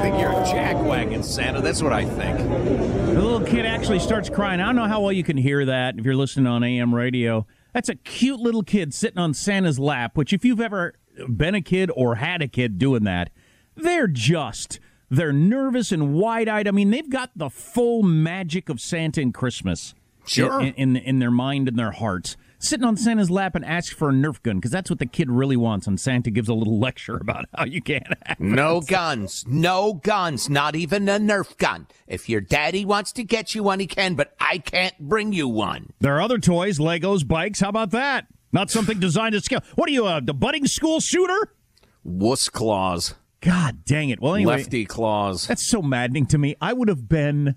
Think 0.09 0.23
you're 0.23 0.33
a 0.33 0.37
jackwagon, 0.37 1.23
Santa. 1.23 1.61
That's 1.61 1.83
what 1.83 1.93
I 1.93 2.07
think. 2.07 2.39
The 2.39 3.21
little 3.21 3.43
kid 3.43 3.67
actually 3.67 3.99
starts 3.99 4.31
crying. 4.31 4.59
I 4.59 4.65
don't 4.65 4.77
know 4.77 4.87
how 4.87 5.03
well 5.03 5.13
you 5.13 5.23
can 5.23 5.37
hear 5.37 5.67
that 5.67 5.99
if 5.99 6.05
you're 6.07 6.17
listening 6.17 6.47
on 6.47 6.65
AM 6.65 6.95
radio. 6.95 7.47
That's 7.75 7.91
a 7.91 7.95
cute 7.95 8.41
little 8.41 8.63
kid 8.63 8.95
sitting 8.95 9.19
on 9.19 9.35
Santa's 9.35 9.79
lap, 9.79 10.17
which, 10.17 10.33
if 10.33 10.47
you've 10.47 10.63
ever 10.63 10.95
been 11.29 11.55
a 11.55 11.61
kid 11.61 11.91
or 11.95 12.15
had 12.15 12.41
a 12.41 12.49
kid 12.49 12.79
doing 12.79 13.05
that, 13.05 13.29
they're 13.77 14.07
just. 14.07 14.81
They're 15.11 15.31
nervous 15.31 15.93
and 15.93 16.15
wide 16.15 16.49
eyed. 16.49 16.67
I 16.67 16.71
mean, 16.71 16.89
they've 16.89 17.11
got 17.11 17.33
the 17.37 17.51
full 17.51 18.03
magic 18.03 18.71
of 18.71 18.81
Santa 18.81 19.21
and 19.21 19.35
Christmas 19.35 19.95
Sure. 20.25 20.59
in, 20.63 20.73
in, 20.73 20.97
in 20.97 21.19
their 21.19 21.31
mind 21.31 21.69
and 21.69 21.79
their 21.79 21.93
hearts. 21.93 22.39
Sitting 22.61 22.85
on 22.85 22.97
Santa's 22.97 23.31
lap 23.31 23.55
and 23.55 23.65
ask 23.65 23.95
for 23.95 24.09
a 24.09 24.13
Nerf 24.13 24.43
gun 24.43 24.57
because 24.57 24.73
that's 24.73 24.91
what 24.91 24.99
the 24.99 25.07
kid 25.07 25.31
really 25.31 25.57
wants. 25.57 25.87
And 25.87 25.99
Santa 26.01 26.31
gives 26.31 26.49
a 26.49 26.55
little 26.55 26.79
lecture 26.81 27.17
about 27.21 27.45
how 27.55 27.65
you 27.65 27.81
can't 27.81 28.07
have 28.27 28.41
No 28.41 28.79
it. 28.79 28.87
guns. 28.89 29.45
No 29.47 29.95
guns. 29.95 30.51
Not 30.51 30.75
even 30.75 31.09
a 31.09 31.19
Nerf 31.21 31.57
gun. 31.57 31.87
If 32.09 32.29
your 32.29 32.41
daddy 32.41 32.85
wants 32.85 33.13
to 33.13 33.23
get 33.23 33.55
you 33.55 33.63
one, 33.63 33.79
he 33.79 33.87
can, 33.87 34.15
but 34.17 34.35
I 34.41 34.59
can't 34.59 34.99
bring 34.99 35.33
you 35.33 35.47
one. 35.47 35.93
There 36.01 36.17
are 36.17 36.21
other 36.21 36.39
toys, 36.39 36.79
Legos, 36.81 37.27
bikes. 37.27 37.61
How 37.61 37.69
about 37.69 37.91
that? 37.93 38.27
Not 38.51 38.71
something 38.71 38.99
designed 38.99 39.35
to 39.35 39.41
scale. 39.41 39.61
What 39.77 39.89
are 39.89 39.93
you, 39.93 40.07
uh, 40.07 40.21
the 40.21 40.35
budding 40.35 40.67
school 40.67 40.99
shooter? 41.01 41.55
Wuss 42.03 42.49
claws. 42.49 43.15
God 43.41 43.85
dang 43.85 44.11
it. 44.11 44.21
Well, 44.21 44.35
anyway, 44.35 44.57
Lefty 44.57 44.85
claws. 44.85 45.47
that's 45.47 45.65
so 45.65 45.81
maddening 45.81 46.27
to 46.27 46.39
me. 46.39 46.57
I 46.61 46.73
would 46.73 46.89
have 46.89 47.09
been 47.09 47.55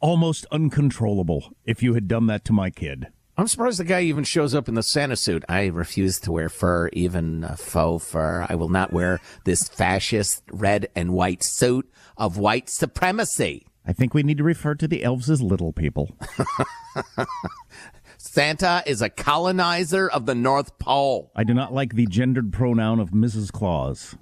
almost 0.00 0.46
uncontrollable 0.52 1.56
if 1.64 1.82
you 1.82 1.94
had 1.94 2.06
done 2.06 2.26
that 2.26 2.44
to 2.44 2.52
my 2.52 2.70
kid. 2.70 3.08
I'm 3.36 3.48
surprised 3.48 3.80
the 3.80 3.84
guy 3.84 4.02
even 4.02 4.22
shows 4.22 4.54
up 4.54 4.68
in 4.68 4.74
the 4.74 4.82
Santa 4.82 5.16
suit. 5.16 5.44
I 5.48 5.66
refuse 5.66 6.20
to 6.20 6.30
wear 6.30 6.48
fur, 6.48 6.88
even 6.92 7.42
uh, 7.42 7.56
faux 7.56 8.08
fur. 8.08 8.46
I 8.48 8.54
will 8.54 8.68
not 8.68 8.92
wear 8.92 9.20
this 9.44 9.68
fascist 9.68 10.44
red 10.52 10.88
and 10.94 11.12
white 11.12 11.42
suit 11.42 11.90
of 12.16 12.38
white 12.38 12.68
supremacy. 12.70 13.66
I 13.84 13.92
think 13.92 14.14
we 14.14 14.22
need 14.22 14.38
to 14.38 14.44
refer 14.44 14.76
to 14.76 14.86
the 14.86 15.02
elves 15.02 15.28
as 15.28 15.42
little 15.42 15.72
people. 15.72 16.16
Santa 18.18 18.84
is 18.86 19.02
a 19.02 19.10
colonizer 19.10 20.08
of 20.08 20.26
the 20.26 20.34
North 20.34 20.78
Pole. 20.78 21.32
I 21.34 21.42
do 21.42 21.54
not 21.54 21.74
like 21.74 21.94
the 21.94 22.06
gendered 22.06 22.52
pronoun 22.52 23.00
of 23.00 23.10
Mrs. 23.10 23.50
Claus. 23.50 24.16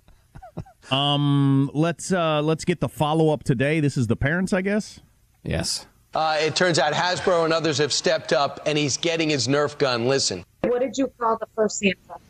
um, 0.90 1.70
let's 1.74 2.12
uh, 2.12 2.40
let's 2.40 2.64
get 2.64 2.80
the 2.80 2.88
follow 2.88 3.28
up 3.28 3.44
today. 3.44 3.80
This 3.80 3.98
is 3.98 4.06
the 4.06 4.16
parents, 4.16 4.54
I 4.54 4.62
guess. 4.62 5.00
Yes. 5.44 5.86
Uh, 6.14 6.36
it 6.40 6.54
turns 6.54 6.78
out 6.78 6.92
Hasbro 6.92 7.44
and 7.44 7.52
others 7.52 7.78
have 7.78 7.92
stepped 7.92 8.32
up, 8.32 8.60
and 8.66 8.76
he's 8.76 8.96
getting 8.96 9.30
his 9.30 9.48
Nerf 9.48 9.78
gun. 9.78 10.06
Listen. 10.06 10.44
What 10.62 10.80
did 10.80 10.98
you 10.98 11.10
call 11.18 11.38
the 11.38 11.46
first 11.54 11.78
Santa? 11.78 12.20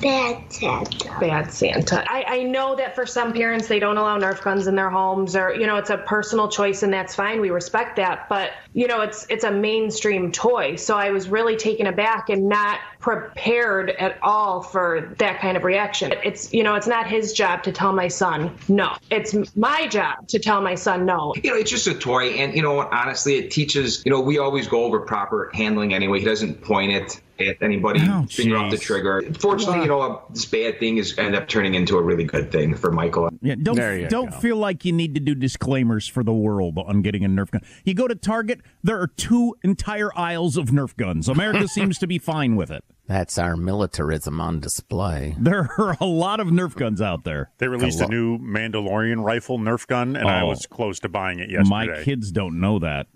Bad 0.00 0.52
Santa. 0.52 1.16
Bad 1.20 1.52
Santa. 1.52 2.04
I, 2.10 2.24
I 2.26 2.42
know 2.42 2.76
that 2.76 2.94
for 2.94 3.06
some 3.06 3.32
parents, 3.32 3.68
they 3.68 3.78
don't 3.78 3.96
allow 3.96 4.18
Nerf 4.18 4.42
guns 4.42 4.66
in 4.66 4.74
their 4.74 4.90
homes, 4.90 5.36
or 5.36 5.54
you 5.54 5.66
know, 5.66 5.76
it's 5.76 5.90
a 5.90 5.98
personal 5.98 6.48
choice, 6.48 6.82
and 6.82 6.92
that's 6.92 7.14
fine. 7.14 7.40
We 7.40 7.50
respect 7.50 7.96
that, 7.96 8.28
but 8.28 8.50
you 8.72 8.86
know, 8.86 9.00
it's 9.00 9.26
it's 9.28 9.44
a 9.44 9.50
mainstream 9.50 10.32
toy. 10.32 10.76
So 10.76 10.96
I 10.96 11.10
was 11.10 11.28
really 11.28 11.56
taken 11.56 11.86
aback 11.86 12.28
and 12.28 12.48
not 12.48 12.80
prepared 13.00 13.90
at 13.90 14.18
all 14.22 14.62
for 14.62 15.14
that 15.18 15.40
kind 15.40 15.56
of 15.56 15.64
reaction. 15.64 16.12
It's 16.24 16.52
you 16.52 16.62
know, 16.62 16.74
it's 16.74 16.86
not 16.86 17.06
his 17.08 17.32
job 17.32 17.62
to 17.64 17.72
tell 17.72 17.92
my 17.92 18.08
son 18.08 18.56
no. 18.68 18.96
It's 19.10 19.34
my 19.56 19.86
job 19.88 20.28
to 20.28 20.38
tell 20.38 20.60
my 20.60 20.74
son 20.74 21.06
no. 21.06 21.34
You 21.42 21.50
know, 21.50 21.56
it's 21.56 21.70
just 21.70 21.86
a 21.86 21.94
toy, 21.94 22.30
and 22.30 22.54
you 22.54 22.62
know? 22.62 22.80
Honestly, 22.80 23.36
it 23.36 23.50
teaches. 23.50 24.04
You 24.04 24.12
know, 24.12 24.20
we 24.20 24.38
always 24.38 24.68
go 24.68 24.84
over 24.84 25.00
proper 25.00 25.50
handling 25.54 25.94
anyway. 25.94 26.20
He 26.20 26.24
doesn't 26.24 26.62
point 26.62 26.92
it 26.92 27.20
at 27.40 27.62
anybody, 27.62 28.00
Oh, 28.02 28.26
finger 28.28 28.56
off 28.56 28.70
the 28.70 28.78
trigger. 28.78 29.22
Fortunately, 29.38 29.80
you 29.82 29.86
know, 29.86 30.00
uh, 30.00 30.20
this 30.30 30.44
bad 30.44 30.78
thing 30.80 30.96
is 30.96 31.16
end 31.18 31.34
up 31.34 31.48
turning 31.48 31.74
into 31.74 31.96
a 31.96 32.02
really 32.02 32.24
good 32.24 32.50
thing 32.50 32.74
for 32.74 32.90
Michael. 32.90 33.30
Yeah, 33.42 33.54
don't 33.60 33.76
don't 34.08 34.30
go. 34.30 34.36
feel 34.38 34.56
like 34.56 34.84
you 34.84 34.92
need 34.92 35.14
to 35.14 35.20
do 35.20 35.34
disclaimers 35.34 36.08
for 36.08 36.24
the 36.24 36.32
world 36.32 36.78
on 36.78 37.02
getting 37.02 37.24
a 37.24 37.28
Nerf 37.28 37.50
gun. 37.50 37.62
You 37.84 37.94
go 37.94 38.08
to 38.08 38.14
Target, 38.14 38.60
there 38.82 39.00
are 39.00 39.06
two 39.06 39.54
entire 39.62 40.10
aisles 40.18 40.56
of 40.56 40.66
Nerf 40.66 40.96
guns. 40.96 41.28
America 41.28 41.68
seems 41.68 41.98
to 41.98 42.06
be 42.06 42.18
fine 42.18 42.56
with 42.56 42.70
it. 42.70 42.82
That's 43.06 43.38
our 43.38 43.56
militarism 43.56 44.38
on 44.40 44.60
display. 44.60 45.34
There 45.38 45.70
are 45.78 45.96
a 46.00 46.04
lot 46.04 46.40
of 46.40 46.48
Nerf 46.48 46.74
guns 46.74 47.00
out 47.00 47.24
there. 47.24 47.50
They 47.58 47.68
released 47.68 48.00
a 48.00 48.06
new 48.08 48.38
Mandalorian 48.38 49.24
rifle 49.24 49.58
Nerf 49.58 49.86
gun, 49.86 50.14
and 50.16 50.28
I 50.28 50.42
Oh. 50.42 50.48
was 50.48 50.66
close 50.66 51.00
to 51.00 51.08
buying 51.08 51.38
it 51.38 51.48
yesterday. 51.50 51.68
My 51.70 52.02
kids 52.02 52.30
don't 52.30 52.60
know 52.60 52.78
that. 52.80 53.06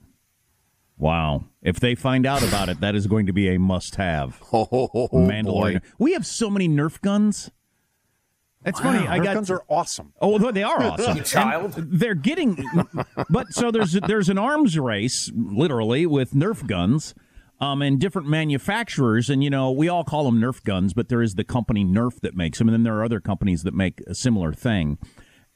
Wow. 1.02 1.46
If 1.62 1.80
they 1.80 1.96
find 1.96 2.24
out 2.26 2.44
about 2.44 2.68
it, 2.68 2.78
that 2.78 2.94
is 2.94 3.08
going 3.08 3.26
to 3.26 3.32
be 3.32 3.48
a 3.52 3.58
must 3.58 3.96
have. 3.96 4.40
Mandalorian. 4.52 5.44
boy. 5.44 5.80
We 5.98 6.12
have 6.12 6.24
so 6.24 6.48
many 6.48 6.68
Nerf 6.68 7.00
guns. 7.00 7.50
It's 8.64 8.80
Wow, 8.80 8.92
funny. 8.92 9.08
I 9.08 9.18
Nerf 9.18 9.24
got 9.24 9.34
guns 9.34 9.50
are 9.50 9.64
awesome. 9.68 10.12
Oh, 10.20 10.38
they- 10.38 10.52
they 10.52 10.62
are 10.62 10.80
awesome. 10.82 11.24
Child. 11.24 11.76
And 11.76 11.90
They're 11.90 12.14
getting, 12.14 12.64
but 13.28 13.52
so 13.52 13.72
there's 13.72 13.94
there's 14.06 14.28
an 14.28 14.38
arms 14.38 14.78
race, 14.78 15.28
literally, 15.34 16.06
with 16.06 16.34
Nerf 16.34 16.64
guns, 16.68 17.16
um, 17.60 17.82
and 17.82 17.98
different 18.00 18.28
manufacturers, 18.28 19.28
and 19.28 19.42
you 19.42 19.50
know 19.50 19.72
we 19.72 19.88
all 19.88 20.04
call 20.04 20.22
them 20.24 20.40
Nerf 20.40 20.62
guns, 20.62 20.94
but 20.94 21.08
there 21.08 21.20
is 21.22 21.34
the 21.34 21.42
company 21.42 21.84
Nerf 21.84 22.20
that 22.20 22.36
makes 22.36 22.58
them, 22.58 22.68
and 22.68 22.74
then 22.74 22.84
there 22.84 22.94
are 22.96 23.04
other 23.04 23.18
companies 23.18 23.64
that 23.64 23.74
make 23.74 24.00
a 24.06 24.14
similar 24.14 24.52
thing, 24.52 24.98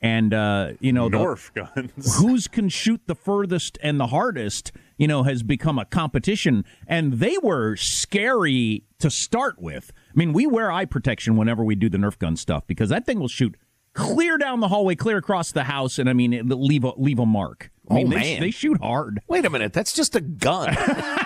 and 0.00 0.34
uh, 0.34 0.72
you 0.80 0.92
know 0.92 1.08
the- 1.08 1.18
Nerf 1.18 1.52
guns. 1.54 2.18
who's 2.20 2.48
can 2.48 2.68
shoot 2.68 3.00
the 3.06 3.14
furthest 3.14 3.78
and 3.82 3.98
the 3.98 4.08
hardest 4.08 4.72
you 4.98 5.08
know 5.08 5.22
has 5.22 5.42
become 5.42 5.78
a 5.78 5.84
competition 5.86 6.64
and 6.86 7.14
they 7.14 7.36
were 7.42 7.76
scary 7.76 8.84
to 8.98 9.10
start 9.10 9.60
with 9.60 9.92
i 10.08 10.12
mean 10.14 10.32
we 10.32 10.46
wear 10.46 10.70
eye 10.70 10.84
protection 10.84 11.36
whenever 11.36 11.64
we 11.64 11.74
do 11.74 11.88
the 11.88 11.98
nerf 11.98 12.18
gun 12.18 12.36
stuff 12.36 12.66
because 12.66 12.88
that 12.90 13.06
thing 13.06 13.18
will 13.20 13.28
shoot 13.28 13.56
clear 13.94 14.36
down 14.38 14.60
the 14.60 14.68
hallway 14.68 14.94
clear 14.94 15.16
across 15.16 15.52
the 15.52 15.64
house 15.64 15.98
and 15.98 16.08
i 16.10 16.12
mean 16.12 16.32
it, 16.32 16.46
leave 16.46 16.84
a 16.84 16.92
leave 16.98 17.18
a 17.18 17.26
mark 17.26 17.70
i 17.90 17.94
mean 17.94 18.06
Oh, 18.06 18.10
they, 18.10 18.16
man. 18.16 18.40
they 18.40 18.50
shoot 18.50 18.78
hard 18.82 19.20
Wait 19.28 19.44
a 19.46 19.50
minute. 19.50 19.72
That's 19.72 19.92
just 19.94 20.14
a 20.16 20.20
gun. 20.20 20.74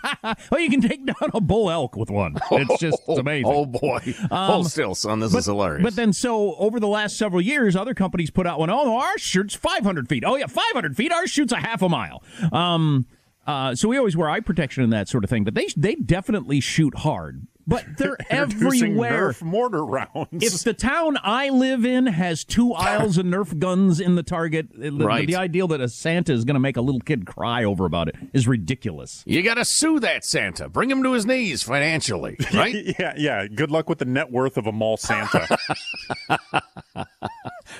well 0.50 0.60
you 0.60 0.70
can 0.70 0.80
take 0.80 1.04
down 1.04 1.30
a 1.34 1.40
bull 1.40 1.70
elk 1.70 1.96
with 1.96 2.10
one 2.10 2.36
it's 2.52 2.80
just 2.80 3.00
it's 3.08 3.18
amazing 3.18 3.42
Oh, 3.52 3.66
boy. 3.66 4.14
Hold 4.30 4.70
still, 4.70 4.94
son. 4.94 5.20
This 5.20 5.34
is 5.34 5.46
hilarious. 5.46 5.82
But 5.82 5.96
then, 5.96 6.12
so 6.12 6.54
over 6.56 6.78
the 6.80 6.86
last 6.88 7.16
several 7.16 7.40
years, 7.40 7.76
other 7.76 7.92
companies 7.94 8.30
put 8.30 8.46
out 8.46 8.58
one. 8.58 8.70
Oh, 8.70 8.84
no, 8.84 8.98
ours 8.98 9.20
shoots 9.20 9.54
500 9.54 10.08
feet. 10.08 10.22
Oh, 10.26 10.36
yeah, 10.36 10.46
500 10.46 10.96
feet. 10.96 11.12
Ours 11.12 11.30
shoots 11.30 11.52
a 11.52 11.56
half 11.56 11.82
a 11.82 11.88
mile. 11.88 12.22
Um, 12.52 13.06
uh, 13.46 13.74
so 13.74 13.88
we 13.88 13.98
always 13.98 14.16
wear 14.16 14.30
eye 14.30 14.40
protection 14.40 14.82
and 14.84 14.92
that 14.92 15.08
sort 15.08 15.24
of 15.24 15.30
thing. 15.30 15.44
But 15.44 15.54
they 15.54 15.68
they 15.76 15.96
definitely 15.96 16.60
shoot 16.60 16.98
hard. 16.98 17.46
But 17.66 17.84
they're 17.96 18.16
everywhere. 18.30 19.30
Nerf 19.32 19.42
mortar 19.42 19.84
rounds. 19.84 20.28
If 20.32 20.62
the 20.64 20.74
town 20.74 21.16
I 21.22 21.48
live 21.50 21.84
in 21.84 22.06
has 22.06 22.44
two 22.44 22.72
aisles 22.74 23.18
of 23.18 23.26
Nerf 23.26 23.58
guns 23.58 24.00
in 24.00 24.16
the 24.16 24.22
Target, 24.22 24.68
the, 24.74 24.90
Right. 24.92 25.26
the 25.26 25.36
ideal 25.36 25.68
that 25.68 25.80
a 25.80 25.88
Santa 25.88 26.32
is 26.32 26.44
going 26.44 26.54
to 26.54 26.60
make 26.60 26.76
a 26.76 26.80
little 26.80 27.00
kid 27.00 27.24
cry 27.26 27.62
over 27.64 27.84
about 27.86 28.08
it 28.08 28.16
is 28.32 28.48
ridiculous. 28.48 29.22
You 29.26 29.42
got 29.42 29.54
to 29.54 29.64
sue 29.64 30.00
that 30.00 30.24
Santa. 30.24 30.68
Bring 30.68 30.90
him 30.90 31.02
to 31.04 31.12
his 31.12 31.24
knees 31.24 31.62
financially, 31.62 32.36
right? 32.54 32.74
yeah, 32.98 33.14
yeah. 33.16 33.46
Good 33.46 33.70
luck 33.70 33.88
with 33.88 33.98
the 33.98 34.04
net 34.06 34.30
worth 34.32 34.56
of 34.56 34.66
a 34.66 34.72
mall 34.72 34.96
Santa. 34.96 35.56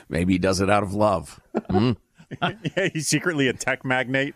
Maybe 0.09 0.35
he 0.35 0.39
does 0.39 0.61
it 0.61 0.71
out 0.71 0.83
of 0.83 0.95
love. 0.95 1.41
Hmm. 1.71 1.93
yeah, 2.41 2.89
he's 2.93 3.09
secretly 3.09 3.49
a 3.49 3.53
tech 3.53 3.85
magnate. 3.85 4.35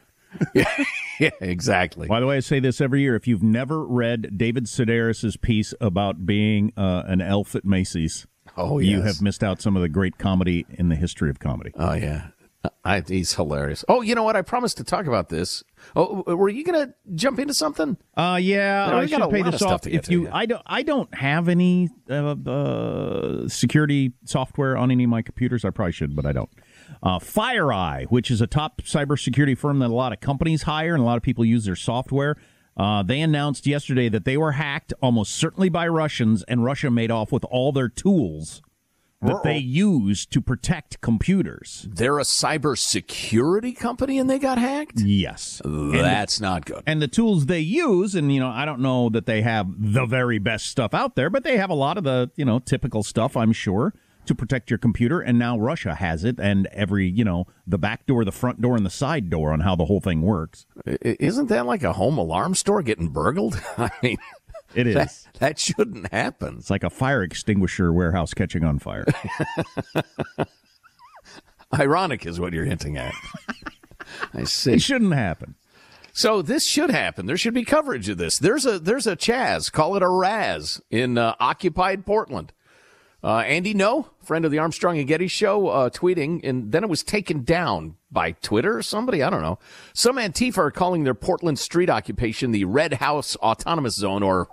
yeah, 1.21 1.31
exactly. 1.41 2.09
By 2.09 2.21
the 2.21 2.27
way, 2.27 2.37
I 2.37 2.41
say 2.41 2.61
this 2.61 2.81
every 2.81 3.03
year. 3.03 3.17
If 3.17 3.27
you've 3.27 3.43
never 3.43 3.85
read 3.85 4.37
David 4.37 4.65
Sedaris's 4.65 5.37
piece 5.37 5.75
about 5.81 6.27
being 6.27 6.73
uh, 6.77 7.05
an 7.07 7.21
elf 7.21 7.55
at 7.55 7.65
Macy's, 7.65 8.27
Oh, 8.57 8.79
you 8.79 9.03
have 9.03 9.21
missed 9.21 9.43
out 9.43 9.61
some 9.61 9.77
of 9.77 9.83
the 9.83 9.89
great 9.89 10.19
comedy 10.19 10.65
in 10.71 10.89
the 10.89 10.97
history 10.97 11.31
of 11.31 11.39
comedy. 11.39 11.73
Oh 11.77 11.93
yeah, 11.93 12.29
I, 12.85 13.01
he's 13.01 13.35
hilarious. 13.35 13.85
Oh, 13.89 14.01
you 14.01 14.15
know 14.15 14.23
what? 14.23 14.37
I 14.37 14.43
promised 14.43 14.79
to 14.79 14.85
talk 14.85 15.07
about 15.07 15.29
this. 15.29 15.63
Oh, 15.95 16.23
were 16.27 16.49
you 16.49 16.65
going 16.65 16.87
to 16.87 16.95
jump 17.15 17.39
into 17.39 17.55
something? 17.55 17.97
Uh, 18.17 18.39
yeah, 18.41 18.87
No, 18.91 18.99
I 18.99 19.07
should 19.07 19.31
pay 19.31 19.43
this 19.43 19.63
off. 19.63 19.87
If 19.87 20.03
to, 20.03 20.13
you, 20.13 20.25
yeah. 20.25 20.31
I 20.37 20.47
don't, 20.47 20.63
I 20.67 20.83
don't 20.83 21.15
have 21.15 21.49
any 21.49 21.91
uh, 22.09 22.35
uh, 22.47 23.49
security 23.49 24.13
software 24.25 24.77
on 24.77 24.91
any 24.91 25.05
of 25.05 25.11
my 25.11 25.23
computers. 25.23 25.65
I 25.65 25.71
probably 25.71 25.93
should, 25.93 26.17
but 26.17 26.27
I 26.27 26.33
don't. 26.33 26.51
Uh, 27.03 27.19
FireEye, 27.19 28.07
which 28.07 28.31
is 28.31 28.41
a 28.41 28.47
top 28.47 28.83
cybersecurity 28.83 29.57
firm 29.57 29.79
that 29.81 29.91
a 29.91 29.95
lot 29.95 30.13
of 30.13 30.21
companies 30.21 30.63
hire 30.63 30.95
and 30.95 31.03
a 31.03 31.07
lot 31.07 31.17
of 31.17 31.23
people 31.23 31.45
use 31.45 31.65
their 31.65 31.77
software. 31.77 32.37
Uh, 32.77 33.03
they 33.03 33.21
announced 33.21 33.67
yesterday 33.67 34.09
that 34.09 34.25
they 34.25 34.37
were 34.37 34.53
hacked, 34.53 34.93
almost 35.01 35.35
certainly 35.35 35.69
by 35.69 35.87
Russians, 35.89 36.43
and 36.45 36.63
Russia 36.65 36.91
made 36.91 37.11
off 37.11 37.33
with 37.33 37.45
all 37.47 37.73
their 37.73 37.89
tools 37.89 38.61
that 39.23 39.43
they 39.43 39.57
use 39.57 40.27
to 40.27 40.41
protect 40.43 41.01
computers. 41.01 41.89
They're 41.91 42.19
a 42.19 42.23
cybersecurity 42.23 43.77
company 43.77 44.19
and 44.19 44.29
they 44.29 44.39
got 44.39 44.59
hacked. 44.59 45.01
Yes, 45.01 45.61
That's 45.65 46.41
not 46.41 46.65
good. 46.65 46.83
and 46.87 47.01
the 47.01 47.09
tools 47.09 47.47
they 47.47 47.61
use 47.61 48.15
and 48.15 48.33
you 48.33 48.41
know 48.41 48.49
i 48.49 48.65
don't 48.65 48.81
know 48.81 49.09
that 49.09 49.27
they 49.27 49.43
have 49.43 49.67
the 49.79 50.05
very 50.07 50.39
best 50.39 50.67
stuff 50.67 50.93
out 50.95 51.17
there 51.17 51.31
but 51.31 51.45
they 51.45 51.57
have 51.57 51.71
a 51.71 51.75
lot 51.75 51.97
of 51.99 52.05
the 52.05 52.31
you 52.37 52.45
know 52.45 52.59
typical 52.59 53.03
stuff 53.03 53.37
i'm 53.37 53.53
sure 53.53 53.95
to 54.27 54.35
protect 54.35 54.71
your 54.71 54.79
computer 54.79 55.21
and 55.21 55.39
now 55.39 55.59
russia 55.59 55.95
has 55.95 56.25
it 56.25 56.39
and 56.39 56.67
every 56.69 57.09
you 57.09 57.25
know 57.25 57.47
the 57.67 57.79
back 57.79 58.07
door 58.07 58.25
the 58.25 58.33
front 58.33 58.61
door 58.61 58.77
and 58.77 58.85
the 58.87 58.91
side 58.91 59.31
door 59.31 59.53
on 59.53 59.61
how 59.61 59.75
the 59.77 59.85
whole 59.87 60.01
thing 60.01 60.23
works 60.23 60.67
Isn't 60.87 61.49
that 61.49 61.67
like 61.67 61.83
a 61.83 61.93
home 61.95 62.19
alarm 62.19 62.55
store 62.55 62.83
getting 62.83 63.09
burgled? 63.09 63.61
I 63.79 63.91
mean, 64.03 64.19
it 64.75 64.87
is 64.87 64.95
that, 64.95 65.15
that 65.41 65.59
shouldn't 65.59 66.13
happen. 66.13 66.57
it's 66.59 66.71
like 66.71 66.85
a 66.85 66.91
fire 66.91 67.23
extinguisher 67.23 67.93
warehouse 67.93 68.35
catching 68.35 68.65
on 68.65 68.79
fire 68.79 69.05
Ironic 71.75 72.25
is 72.27 72.39
what 72.39 72.53
you're 72.53 72.65
hinting 72.65 72.97
at. 72.97 73.13
I 74.33 74.45
see. 74.45 74.75
it 74.75 74.83
shouldn't 74.83 75.15
happen 75.15 75.57
So 76.13 76.41
this 76.43 76.65
should 76.67 76.91
happen. 76.91 77.27
There 77.27 77.37
should 77.37 77.55
be 77.55 77.65
coverage 77.65 78.09
of 78.09 78.19
this. 78.19 78.39
There's 78.39 78.65
a 78.65 78.79
there's 78.79 79.07
a 79.07 79.17
Chaz, 79.17 79.71
call 79.71 79.97
it 79.97 80.03
a 80.03 80.09
Raz 80.09 80.81
in 80.91 81.19
uh, 81.19 81.35
occupied 81.41 82.07
Portland. 82.07 82.53
Uh, 83.27 83.39
Andy 83.39 83.75
No, 83.75 84.07
friend 84.23 84.45
of 84.45 84.53
the 84.53 84.59
Armstrong 84.59 84.99
and 84.99 85.09
Getty 85.09 85.27
show, 85.27 85.67
uh, 85.67 85.91
tweeting, 85.91 86.41
and 86.45 86.71
then 86.71 86.85
it 86.85 86.89
was 86.89 87.03
taken 87.03 87.43
down 87.43 87.97
by 88.09 88.31
Twitter 88.31 88.79
or 88.79 88.83
somebody. 88.83 89.21
I 89.21 89.31
don't 89.31 89.43
know. 89.43 89.59
Some 89.93 90.15
Antifa 90.15 90.59
are 90.59 90.71
calling 90.71 91.03
their 91.03 91.13
Portland 91.13 91.59
street 91.59 91.91
occupation 91.91 92.53
the 92.53 92.67
Red 92.67 92.95
House 92.95 93.35
Autonomous 93.39 93.97
Zone 93.97 94.23
or 94.23 94.47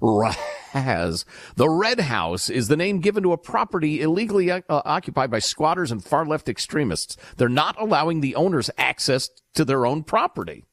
RAZ. 0.00 1.26
The 1.56 1.68
Red 1.68 2.00
House 2.00 2.48
is 2.48 2.68
the 2.68 2.78
name 2.78 3.00
given 3.00 3.22
to 3.24 3.32
a 3.32 3.36
property 3.36 4.00
illegally 4.00 4.50
uh, 4.50 4.62
occupied 4.70 5.30
by 5.30 5.40
squatters 5.40 5.92
and 5.92 6.02
far 6.02 6.24
left 6.24 6.48
extremists. 6.48 7.18
They're 7.36 7.50
not 7.50 7.76
allowing 7.78 8.22
the 8.22 8.36
owners 8.36 8.70
access 8.78 9.28
to 9.54 9.66
their 9.66 9.84
own 9.84 10.02
property. 10.02 10.64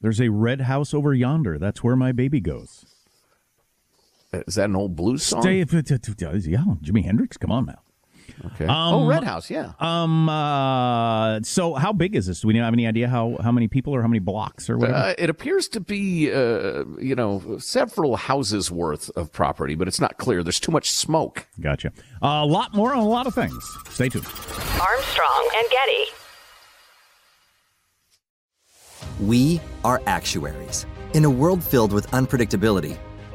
there's 0.00 0.20
a 0.20 0.28
red 0.28 0.60
house 0.60 0.94
over 0.94 1.12
yonder 1.12 1.58
that's 1.58 1.82
where 1.82 1.96
my 1.96 2.12
baby 2.12 2.38
goes 2.40 2.84
Is 4.32 4.56
that 4.56 4.66
an 4.66 4.76
old 4.76 4.94
blues 4.96 5.22
song? 5.22 5.42
Stay, 5.42 5.58
yeah 5.58 6.64
jimi 6.82 7.04
hendrix 7.04 7.36
come 7.36 7.50
on 7.50 7.66
now 7.66 7.80
Okay. 8.44 8.66
Um, 8.66 8.94
oh, 8.94 9.06
Red 9.06 9.24
House, 9.24 9.50
yeah. 9.50 9.72
Um. 9.80 10.28
Uh. 10.28 11.40
So, 11.42 11.74
how 11.74 11.92
big 11.92 12.14
is 12.14 12.26
this? 12.26 12.40
Do 12.40 12.48
we 12.48 12.56
have 12.56 12.72
any 12.72 12.86
idea 12.86 13.08
how 13.08 13.36
how 13.42 13.52
many 13.52 13.68
people 13.68 13.94
or 13.94 14.02
how 14.02 14.08
many 14.08 14.18
blocks 14.20 14.70
or 14.70 14.78
whatever? 14.78 14.98
Uh, 14.98 15.14
it 15.18 15.30
appears 15.30 15.68
to 15.68 15.80
be, 15.80 16.30
uh, 16.32 16.84
you 17.00 17.14
know, 17.14 17.58
several 17.58 18.16
houses 18.16 18.70
worth 18.70 19.10
of 19.16 19.32
property, 19.32 19.74
but 19.74 19.88
it's 19.88 20.00
not 20.00 20.18
clear. 20.18 20.42
There's 20.42 20.60
too 20.60 20.72
much 20.72 20.90
smoke. 20.90 21.46
gotcha. 21.60 21.92
a 22.22 22.44
lot 22.44 22.74
more 22.74 22.94
on 22.94 22.98
a 22.98 23.08
lot 23.08 23.26
of 23.26 23.34
things. 23.34 23.64
Stay 23.90 24.08
tuned. 24.08 24.26
Armstrong 24.26 25.50
and 25.56 25.66
Getty. 25.70 26.04
We 29.20 29.60
are 29.84 30.00
actuaries. 30.06 30.86
In 31.14 31.24
a 31.24 31.30
world 31.30 31.64
filled 31.64 31.92
with 31.92 32.06
unpredictability, 32.10 32.98